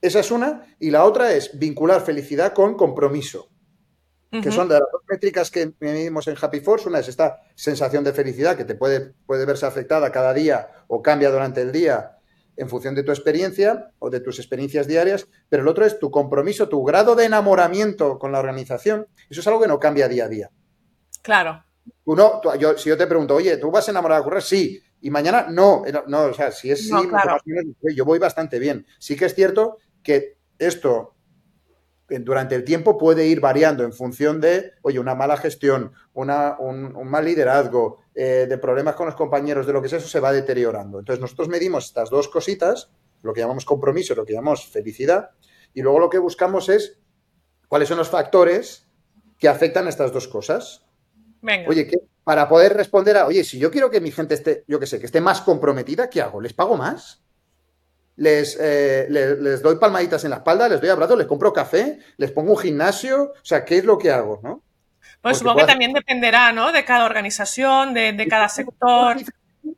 Esa 0.03 0.19
es 0.19 0.29
una. 0.29 0.75
Y 0.79 0.91
la 0.91 1.05
otra 1.05 1.33
es 1.33 1.57
vincular 1.57 2.01
felicidad 2.01 2.53
con 2.53 2.75
compromiso 2.75 3.49
que 4.41 4.51
son 4.51 4.67
de 4.67 4.75
las 4.79 4.91
dos 4.91 5.01
métricas 5.07 5.51
que 5.51 5.73
medimos 5.79 6.27
en 6.27 6.35
Happy 6.39 6.59
Force. 6.59 6.87
Una 6.87 6.99
es 6.99 7.07
esta 7.07 7.41
sensación 7.55 8.03
de 8.03 8.13
felicidad 8.13 8.57
que 8.57 8.65
te 8.65 8.75
puede, 8.75 9.13
puede 9.25 9.45
verse 9.45 9.65
afectada 9.65 10.11
cada 10.11 10.33
día 10.33 10.69
o 10.87 11.01
cambia 11.01 11.29
durante 11.29 11.61
el 11.61 11.71
día 11.71 12.17
en 12.55 12.69
función 12.69 12.95
de 12.95 13.03
tu 13.03 13.11
experiencia 13.11 13.91
o 13.99 14.09
de 14.09 14.19
tus 14.19 14.39
experiencias 14.39 14.87
diarias, 14.87 15.27
pero 15.49 15.63
el 15.63 15.67
otro 15.67 15.85
es 15.85 15.99
tu 15.99 16.11
compromiso, 16.11 16.69
tu 16.69 16.83
grado 16.83 17.15
de 17.15 17.25
enamoramiento 17.25 18.17
con 18.19 18.31
la 18.31 18.39
organización. 18.39 19.07
Eso 19.29 19.41
es 19.41 19.47
algo 19.47 19.61
que 19.61 19.67
no 19.67 19.79
cambia 19.79 20.07
día 20.07 20.25
a 20.25 20.29
día. 20.29 20.51
Claro. 21.21 21.63
Uno, 22.05 22.41
yo, 22.59 22.77
si 22.77 22.89
yo 22.89 22.97
te 22.97 23.07
pregunto, 23.07 23.35
oye, 23.35 23.57
¿tú 23.57 23.71
vas 23.71 23.87
enamorado 23.89 24.21
de 24.21 24.25
correr? 24.25 24.43
Sí. 24.43 24.81
Y 25.01 25.09
mañana 25.09 25.47
no. 25.49 25.83
No, 26.07 26.23
o 26.23 26.33
sea, 26.33 26.51
si 26.51 26.71
es 26.71 26.87
sí, 26.87 26.93
yo 27.95 28.05
voy 28.05 28.19
bastante 28.19 28.57
bien. 28.57 28.85
Sí 28.99 29.15
que 29.15 29.25
es 29.25 29.35
cierto 29.35 29.77
que 30.03 30.37
esto 30.59 31.13
durante 32.07 32.55
el 32.55 32.63
tiempo 32.63 32.97
puede 32.97 33.25
ir 33.27 33.39
variando 33.39 33.83
en 33.83 33.93
función 33.93 34.39
de, 34.41 34.73
oye, 34.81 34.99
una 34.99 35.15
mala 35.15 35.37
gestión, 35.37 35.93
una, 36.13 36.57
un, 36.59 36.93
mal 37.09 37.25
liderazgo, 37.25 37.99
eh, 38.13 38.45
de 38.47 38.57
problemas 38.57 38.95
con 38.95 39.07
los 39.07 39.15
compañeros, 39.15 39.65
de 39.65 39.73
lo 39.73 39.81
que 39.81 39.89
sea, 39.89 39.99
eso 39.99 40.07
se 40.07 40.19
va 40.19 40.31
deteriorando. 40.31 40.99
Entonces 40.99 41.21
nosotros 41.21 41.47
medimos 41.47 41.85
estas 41.85 42.09
dos 42.09 42.27
cositas, 42.27 42.91
lo 43.21 43.33
que 43.33 43.41
llamamos 43.41 43.65
compromiso, 43.65 44.15
lo 44.15 44.25
que 44.25 44.33
llamamos 44.33 44.67
felicidad, 44.67 45.31
y 45.73 45.81
luego 45.81 45.99
lo 45.99 46.09
que 46.09 46.19
buscamos 46.19 46.69
es 46.69 46.99
cuáles 47.67 47.87
son 47.87 47.97
los 47.97 48.09
factores 48.09 48.87
que 49.39 49.47
afectan 49.47 49.87
a 49.87 49.89
estas 49.89 50.11
dos 50.11 50.27
cosas. 50.27 50.85
Venga. 51.41 51.69
Oye, 51.69 51.87
que 51.87 51.97
para 52.23 52.47
poder 52.47 52.73
responder 52.73 53.17
a, 53.17 53.25
oye, 53.25 53.43
si 53.43 53.57
yo 53.57 53.71
quiero 53.71 53.89
que 53.89 54.01
mi 54.01 54.11
gente 54.11 54.35
esté, 54.35 54.63
yo 54.67 54.79
qué 54.79 54.85
sé, 54.85 54.99
que 54.99 55.05
esté 55.05 55.19
más 55.19 55.41
comprometida, 55.41 56.09
¿qué 56.09 56.21
hago? 56.21 56.39
¿Les 56.41 56.53
pago 56.53 56.77
más? 56.77 57.22
Eh, 58.15 59.07
les, 59.09 59.39
les, 59.39 59.61
doy 59.61 59.77
palmaditas 59.77 60.23
en 60.23 60.29
la 60.29 60.37
espalda, 60.37 60.69
les 60.69 60.79
doy 60.79 60.89
abrazos, 60.89 61.17
les 61.17 61.27
compro 61.27 61.51
café, 61.51 61.99
les 62.17 62.31
pongo 62.31 62.51
un 62.51 62.57
gimnasio, 62.59 63.33
o 63.33 63.45
sea, 63.45 63.65
¿qué 63.65 63.77
es 63.77 63.85
lo 63.85 63.97
que 63.97 64.11
hago? 64.11 64.39
¿no? 64.43 64.61
Pues 65.21 65.37
supongo 65.37 65.59
que 65.59 65.65
también 65.65 65.93
dependerá, 65.93 66.51
¿no? 66.51 66.71
De 66.71 66.85
cada 66.85 67.05
organización, 67.05 67.93
de, 67.93 68.27
cada 68.29 68.49
sector. 68.49 69.17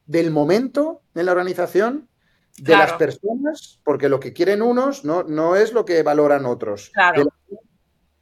Del 0.06 0.32
momento 0.32 1.02
en 1.14 1.28
la 1.28 1.32
organización, 1.32 2.10
de 2.58 2.76
las 2.76 2.94
personas, 2.94 3.80
porque 3.84 4.10
lo 4.10 4.20
que 4.20 4.34
quieren 4.34 4.62
unos 4.62 5.06
no, 5.06 5.24
no 5.24 5.56
es 5.56 5.72
lo 5.72 5.86
que 5.86 6.02
valoran 6.04 6.46
otros. 6.46 6.90
Claro. 6.94 7.28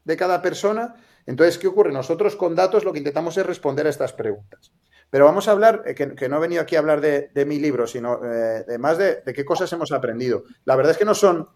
de 0.03 0.17
cada 0.17 0.41
persona. 0.41 0.95
Entonces, 1.25 1.57
¿qué 1.57 1.67
ocurre? 1.67 1.93
Nosotros 1.93 2.35
con 2.35 2.55
datos 2.55 2.83
lo 2.83 2.91
que 2.91 2.99
intentamos 2.99 3.37
es 3.37 3.45
responder 3.45 3.87
a 3.87 3.89
estas 3.89 4.11
preguntas. 4.11 4.73
Pero 5.13 5.25
vamos 5.25 5.47
a 5.47 5.51
hablar, 5.51 5.83
eh, 5.85 5.93
que, 5.93 6.27
no 6.27 6.37
he 6.37 6.39
venido 6.39 6.63
aquí 6.63 6.75
a 6.75 6.79
hablar 6.79 6.99
de, 6.99 7.45
mi 7.45 7.59
libro, 7.59 7.85
sino 7.85 8.19
eh, 8.25 8.63
de 8.67 8.79
más 8.79 8.97
de, 8.97 9.21
qué 9.23 9.45
cosas 9.45 9.71
hemos 9.71 9.91
aprendido. 9.91 10.45
La 10.65 10.75
verdad 10.75 10.93
es 10.93 10.97
que 10.97 11.05
no 11.05 11.13
son. 11.13 11.47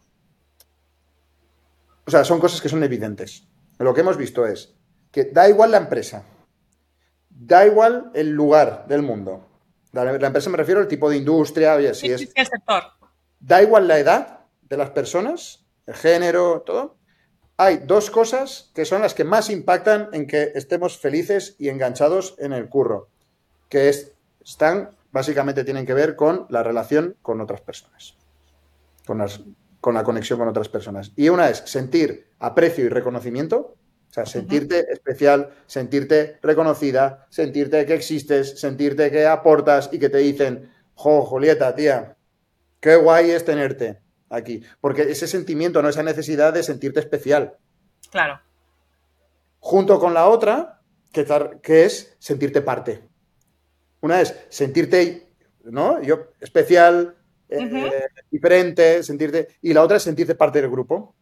O 2.06 2.12
sea, 2.12 2.24
son 2.24 2.39
cosas 2.39 2.62
que 2.62 2.70
son 2.70 2.84
evidentes. 2.84 3.48
Lo 3.80 3.96
que 3.96 4.02
hemos 4.02 4.15
visto 4.15 4.46
es 4.46 4.76
que 5.10 5.24
da 5.24 5.50
igual 5.50 5.72
la 5.72 5.80
empresa, 5.80 6.24
da 7.32 7.65
igual 7.65 8.12
el 8.13 8.30
lugar 8.30 8.86
del 8.88 9.02
mundo. 9.02 9.48
La, 9.91 10.04
empresa 10.13 10.52
me 10.52 10.58
refiero 10.58 10.80
al 10.80 10.88
tipo 10.88 11.10
de 11.10 11.17
industria, 11.17 11.74
oye, 11.74 11.96
si 11.96 12.12
es. 12.12 12.30
el 12.36 12.46
sector. 12.46 12.84
Da 13.39 13.63
igual 13.63 13.88
la 13.88 13.98
edad 13.98 14.41
de 14.62 14.78
las 14.78 14.91
personas, 14.91 15.65
el 15.88 15.96
género, 15.96 16.62
todo. 16.63 17.00
Hay 17.58 17.78
dos 17.78 18.12
cosas 18.12 18.72
que 18.76 18.86
son 18.86 19.02
las 19.02 19.15
que 19.15 19.24
más 19.24 19.50
impactan 19.50 20.10
en 20.13 20.28
que 20.28 20.52
estemos 20.54 21.00
felices 21.00 21.56
y 21.58 21.70
enganchados 21.70 22.36
en 22.38 22.54
el 22.54 22.70
curro 22.70 23.10
que 23.69 23.89
están, 24.43 24.91
básicamente 25.12 25.63
tienen 25.63 25.86
que 25.86 25.93
ver 25.93 26.15
con 26.15 26.45
la 26.49 26.63
relación 26.63 27.15
con 27.21 27.41
otras 27.41 27.62
personas, 27.62 28.15
con, 29.06 29.25
con 29.82 29.93
la 29.93 30.03
conexión 30.03 30.39
con 30.39 30.47
otras 30.47 30.69
personas. 30.69 31.12
Y 31.15 31.30
una 31.30 31.49
es 31.49 31.60
sentir 31.65 32.27
aprecio 32.39 32.86
y 32.86 32.89
reconocimiento, 32.89 33.75
o 34.10 34.13
sea, 34.13 34.25
sentirte 34.25 34.91
especial, 34.91 35.51
sentirte 35.65 36.39
reconocida, 36.41 37.27
sentirte 37.30 37.86
que 37.86 37.93
existes, 37.93 38.60
sentirte 38.60 39.12
que 39.12 39.25
aportas 39.25 39.89
y 39.91 39.99
que 39.99 40.10
te 40.10 40.19
dicen, 40.19 40.71
jo, 40.95 41.21
Julieta, 41.23 41.75
tía, 41.75 42.15
qué 42.80 42.95
guay 42.95 43.32
es 43.32 43.43
tenerte 43.45 43.99
aquí. 44.30 44.63
Porque 44.82 45.03
ese 45.03 45.27
sentimiento, 45.27 45.82
no 45.82 45.89
esa 45.89 46.03
necesidad 46.03 46.53
de 46.53 46.63
sentirte 46.63 46.99
especial. 46.99 47.58
Claro. 48.10 48.39
Junto 49.60 49.99
con 49.99 50.13
la 50.13 50.27
otra, 50.27 50.82
que, 51.12 51.25
que 51.62 51.86
es 51.86 52.15
sentirte 52.19 52.62
parte. 52.62 53.03
Una 54.02 54.22
es 54.22 54.36
sentirte, 54.50 55.28
¿no? 55.64 56.02
Yo, 56.02 56.28
especial, 56.40 57.16
eh, 57.50 58.08
diferente, 58.30 59.04
sentirte. 59.04 59.48
Y 59.62 59.74
la 59.74 59.84
otra 59.84 59.98
es 59.98 60.04
sentirte 60.04 60.36
parte 60.36 60.62
del 60.62 60.70
grupo. 60.70 61.16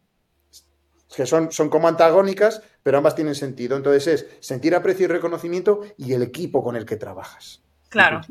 Que 1.15 1.25
son, 1.25 1.51
son 1.51 1.69
como 1.69 1.87
antagónicas, 1.87 2.61
pero 2.83 2.97
ambas 2.97 3.15
tienen 3.15 3.35
sentido. 3.35 3.77
Entonces 3.77 4.07
es 4.07 4.45
sentir 4.45 4.75
aprecio 4.75 5.05
y 5.05 5.07
reconocimiento 5.07 5.81
y 5.97 6.13
el 6.13 6.23
equipo 6.23 6.63
con 6.63 6.75
el 6.75 6.85
que 6.85 6.97
trabajas. 6.97 7.61
Claro. 7.89 8.21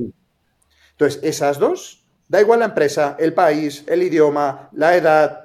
Entonces, 0.90 1.20
esas 1.22 1.58
dos, 1.58 2.04
da 2.28 2.40
igual 2.40 2.60
la 2.60 2.66
empresa, 2.66 3.16
el 3.18 3.32
país, 3.32 3.84
el 3.86 4.02
idioma, 4.02 4.68
la 4.72 4.96
edad, 4.96 5.43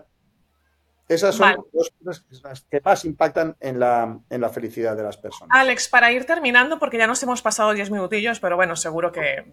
esas 1.09 1.35
son 1.35 1.65
dos 1.73 1.91
cosas 2.03 2.65
que 2.69 2.81
más 2.81 3.03
impactan 3.03 3.57
en 3.59 3.79
la, 3.79 4.49
felicidad 4.53 4.95
de 4.95 5.01
las 5.01 5.17
personas. 5.17 5.49
Alex, 5.57 5.89
para 5.89 6.11
ir 6.11 6.25
terminando, 6.25 6.77
porque 6.77 6.99
ya 6.99 7.07
nos 7.07 7.21
hemos 7.23 7.41
pasado 7.41 7.73
10 7.73 7.89
minutillos, 7.89 8.39
pero 8.39 8.55
bueno, 8.55 8.75
seguro 8.75 9.11
que, 9.11 9.51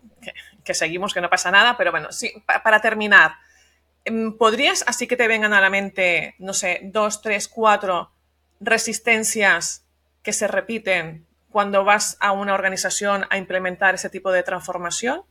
seguimos, 0.75 1.14
que 1.14 1.23
no 1.23 1.31
pasa 1.31 1.51
nada, 1.51 1.79
pero 1.79 1.92
bueno, 1.92 2.12
sí, 2.12 2.31
para 2.62 2.83
terminar, 2.83 3.37
em, 4.05 4.37
¿podrías, 4.37 4.85
así 4.87 5.07
que 5.07 5.16
te 5.16 5.29
vengan 5.29 5.55
a 5.55 5.62
la 5.62 5.71
mente, 5.71 6.35
no 6.38 6.53
sé, 6.53 6.81
dos, 6.85 7.23
tres, 7.23 7.49
cuatro 7.49 8.12
resistencias 8.61 9.87
que 10.23 10.35
se 10.35 10.49
repiten 10.49 11.27
cuando 11.51 11.85
vas 11.85 12.19
a 12.21 12.33
una 12.33 12.53
organización 12.53 13.25
a 13.31 13.38
implementar 13.38 13.95
ese 13.95 14.11
tipo 14.11 14.31
de 14.31 14.42
transformación? 14.42 15.23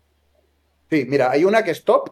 Sí, 0.90 1.06
mira, 1.08 1.30
hay 1.30 1.46
una 1.46 1.64
que 1.64 1.70
es 1.70 1.84
top, 1.84 2.10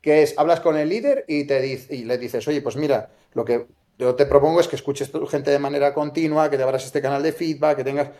que 0.00 0.22
es, 0.22 0.34
hablas 0.38 0.60
con 0.60 0.76
el 0.76 0.88
líder 0.88 1.24
y, 1.28 1.44
te 1.44 1.66
y 1.66 2.04
le 2.04 2.18
dices, 2.18 2.46
oye, 2.48 2.62
pues 2.62 2.76
mira, 2.76 3.10
lo 3.34 3.44
que 3.44 3.66
yo 3.98 4.14
te 4.14 4.26
propongo 4.26 4.60
es 4.60 4.68
que 4.68 4.76
escuches 4.76 5.12
tu 5.12 5.26
gente 5.26 5.50
de 5.50 5.58
manera 5.58 5.92
continua, 5.92 6.48
que 6.48 6.56
te 6.56 6.62
abras 6.62 6.84
este 6.86 7.02
canal 7.02 7.22
de 7.22 7.32
feedback, 7.32 7.76
que 7.76 7.84
tengas... 7.84 8.10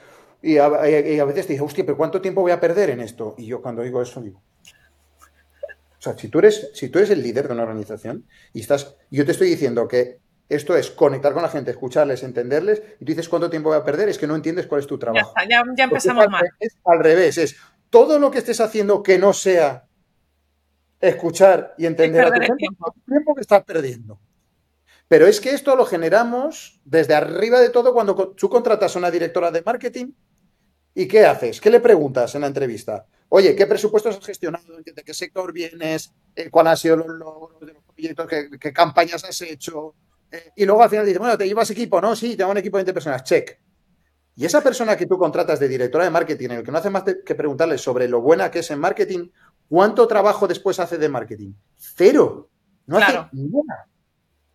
Y 0.42 0.58
a, 0.58 0.68
veces 0.68 1.46
te 1.46 1.52
dice, 1.52 1.64
hostia, 1.64 1.84
pero 1.84 1.96
¿cuánto 1.96 2.20
tiempo 2.20 2.42
voy 2.42 2.52
a 2.52 2.60
perder 2.60 2.90
en 2.90 3.00
esto? 3.00 3.34
Y 3.38 3.46
yo 3.46 3.62
cuando 3.62 3.82
digo 3.82 4.02
eso 4.02 4.20
digo... 4.20 4.42
O 5.98 6.02
sea, 6.02 6.16
si 6.16 6.28
tú 6.28 6.38
eres, 6.38 6.70
si 6.74 6.88
tú 6.88 6.98
eres 6.98 7.10
el 7.10 7.22
líder 7.22 7.46
de 7.48 7.54
una 7.54 7.62
organización 7.62 8.26
y 8.52 8.60
estás... 8.60 8.96
Yo 9.10 9.24
te 9.24 9.32
estoy 9.32 9.48
diciendo 9.48 9.88
que 9.88 10.18
esto 10.50 10.76
es 10.76 10.90
conectar 10.90 11.32
con 11.32 11.42
la 11.42 11.48
gente, 11.48 11.70
escucharles, 11.70 12.22
entenderles, 12.22 12.82
y 13.00 13.04
tú 13.04 13.12
dices 13.12 13.28
cuánto 13.28 13.48
tiempo 13.48 13.70
voy 13.70 13.78
a 13.78 13.84
perder, 13.84 14.08
es 14.08 14.18
que 14.18 14.26
no 14.26 14.34
entiendes 14.34 14.66
cuál 14.66 14.80
es 14.80 14.86
tu 14.86 14.98
trabajo. 14.98 15.32
Ya, 15.48 15.62
ya, 15.76 15.84
empezamos 15.84 16.28
mal. 16.28 16.50
Es 16.58 16.76
al 16.84 16.98
revés, 16.98 17.38
es 17.38 17.56
todo 17.88 18.18
lo 18.18 18.30
que 18.30 18.38
estés 18.38 18.60
haciendo 18.60 19.02
que 19.02 19.18
no 19.18 19.32
sea 19.32 19.84
escuchar 21.00 21.74
y 21.78 21.86
entender 21.86 22.24
a 22.24 22.30
tu 22.30 22.40
gente, 22.40 22.56
tiempo. 22.56 22.94
tiempo 23.06 23.34
que 23.34 23.40
estás 23.40 23.64
perdiendo. 23.64 24.20
Pero 25.08 25.26
es 25.26 25.40
que 25.40 25.50
esto 25.50 25.74
lo 25.74 25.86
generamos 25.86 26.80
desde 26.84 27.14
arriba 27.14 27.58
de 27.58 27.70
todo 27.70 27.92
cuando 27.92 28.14
tú 28.32 28.48
contratas 28.48 28.94
a 28.94 28.98
una 28.98 29.10
directora 29.10 29.50
de 29.50 29.62
marketing 29.62 30.12
y 30.94 31.08
¿qué 31.08 31.24
haces? 31.24 31.60
¿Qué 31.60 31.70
le 31.70 31.80
preguntas 31.80 32.34
en 32.34 32.42
la 32.42 32.46
entrevista? 32.46 33.06
Oye, 33.28 33.54
¿qué 33.54 33.66
presupuestos 33.66 34.16
has 34.16 34.24
gestionado? 34.24 34.76
¿De 34.84 35.02
qué 35.02 35.14
sector 35.14 35.52
vienes? 35.52 36.12
Eh, 36.34 36.50
¿Cuáles 36.50 36.70
han 36.72 36.76
sido 36.76 36.96
los 36.96 37.08
logros 37.08 37.60
de 37.60 37.72
los 37.74 37.82
proyectos? 37.84 38.28
¿Qué, 38.60 38.72
campañas 38.72 39.24
has 39.24 39.40
hecho? 39.42 39.94
Eh, 40.30 40.50
y 40.56 40.64
luego 40.64 40.82
al 40.82 40.90
final 40.90 41.04
dices, 41.04 41.18
bueno, 41.18 41.38
¿te 41.38 41.46
llevas 41.46 41.70
equipo? 41.70 42.00
No, 42.00 42.14
sí, 42.14 42.36
tengo 42.36 42.50
un 42.50 42.58
equipo 42.58 42.76
de 42.76 42.84
20 42.84 42.92
personas. 42.92 43.24
Check. 43.24 43.58
Y 44.34 44.44
esa 44.44 44.62
persona 44.62 44.96
que 44.96 45.06
tú 45.06 45.18
contratas 45.18 45.60
de 45.60 45.68
directora 45.68 46.04
de 46.04 46.10
marketing, 46.10 46.46
en 46.46 46.58
el 46.58 46.64
que 46.64 46.72
no 46.72 46.78
hace 46.78 46.90
más 46.90 47.04
que 47.04 47.34
preguntarle 47.34 47.78
sobre 47.78 48.08
lo 48.08 48.20
buena 48.20 48.50
que 48.50 48.60
es 48.60 48.70
en 48.70 48.78
marketing, 48.78 49.28
¿Cuánto 49.70 50.08
trabajo 50.08 50.48
después 50.48 50.80
hace 50.80 50.98
de 50.98 51.08
marketing? 51.08 51.52
Cero. 51.76 52.50
No 52.86 52.96
hace 52.96 53.12
nada. 53.12 53.86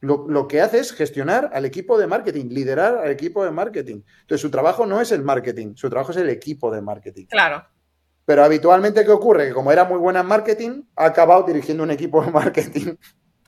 Lo, 0.02 0.46
que 0.46 0.60
hace 0.60 0.80
es 0.80 0.92
gestionar 0.92 1.52
al 1.54 1.64
equipo 1.64 1.98
de 1.98 2.06
marketing, 2.06 2.48
liderar 2.50 2.98
al 2.98 3.10
equipo 3.10 3.46
de 3.46 3.52
marketing. 3.52 4.02
Entonces, 4.22 4.42
su 4.42 4.52
trabajo 4.52 4.86
no 4.86 5.00
es 5.00 5.14
el 5.14 5.24
marketing, 5.24 5.76
su 5.76 5.90
trabajo 5.90 6.12
es 6.12 6.18
el 6.18 6.30
equipo 6.30 6.70
de 6.70 6.82
marketing. 6.82 7.28
Claro. 7.28 7.66
Pero 8.26 8.44
habitualmente, 8.44 9.06
¿qué 9.06 9.12
ocurre? 9.12 9.48
Que 9.48 9.54
como 9.54 9.72
era 9.72 9.86
muy 9.86 10.00
buena 10.00 10.20
en 10.20 10.26
marketing, 10.26 10.84
ha 10.98 11.06
acabado 11.06 11.44
dirigiendo 11.44 11.84
un 11.84 11.92
equipo 11.92 12.22
de 12.22 12.32
marketing. 12.32 12.96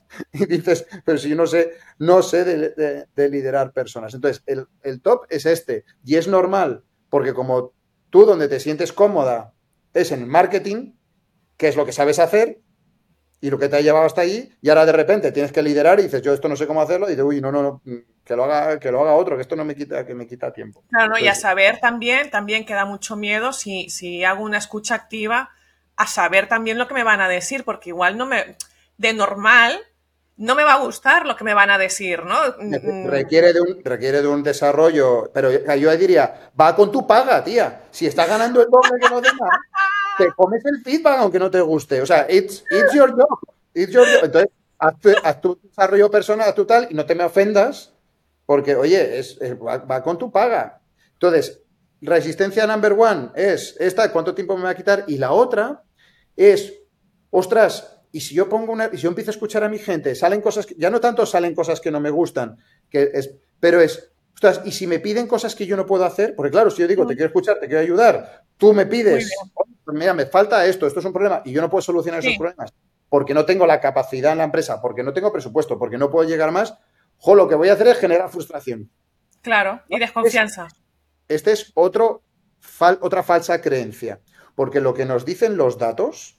y 0.32 0.46
dices, 0.46 0.86
pero 1.04 1.18
si 1.18 1.28
yo 1.28 1.36
no 1.36 1.46
sé, 1.46 1.74
no 1.98 2.22
sé 2.22 2.44
de, 2.46 3.28
liderar 3.28 3.74
personas. 3.74 4.14
Entonces, 4.14 4.42
el, 4.46 4.66
el 4.80 5.02
top 5.02 5.26
es 5.28 5.44
este. 5.44 5.84
Y 6.02 6.16
es 6.16 6.28
normal, 6.28 6.82
porque 7.10 7.34
como 7.34 7.74
tú 8.08 8.24
donde 8.24 8.48
te 8.48 8.58
sientes 8.58 8.94
cómoda 8.94 9.52
es 9.92 10.12
en 10.12 10.26
marketing, 10.26 10.94
qué 11.58 11.68
es 11.68 11.76
lo 11.76 11.84
que 11.84 11.92
sabes 11.92 12.18
hacer 12.18 12.60
y 13.40 13.50
lo 13.50 13.58
que 13.58 13.68
te 13.68 13.76
ha 13.76 13.80
llevado 13.80 14.06
hasta 14.06 14.22
allí, 14.22 14.52
y 14.60 14.68
ahora 14.68 14.86
de 14.86 14.92
repente 14.92 15.30
tienes 15.30 15.52
que 15.52 15.62
liderar 15.62 16.00
y 16.00 16.04
dices, 16.04 16.22
yo 16.22 16.32
esto 16.32 16.48
no 16.48 16.56
sé 16.56 16.66
cómo 16.66 16.80
hacerlo, 16.82 17.06
y 17.06 17.10
dices, 17.10 17.24
uy, 17.24 17.40
no, 17.40 17.52
no, 17.52 17.62
no, 17.62 17.82
que 18.24 18.34
lo 18.34 18.44
haga, 18.44 18.80
que 18.80 18.90
lo 18.90 19.00
haga 19.00 19.12
otro, 19.12 19.36
que 19.36 19.42
esto 19.42 19.54
no 19.54 19.64
me 19.64 19.76
quita, 19.76 20.04
que 20.04 20.14
me 20.14 20.26
quita 20.26 20.52
tiempo. 20.52 20.82
Claro, 20.88 21.18
y 21.18 21.28
a 21.28 21.34
saber 21.36 21.78
también, 21.78 22.30
también 22.30 22.66
queda 22.66 22.84
mucho 22.84 23.14
miedo 23.14 23.52
si, 23.52 23.90
si 23.90 24.24
hago 24.24 24.42
una 24.42 24.58
escucha 24.58 24.96
activa, 24.96 25.50
a 25.94 26.06
saber 26.06 26.48
también 26.48 26.78
lo 26.78 26.88
que 26.88 26.94
me 26.94 27.04
van 27.04 27.20
a 27.20 27.28
decir, 27.28 27.64
porque 27.64 27.90
igual 27.90 28.16
no 28.16 28.26
me, 28.26 28.56
de 28.96 29.12
normal, 29.14 29.78
no 30.36 30.54
me 30.54 30.64
va 30.64 30.74
a 30.74 30.78
gustar 30.78 31.26
lo 31.26 31.36
que 31.36 31.44
me 31.44 31.54
van 31.54 31.70
a 31.70 31.78
decir, 31.78 32.24
¿no? 32.24 32.36
Mm, 32.60 33.06
requiere 33.06 33.52
de 33.52 33.60
un, 33.60 33.84
requiere 33.84 34.22
de 34.22 34.28
un 34.28 34.42
desarrollo, 34.42 35.30
pero 35.34 35.50
yo 35.50 35.96
diría, 35.96 36.50
va 36.58 36.74
con 36.74 36.92
tu 36.92 37.06
paga, 37.06 37.42
tía. 37.42 37.82
Si 37.90 38.06
está 38.06 38.26
ganando 38.26 38.62
el 38.62 38.68
doble 38.70 39.00
que 39.00 39.08
los 39.08 39.22
demás, 39.22 39.50
te 40.18 40.32
comes 40.32 40.64
el 40.64 40.82
feedback 40.82 41.20
aunque 41.20 41.38
no 41.38 41.50
te 41.50 41.60
guste. 41.60 42.00
O 42.00 42.06
sea, 42.06 42.26
it's, 42.28 42.64
your 42.92 43.12
job. 43.12 43.38
It's 43.74 43.92
your 43.92 44.06
job. 44.06 44.24
Entonces, 44.24 44.50
haz, 44.78 45.40
tu 45.40 45.58
desarrollo 45.62 46.10
personal, 46.10 46.48
haz 46.48 46.54
tu 46.54 46.64
tal, 46.64 46.88
y 46.90 46.94
no 46.94 47.06
te 47.06 47.14
me 47.14 47.24
ofendas, 47.24 47.94
porque, 48.46 48.76
oye, 48.76 49.20
va, 49.64 50.02
con 50.02 50.18
tu 50.18 50.30
paga. 50.30 50.80
Entonces, 51.14 51.62
resistencia 52.00 52.66
number 52.66 52.92
one 52.92 53.30
es 53.34 53.76
esta, 53.78 54.10
¿cuánto 54.12 54.34
tiempo 54.34 54.56
me 54.56 54.64
va 54.64 54.70
a 54.70 54.76
quitar? 54.76 55.04
Y 55.06 55.18
la 55.18 55.32
otra 55.32 55.82
es, 56.36 56.74
ostras, 57.30 57.98
y 58.12 58.20
si 58.20 58.34
yo 58.34 58.48
pongo 58.48 58.72
una, 58.72 58.88
y 58.92 58.96
si 58.96 59.02
yo 59.02 59.08
empiezo 59.08 59.30
a 59.30 59.34
escuchar 59.34 59.64
a 59.64 59.68
mi 59.68 59.78
gente, 59.78 60.14
salen 60.14 60.40
cosas, 60.40 60.66
ya 60.76 60.90
no 60.90 61.00
tanto 61.00 61.26
salen 61.26 61.54
cosas 61.54 61.80
que 61.80 61.90
no 61.90 62.00
me 62.00 62.10
gustan, 62.10 62.58
que 62.90 63.10
es, 63.12 63.34
pero 63.60 63.80
es, 63.80 64.10
ostras, 64.38 64.60
y 64.64 64.70
si 64.70 64.86
me 64.86 65.00
piden 65.00 65.26
cosas 65.26 65.56
que 65.56 65.66
yo 65.66 65.76
no 65.76 65.84
puedo 65.84 66.04
hacer, 66.04 66.36
porque 66.36 66.52
claro, 66.52 66.70
si 66.70 66.80
yo 66.80 66.86
digo, 66.86 67.04
te 67.04 67.14
quiero 67.14 67.26
escuchar, 67.26 67.58
te 67.58 67.66
quiero 67.66 67.82
ayudar, 67.82 68.44
tú 68.56 68.72
me 68.72 68.86
pides, 68.86 69.28
mira, 69.86 70.14
me 70.14 70.26
falta 70.26 70.64
esto, 70.64 70.86
esto 70.86 71.00
es 71.00 71.06
un 71.06 71.12
problema 71.12 71.42
y 71.44 71.50
yo 71.52 71.60
no 71.60 71.68
puedo 71.68 71.82
solucionar 71.82 72.20
esos 72.20 72.36
problemas 72.38 72.72
porque 73.08 73.34
no 73.34 73.44
tengo 73.44 73.66
la 73.66 73.80
capacidad 73.80 74.32
en 74.32 74.38
la 74.38 74.44
empresa, 74.44 74.80
porque 74.80 75.02
no 75.02 75.12
tengo 75.12 75.32
presupuesto, 75.32 75.76
porque 75.76 75.98
no 75.98 76.08
puedo 76.10 76.28
llegar 76.28 76.52
más, 76.52 76.74
jo, 77.16 77.34
lo 77.34 77.48
que 77.48 77.56
voy 77.56 77.68
a 77.68 77.72
hacer 77.72 77.88
es 77.88 77.98
generar 77.98 78.28
frustración. 78.28 78.90
Claro, 79.42 79.82
y 79.88 79.98
desconfianza. 79.98 80.68
Este, 81.26 81.50
es 81.52 81.72
otro, 81.74 82.22
otra 83.00 83.24
falsa 83.24 83.60
creencia, 83.60 84.20
porque 84.54 84.80
lo 84.80 84.94
que 84.94 85.04
nos 85.04 85.24
dicen 85.24 85.56
los 85.56 85.78
datos 85.78 86.36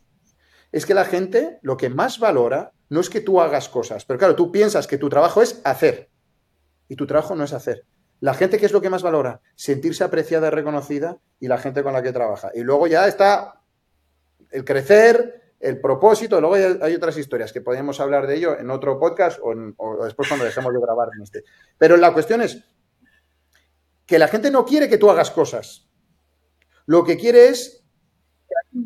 es 0.71 0.85
que 0.85 0.93
la 0.93 1.03
gente 1.03 1.59
lo 1.63 1.75
que 1.75 1.89
más 1.89 2.19
valora 2.19 2.71
no 2.87 3.01
es 3.01 3.09
que 3.09 3.19
tú 3.19 3.41
hagas 3.41 3.67
cosas, 3.67 4.05
pero 4.05 4.19
claro, 4.19 4.35
tú 4.35 4.53
piensas 4.53 4.87
que 4.87 4.97
tu 4.97 5.09
trabajo 5.09 5.41
es 5.41 5.59
hacer 5.65 6.09
y 6.89 6.95
tu 6.95 7.07
trabajo 7.07 7.35
no 7.35 7.45
es 7.45 7.53
hacer. 7.53 7.85
La 8.19 8.33
gente, 8.33 8.57
¿qué 8.57 8.65
es 8.65 8.73
lo 8.73 8.81
que 8.81 8.89
más 8.89 9.03
valora? 9.03 9.39
Sentirse 9.55 10.03
apreciada 10.03 10.47
y 10.47 10.51
reconocida 10.51 11.19
y 11.39 11.47
la 11.47 11.57
gente 11.57 11.83
con 11.83 11.93
la 11.93 12.03
que 12.03 12.11
trabaja. 12.11 12.51
Y 12.53 12.61
luego 12.61 12.87
ya 12.87 13.07
está 13.07 13.61
el 14.49 14.65
crecer, 14.65 15.53
el 15.59 15.79
propósito, 15.79 16.41
luego 16.41 16.55
hay, 16.83 16.95
otras 16.95 17.17
historias 17.17 17.53
que 17.53 17.61
podríamos 17.61 17.99
hablar 17.99 18.27
de 18.27 18.35
ello 18.35 18.59
en 18.59 18.69
otro 18.71 18.99
podcast 18.99 19.39
o, 19.41 20.03
después 20.03 20.27
cuando 20.27 20.45
dejemos 20.45 20.73
de 20.73 20.79
grabar 20.81 21.09
en 21.15 21.23
este. 21.23 21.43
Pero 21.77 21.95
la 21.95 22.11
cuestión 22.11 22.41
es 22.41 22.63
que 24.05 24.19
la 24.19 24.27
gente 24.27 24.51
no 24.51 24.65
quiere 24.65 24.89
que 24.89 24.97
tú 24.97 25.09
hagas 25.09 25.31
cosas. 25.31 25.87
Lo 26.87 27.03
que 27.03 27.17
quiere 27.17 27.49
es 27.49 27.85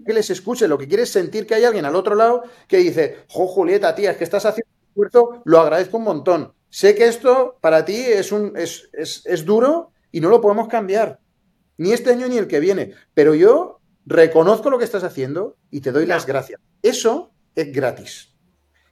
que 0.05 0.13
les 0.13 0.29
escuche, 0.29 0.67
lo 0.67 0.77
que 0.77 0.87
quiere 0.87 1.03
es 1.03 1.11
sentir 1.11 1.47
que 1.47 1.55
hay 1.55 1.63
alguien 1.63 1.85
al 1.85 1.95
otro 1.95 2.15
lado 2.15 2.43
que 2.67 2.77
dice, 2.77 3.25
jo, 3.29 3.47
Julieta, 3.47 3.95
tía, 3.95 4.11
es 4.11 4.17
que 4.17 4.25
estás 4.25 4.45
haciendo 4.45 4.69
un 4.73 4.89
esfuerzo, 4.89 5.41
lo 5.45 5.59
agradezco 5.59 5.97
un 5.97 6.03
montón 6.03 6.53
Sé 6.73 6.95
que 6.95 7.05
esto 7.05 7.59
para 7.61 7.85
ti 7.85 7.97
es, 7.97 8.31
un, 8.31 8.57
es, 8.57 8.89
es, 8.93 9.45
duro 9.45 9.91
y 10.11 10.21
no 10.21 10.29
lo 10.29 10.41
podemos 10.41 10.67
cambiar, 10.67 11.19
ni 11.77 11.93
este 11.93 12.09
año 12.09 12.27
ni 12.27 12.39
el 12.39 12.47
que 12.47 12.59
viene, 12.59 12.95
pero 13.13 13.35
yo 13.35 13.79
reconozco 14.07 14.71
lo 14.71 14.79
que 14.79 14.85
estás 14.85 15.03
haciendo 15.03 15.55
y 15.69 15.81
te 15.81 15.91
doy 15.91 16.07
las 16.07 16.25
gracias. 16.25 16.59
Eso 16.81 17.31
es 17.53 17.71
gratis. 17.71 18.33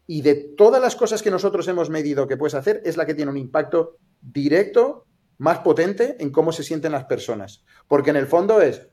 Y 0.06 0.22
de 0.22 0.36
todas 0.36 0.80
las 0.80 0.96
cosas 0.96 1.24
que 1.24 1.32
nosotros 1.32 1.68
hemos 1.70 1.90
medido 1.90 2.28
que 2.28 2.38
puedes 2.38 2.54
hacer, 2.54 2.84
es 2.86 2.98
la 2.98 3.08
que 3.08 3.16
tiene 3.16 3.32
un 3.32 3.38
impacto 3.38 3.98
directo, 4.22 5.08
más 5.40 5.58
potente 5.62 6.18
en 6.20 6.30
cómo 6.30 6.52
se 6.52 6.62
sienten 6.62 6.92
las 6.92 7.06
personas. 7.06 7.66
Porque 7.88 8.12
en 8.12 8.18
el 8.18 8.28
fondo 8.28 8.62
es, 8.62 8.90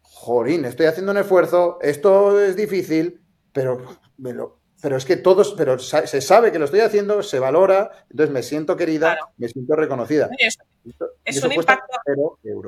jorín, 0.00 0.64
estoy 0.64 0.86
haciendo 0.86 1.12
un 1.12 1.18
esfuerzo, 1.18 1.78
esto 1.82 2.42
es 2.42 2.56
difícil, 2.56 3.22
pero 3.52 3.78
me 4.16 4.32
lo, 4.32 4.63
pero 4.84 4.98
es 4.98 5.06
que 5.06 5.16
todos, 5.16 5.54
pero 5.56 5.78
se 5.78 6.20
sabe 6.20 6.52
que 6.52 6.58
lo 6.58 6.66
estoy 6.66 6.80
haciendo, 6.80 7.22
se 7.22 7.38
valora, 7.38 7.90
entonces 8.10 8.30
me 8.30 8.42
siento 8.42 8.76
querida, 8.76 9.16
me 9.38 9.48
siento 9.48 9.74
reconocida. 9.76 10.28
es 11.24 11.42
un 11.42 11.52
impacto. 11.52 11.96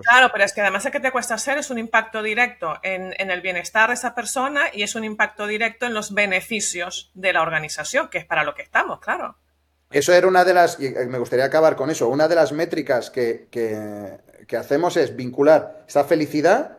Claro, 0.01 0.31
pero 0.33 0.45
es 0.45 0.55
que 0.55 0.63
además 0.63 0.85
de 0.85 0.93
que 0.93 1.01
te 1.01 1.13
cuesta 1.13 1.35
hacer, 1.35 1.59
es 1.59 1.69
un 1.69 1.77
impacto 1.77 2.23
directo 2.23 2.73
en, 2.83 3.13
el 3.19 3.43
bienestar 3.43 3.91
de 3.91 3.97
esa 3.97 4.15
persona 4.15 4.71
y 4.73 4.83
es 4.83 4.95
un 4.95 5.05
impacto 5.05 5.47
directo 5.47 5.85
en 5.85 5.93
los 5.93 6.15
beneficios 6.15 7.11
de 7.13 7.35
la 7.35 7.43
organización, 7.43 8.09
que 8.09 8.17
es 8.17 8.25
para 8.25 8.45
lo 8.45 8.55
que 8.55 8.63
estamos, 8.63 8.99
claro. 9.01 9.37
eso 9.91 10.15
era 10.15 10.27
una 10.27 10.47
de 10.47 10.55
las, 10.55 10.81
y 10.81 10.89
me 10.89 11.19
gustaría 11.19 11.45
acabar 11.45 11.77
con 11.77 11.91
eso, 11.91 12.09
una 12.09 12.29
de 12.29 12.35
las 12.35 12.51
métricas 12.51 13.11
que, 13.11 13.49
que, 13.51 14.57
hacemos 14.57 14.97
es 14.97 15.15
vincular 15.15 15.85
esta 15.87 16.05
felicidad 16.05 16.76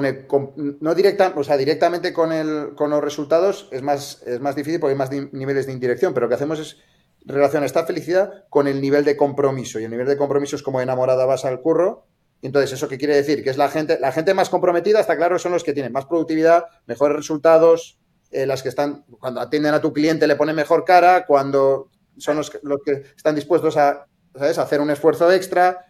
no 0.00 0.94
directa, 0.94 1.32
o 1.36 1.44
sea, 1.44 1.56
directamente 1.56 2.12
con, 2.12 2.32
el, 2.32 2.74
con 2.74 2.90
los 2.90 3.02
resultados 3.02 3.68
es 3.72 3.82
más, 3.82 4.22
es 4.26 4.40
más 4.40 4.56
difícil 4.56 4.80
porque 4.80 4.92
hay 4.92 4.98
más 4.98 5.10
niveles 5.10 5.66
de 5.66 5.72
indirección, 5.72 6.14
pero 6.14 6.26
lo 6.26 6.28
que 6.28 6.36
hacemos 6.36 6.58
es 6.58 6.78
relacionar 7.24 7.66
esta 7.66 7.86
felicidad 7.86 8.44
con 8.50 8.66
el 8.68 8.80
nivel 8.80 9.04
de 9.04 9.16
compromiso, 9.16 9.80
y 9.80 9.84
el 9.84 9.90
nivel 9.90 10.06
de 10.06 10.16
compromiso 10.16 10.56
es 10.56 10.62
como 10.62 10.80
enamorada 10.80 11.26
vas 11.26 11.44
al 11.44 11.60
curro, 11.60 12.06
entonces, 12.44 12.72
¿eso 12.72 12.88
qué 12.88 12.98
quiere 12.98 13.16
decir? 13.16 13.42
Que 13.42 13.48
es 13.48 13.56
la 13.56 13.70
gente, 13.70 13.98
la 13.98 14.12
gente 14.12 14.34
más 14.34 14.50
comprometida, 14.50 15.00
está 15.00 15.16
claro, 15.16 15.38
son 15.38 15.52
los 15.52 15.64
que 15.64 15.72
tienen 15.72 15.92
más 15.92 16.04
productividad, 16.04 16.66
mejores 16.84 17.16
resultados, 17.16 17.98
eh, 18.30 18.44
las 18.46 18.62
que 18.62 18.68
están, 18.68 19.06
cuando 19.18 19.40
atienden 19.40 19.72
a 19.72 19.80
tu 19.80 19.94
cliente 19.94 20.26
le 20.26 20.36
ponen 20.36 20.54
mejor 20.54 20.84
cara, 20.84 21.24
cuando 21.24 21.88
son 22.18 22.36
los 22.36 22.52
los 22.62 22.80
que 22.84 23.02
están 23.16 23.34
dispuestos 23.34 23.78
a, 23.78 24.06
hacer 24.34 24.82
un 24.82 24.90
esfuerzo 24.90 25.32
extra, 25.32 25.86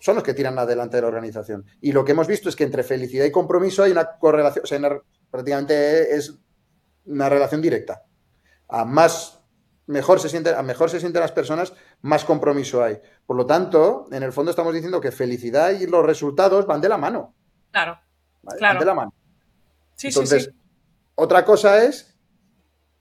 son 0.00 0.14
los 0.16 0.24
que 0.24 0.34
tiran 0.34 0.58
adelante 0.58 0.96
de 0.96 1.02
la 1.02 1.08
organización. 1.08 1.64
Y 1.80 1.92
lo 1.92 2.04
que 2.04 2.12
hemos 2.12 2.26
visto 2.26 2.48
es 2.48 2.56
que 2.56 2.64
entre 2.64 2.82
felicidad 2.82 3.24
y 3.24 3.32
compromiso 3.32 3.82
hay 3.82 3.92
una 3.92 4.18
correlación, 4.18 4.64
o 4.64 4.66
sea, 4.66 5.00
prácticamente 5.30 6.14
es 6.14 6.34
una 7.06 7.28
relación 7.28 7.62
directa. 7.62 8.04
A 8.68 8.84
más 8.84 9.38
mejor 9.86 10.20
se 10.20 10.28
sienten, 10.28 10.54
a 10.54 10.62
mejor 10.62 10.90
se 10.90 11.00
sienten 11.00 11.20
las 11.20 11.32
personas, 11.32 11.72
más 12.02 12.24
compromiso 12.24 12.82
hay. 12.82 13.00
Por 13.26 13.36
lo 13.36 13.46
tanto, 13.46 14.06
en 14.12 14.22
el 14.22 14.32
fondo 14.32 14.50
estamos 14.50 14.72
diciendo 14.74 15.00
que 15.00 15.10
felicidad 15.10 15.70
y 15.70 15.86
los 15.86 16.04
resultados 16.04 16.66
van 16.66 16.80
de 16.80 16.88
la 16.88 16.98
mano. 16.98 17.34
Claro. 17.72 17.98
Van 18.42 18.78
de 18.78 18.84
la 18.84 18.94
mano. 18.94 19.14
Sí, 19.94 20.08
Entonces, 20.08 20.44
sí, 20.44 20.50
sí. 20.50 20.56
otra 21.14 21.44
cosa 21.44 21.84
es 21.84 22.16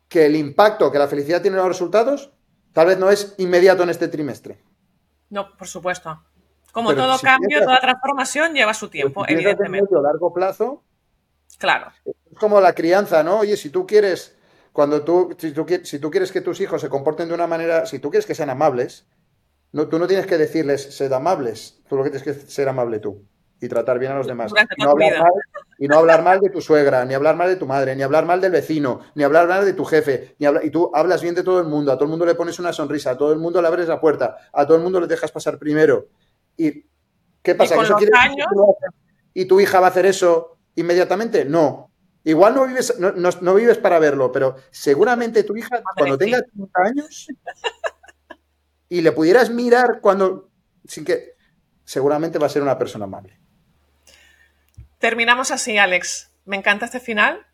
que 0.08 0.26
el 0.26 0.36
impacto 0.36 0.92
que 0.92 0.98
la 0.98 1.08
felicidad 1.08 1.42
tiene 1.42 1.58
en 1.58 1.64
los 1.64 1.68
resultados 1.68 2.32
tal 2.72 2.88
vez 2.88 2.98
no 2.98 3.10
es 3.10 3.36
inmediato 3.38 3.84
en 3.84 3.90
este 3.90 4.08
trimestre. 4.08 4.64
No, 5.30 5.56
por 5.58 5.68
supuesto. 5.68 6.24
Como 6.78 6.94
todo 6.94 7.18
cambio, 7.18 7.64
toda 7.64 7.80
transformación 7.80 8.54
lleva 8.54 8.72
su 8.72 8.88
tiempo, 8.88 9.26
evidentemente. 9.28 9.96
A 9.96 10.00
largo 10.00 10.32
plazo. 10.32 10.84
Claro. 11.58 11.92
Es 12.06 12.38
como 12.38 12.62
la 12.62 12.74
crianza, 12.74 13.24
¿no? 13.24 13.40
Oye, 13.40 13.58
si 13.58 13.72
tú 13.72 13.88
quieres 13.88 14.38
cuando 14.72 15.02
tú 15.02 15.36
si, 15.40 15.54
tú, 15.54 15.66
si 15.84 15.98
tú 15.98 16.12
quieres 16.12 16.32
que 16.32 16.42
tus 16.42 16.62
hijos 16.62 16.80
se 16.80 16.88
comporten 16.88 17.30
de 17.30 17.34
una 17.34 17.48
manera, 17.48 17.88
si 17.88 17.98
tú 17.98 18.12
quieres 18.12 18.28
que 18.28 18.36
sean 18.36 18.52
amables, 18.52 19.08
no, 19.72 19.88
tú 19.88 19.98
no 19.98 20.06
tienes 20.06 20.28
que 20.28 20.38
decirles 20.38 20.96
sed 20.96 21.12
amables, 21.12 21.82
tú 21.90 21.98
lo 21.98 22.04
que 22.04 22.12
tienes 22.12 22.24
que 22.24 22.36
ser 22.36 22.70
amable 22.70 23.00
tú 23.00 23.26
y 23.60 23.68
tratar 23.68 23.98
bien 23.98 24.12
a 24.12 24.18
los 24.18 24.28
demás. 24.28 24.52
Y 24.78 24.84
no, 24.84 24.92
hablar 24.92 25.20
mal, 25.20 25.32
y 25.80 25.88
no, 25.88 25.98
hablar 25.98 26.24
mal, 26.24 26.40
de 26.40 26.52
tu 26.52 26.62
suegra, 26.62 27.06
ni 27.06 27.16
hablar 27.16 27.36
mal 27.36 27.50
de 27.50 27.56
tu 27.56 27.66
madre, 27.66 27.96
ni 27.96 28.04
hablar 28.04 28.28
mal 28.28 28.40
del 28.40 28.52
vecino, 28.52 29.00
ni 29.16 29.24
hablar 29.24 29.48
mal 29.48 29.66
de 29.66 29.74
tu 29.74 29.84
jefe, 29.84 30.36
ni 30.38 30.48
y 30.62 30.70
tú 30.70 30.92
hablas 30.94 31.24
bien 31.24 31.34
de 31.34 31.42
todo 31.42 31.60
el 31.60 31.66
mundo, 31.66 31.92
a 31.92 31.96
todo 31.96 32.04
el 32.04 32.12
mundo 32.12 32.28
le 32.28 32.36
pones 32.36 32.60
una 32.60 32.72
sonrisa, 32.72 33.10
a 33.10 33.18
todo 33.18 33.34
el 33.34 33.40
mundo 33.40 33.64
le 33.64 33.68
abres 33.68 33.88
la 33.88 34.00
puerta, 34.00 34.38
a 34.54 34.68
todo 34.68 34.78
el 34.78 34.84
mundo 34.84 35.02
le 35.02 35.08
dejas 35.08 35.32
pasar 35.32 35.58
primero. 35.58 36.06
¿Y 36.58 36.86
qué 37.42 37.56
pasa? 37.56 37.76
¿Que 37.76 37.84
eso 37.84 37.96
quiere 37.96 38.12
¿Y 39.34 39.46
tu 39.46 39.60
hija 39.60 39.80
va 39.80 39.88
a 39.88 39.90
hacer 39.92 40.06
eso 40.06 40.58
inmediatamente? 40.76 41.46
No. 41.46 41.92
Igual 42.24 42.56
no 42.56 42.68
vives, 42.68 42.94
no, 43.00 43.56
vives 43.56 43.78
para 43.78 44.00
verlo, 44.00 44.32
pero 44.34 44.58
seguramente 44.70 45.44
tu 45.44 45.56
hija, 45.56 45.82
cuando 45.96 46.18
tenga 46.18 46.42
30 46.42 46.82
años, 46.82 47.28
y 48.90 49.02
le 49.02 49.14
pudieras 49.14 49.50
mirar 49.50 50.02
cuando, 50.02 50.50
sin 50.86 51.06
que, 51.06 51.36
seguramente 51.86 52.38
va 52.38 52.48
a 52.48 52.50
ser 52.50 52.64
una 52.64 52.78
persona 52.78 53.06
amable. 53.06 53.40
Terminamos 54.98 55.52
así, 55.52 55.78
Alex. 55.78 56.32
Me 56.44 56.58
encanta 56.58 56.86
este 56.86 57.00
final 57.00 57.46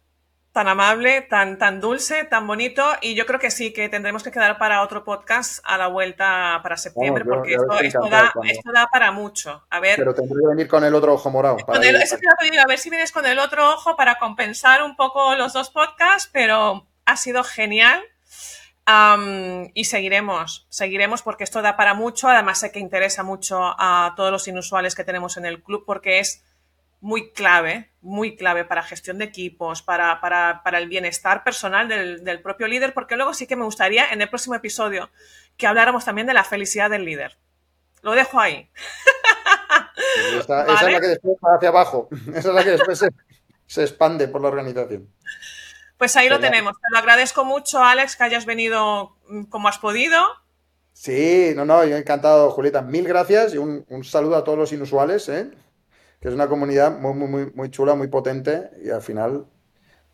tan 0.54 0.68
amable, 0.68 1.22
tan, 1.22 1.58
tan 1.58 1.82
dulce, 1.82 2.26
tan 2.26 2.46
bonito. 2.46 2.86
Y 3.02 3.16
yo 3.16 3.26
creo 3.26 3.40
que 3.40 3.50
sí, 3.50 3.74
que 3.74 3.90
tendremos 3.90 4.22
que 4.24 4.32
quedar 4.32 4.60
para 4.60 4.84
otro 4.84 5.04
podcast 5.04 5.60
a 5.64 5.78
la 5.80 5.88
vuelta 5.88 6.60
para 6.62 6.78
septiembre, 6.78 7.26
porque 7.26 7.56
esto, 7.56 8.72
da, 8.72 8.88
para 8.92 9.12
mucho. 9.12 9.66
A 9.72 9.80
ver, 9.80 9.96
Pero 9.98 10.14
tendré 10.14 10.40
que 10.40 10.48
venir 10.48 10.68
con 10.68 10.84
el 10.84 10.94
otro 10.94 11.16
ojo 11.16 11.32
morado. 11.32 11.58
a 11.68 12.68
ver 12.68 12.78
si 12.78 12.90
vienes 12.92 13.12
con 13.12 13.26
el 13.26 13.40
otro 13.40 13.74
ojo 13.74 13.96
para 13.98 14.20
compensar 14.20 14.84
un 14.84 14.96
poco 14.96 15.36
los 15.36 15.54
dos 15.54 15.72
podcasts, 15.72 16.30
pero 16.32 16.86
ha 17.06 17.18
sido 17.18 17.44
genial. 17.44 18.04
y 19.74 19.86
seguiremos, 19.86 20.68
seguiremos 20.70 21.24
porque 21.24 21.46
esto 21.46 21.64
da 21.64 21.76
para 21.76 21.96
mucho. 21.96 22.30
Además, 22.30 22.60
sé 22.60 22.72
que 22.72 22.80
interesa 22.80 23.24
mucho 23.24 23.60
a 23.80 24.14
todos 24.16 24.32
los 24.32 24.48
inusuales 24.48 24.94
que 24.94 25.04
tenemos 25.04 25.36
en 25.38 25.48
el 25.48 25.64
club 25.64 25.84
porque 25.84 26.20
es 26.20 26.44
muy 27.04 27.32
clave, 27.32 27.92
muy 28.00 28.38
clave 28.38 28.64
para 28.64 28.82
gestión 28.82 29.18
de 29.18 29.26
equipos, 29.26 29.82
para, 29.82 30.62
el 30.72 30.88
bienestar 30.88 31.44
personal 31.44 31.90
del, 31.90 32.42
propio 32.42 32.66
líder, 32.66 32.94
porque 32.94 33.18
luego 33.18 33.34
sí 33.34 33.46
que 33.46 33.58
me 33.58 33.66
gustaría 33.66 34.10
en 34.12 34.22
el 34.22 34.30
próximo 34.30 34.56
episodio 34.56 35.10
que 35.58 35.68
habláramos 35.68 36.06
también 36.06 36.28
de 36.28 36.34
la 36.34 36.46
felicidad 36.46 36.90
del 36.90 37.04
líder. 37.04 37.38
Lo 38.04 38.14
dejo 38.14 38.40
ahí. 38.40 38.70
Esa 40.40 40.66
es 40.66 40.94
la 40.94 41.02
que 41.02 41.08
después 41.08 41.36
va 41.46 41.56
hacia 41.58 41.70
abajo. 41.70 42.08
Esa 42.34 42.50
es 42.50 42.56
la 42.56 42.64
que 42.64 42.72
después 42.72 43.04
se, 43.68 43.82
expande 43.82 44.30
por 44.30 44.42
la 44.42 44.48
organización. 44.48 45.10
Pues 45.98 46.16
ahí 46.16 46.30
lo 46.30 46.40
tenemos. 46.40 46.74
Te 46.74 46.88
lo 46.90 47.00
agradezco 47.00 47.44
mucho, 47.44 47.84
Alex, 47.84 48.16
que 48.16 48.24
hayas 48.24 48.46
venido 48.46 49.18
mm, 49.28 49.44
como 49.46 49.68
has 49.68 49.78
podido. 49.78 50.24
Sí, 50.94 51.52
no, 51.54 51.66
no, 51.66 51.84
yo 51.84 51.98
encantado, 51.98 52.50
Julieta. 52.52 52.82
Mil 52.82 53.06
gracias 53.06 53.54
y 53.56 53.58
un, 53.58 53.86
un 53.90 54.06
saludo 54.06 54.38
a 54.38 54.46
todos 54.46 54.58
los 54.58 54.72
inusuales. 54.72 55.28
¿eh? 55.28 55.52
Que 56.24 56.30
es 56.30 56.36
una 56.36 56.48
comunidad 56.48 56.98
muy, 57.00 57.14
muy, 57.16 57.52
muy, 57.54 57.70
chula, 57.70 57.96
muy 57.96 58.08
potente 58.08 58.70
y 58.82 58.90
al 58.90 59.02
final 59.02 59.46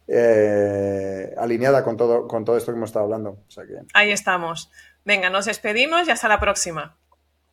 eh, 0.08 1.36
alineada 1.38 1.84
con 1.84 1.98
todo, 1.98 2.28
con 2.28 2.44
todo 2.44 2.58
esto 2.58 2.72
que 2.72 2.78
hemos 2.78 2.90
estado 2.90 3.06
hablando. 3.06 3.46
Ahí 3.94 4.10
estamos. 4.10 4.72
Venga, 5.06 5.30
nos 5.30 5.46
despedimos 5.46 6.08
y 6.08 6.12
hasta 6.12 6.28
la 6.28 6.40
próxima. 6.40 6.98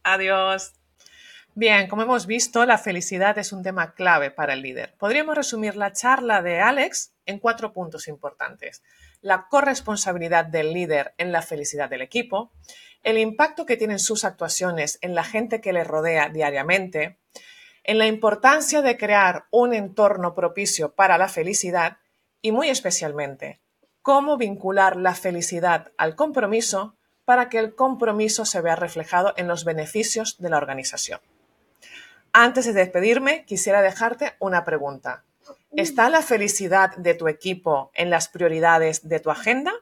Adiós. 0.04 0.72
Bien, 1.54 1.86
como 1.86 2.00
hemos 2.00 2.26
visto, 2.26 2.64
la 2.64 2.78
felicidad 2.78 3.36
es 3.36 3.52
un 3.52 3.62
tema 3.62 3.92
clave 3.92 4.30
para 4.30 4.54
el 4.54 4.62
líder. 4.62 4.94
Podríamos 4.96 5.36
resumir 5.36 5.76
la 5.76 5.92
charla 5.92 6.40
de 6.40 6.60
Alex 6.60 7.12
en 7.26 7.40
cuatro 7.40 7.74
puntos 7.74 8.08
importantes. 8.08 8.82
La 9.20 9.48
corresponsabilidad 9.50 10.46
del 10.46 10.72
líder 10.72 11.12
en 11.18 11.30
la 11.30 11.42
felicidad 11.42 11.90
del 11.90 12.00
equipo, 12.00 12.52
el 13.02 13.18
impacto 13.18 13.66
que 13.66 13.76
tienen 13.76 13.98
sus 13.98 14.24
actuaciones 14.24 14.98
en 15.02 15.14
la 15.14 15.24
gente 15.24 15.60
que 15.60 15.74
le 15.74 15.84
rodea 15.84 16.30
diariamente, 16.30 17.18
en 17.86 17.98
la 17.98 18.06
importancia 18.08 18.82
de 18.82 18.98
crear 18.98 19.46
un 19.50 19.72
entorno 19.72 20.34
propicio 20.34 20.94
para 20.94 21.18
la 21.18 21.28
felicidad 21.28 21.98
y 22.42 22.50
muy 22.50 22.68
especialmente 22.68 23.60
cómo 24.02 24.36
vincular 24.36 24.96
la 24.96 25.14
felicidad 25.14 25.92
al 25.96 26.14
compromiso 26.16 26.96
para 27.24 27.48
que 27.48 27.58
el 27.58 27.74
compromiso 27.74 28.44
se 28.44 28.60
vea 28.60 28.76
reflejado 28.76 29.34
en 29.36 29.48
los 29.48 29.64
beneficios 29.64 30.36
de 30.38 30.50
la 30.50 30.58
organización. 30.58 31.20
Antes 32.32 32.66
de 32.66 32.72
despedirme, 32.72 33.44
quisiera 33.44 33.82
dejarte 33.82 34.34
una 34.38 34.64
pregunta. 34.64 35.24
¿Está 35.72 36.08
la 36.10 36.22
felicidad 36.22 36.96
de 36.96 37.14
tu 37.14 37.28
equipo 37.28 37.90
en 37.94 38.10
las 38.10 38.28
prioridades 38.28 39.08
de 39.08 39.20
tu 39.20 39.30
agenda? 39.30 39.72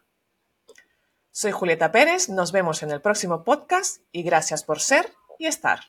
Soy 1.31 1.53
Julieta 1.53 1.91
Pérez, 1.91 2.29
nos 2.29 2.53
vemos 2.53 2.83
en 2.83 2.91
el 2.91 3.01
próximo 3.01 3.45
podcast 3.45 4.03
y 4.13 4.23
gracias 4.23 4.63
por 4.63 4.81
ser 4.81 5.11
y 5.39 5.47
estar. 5.47 5.81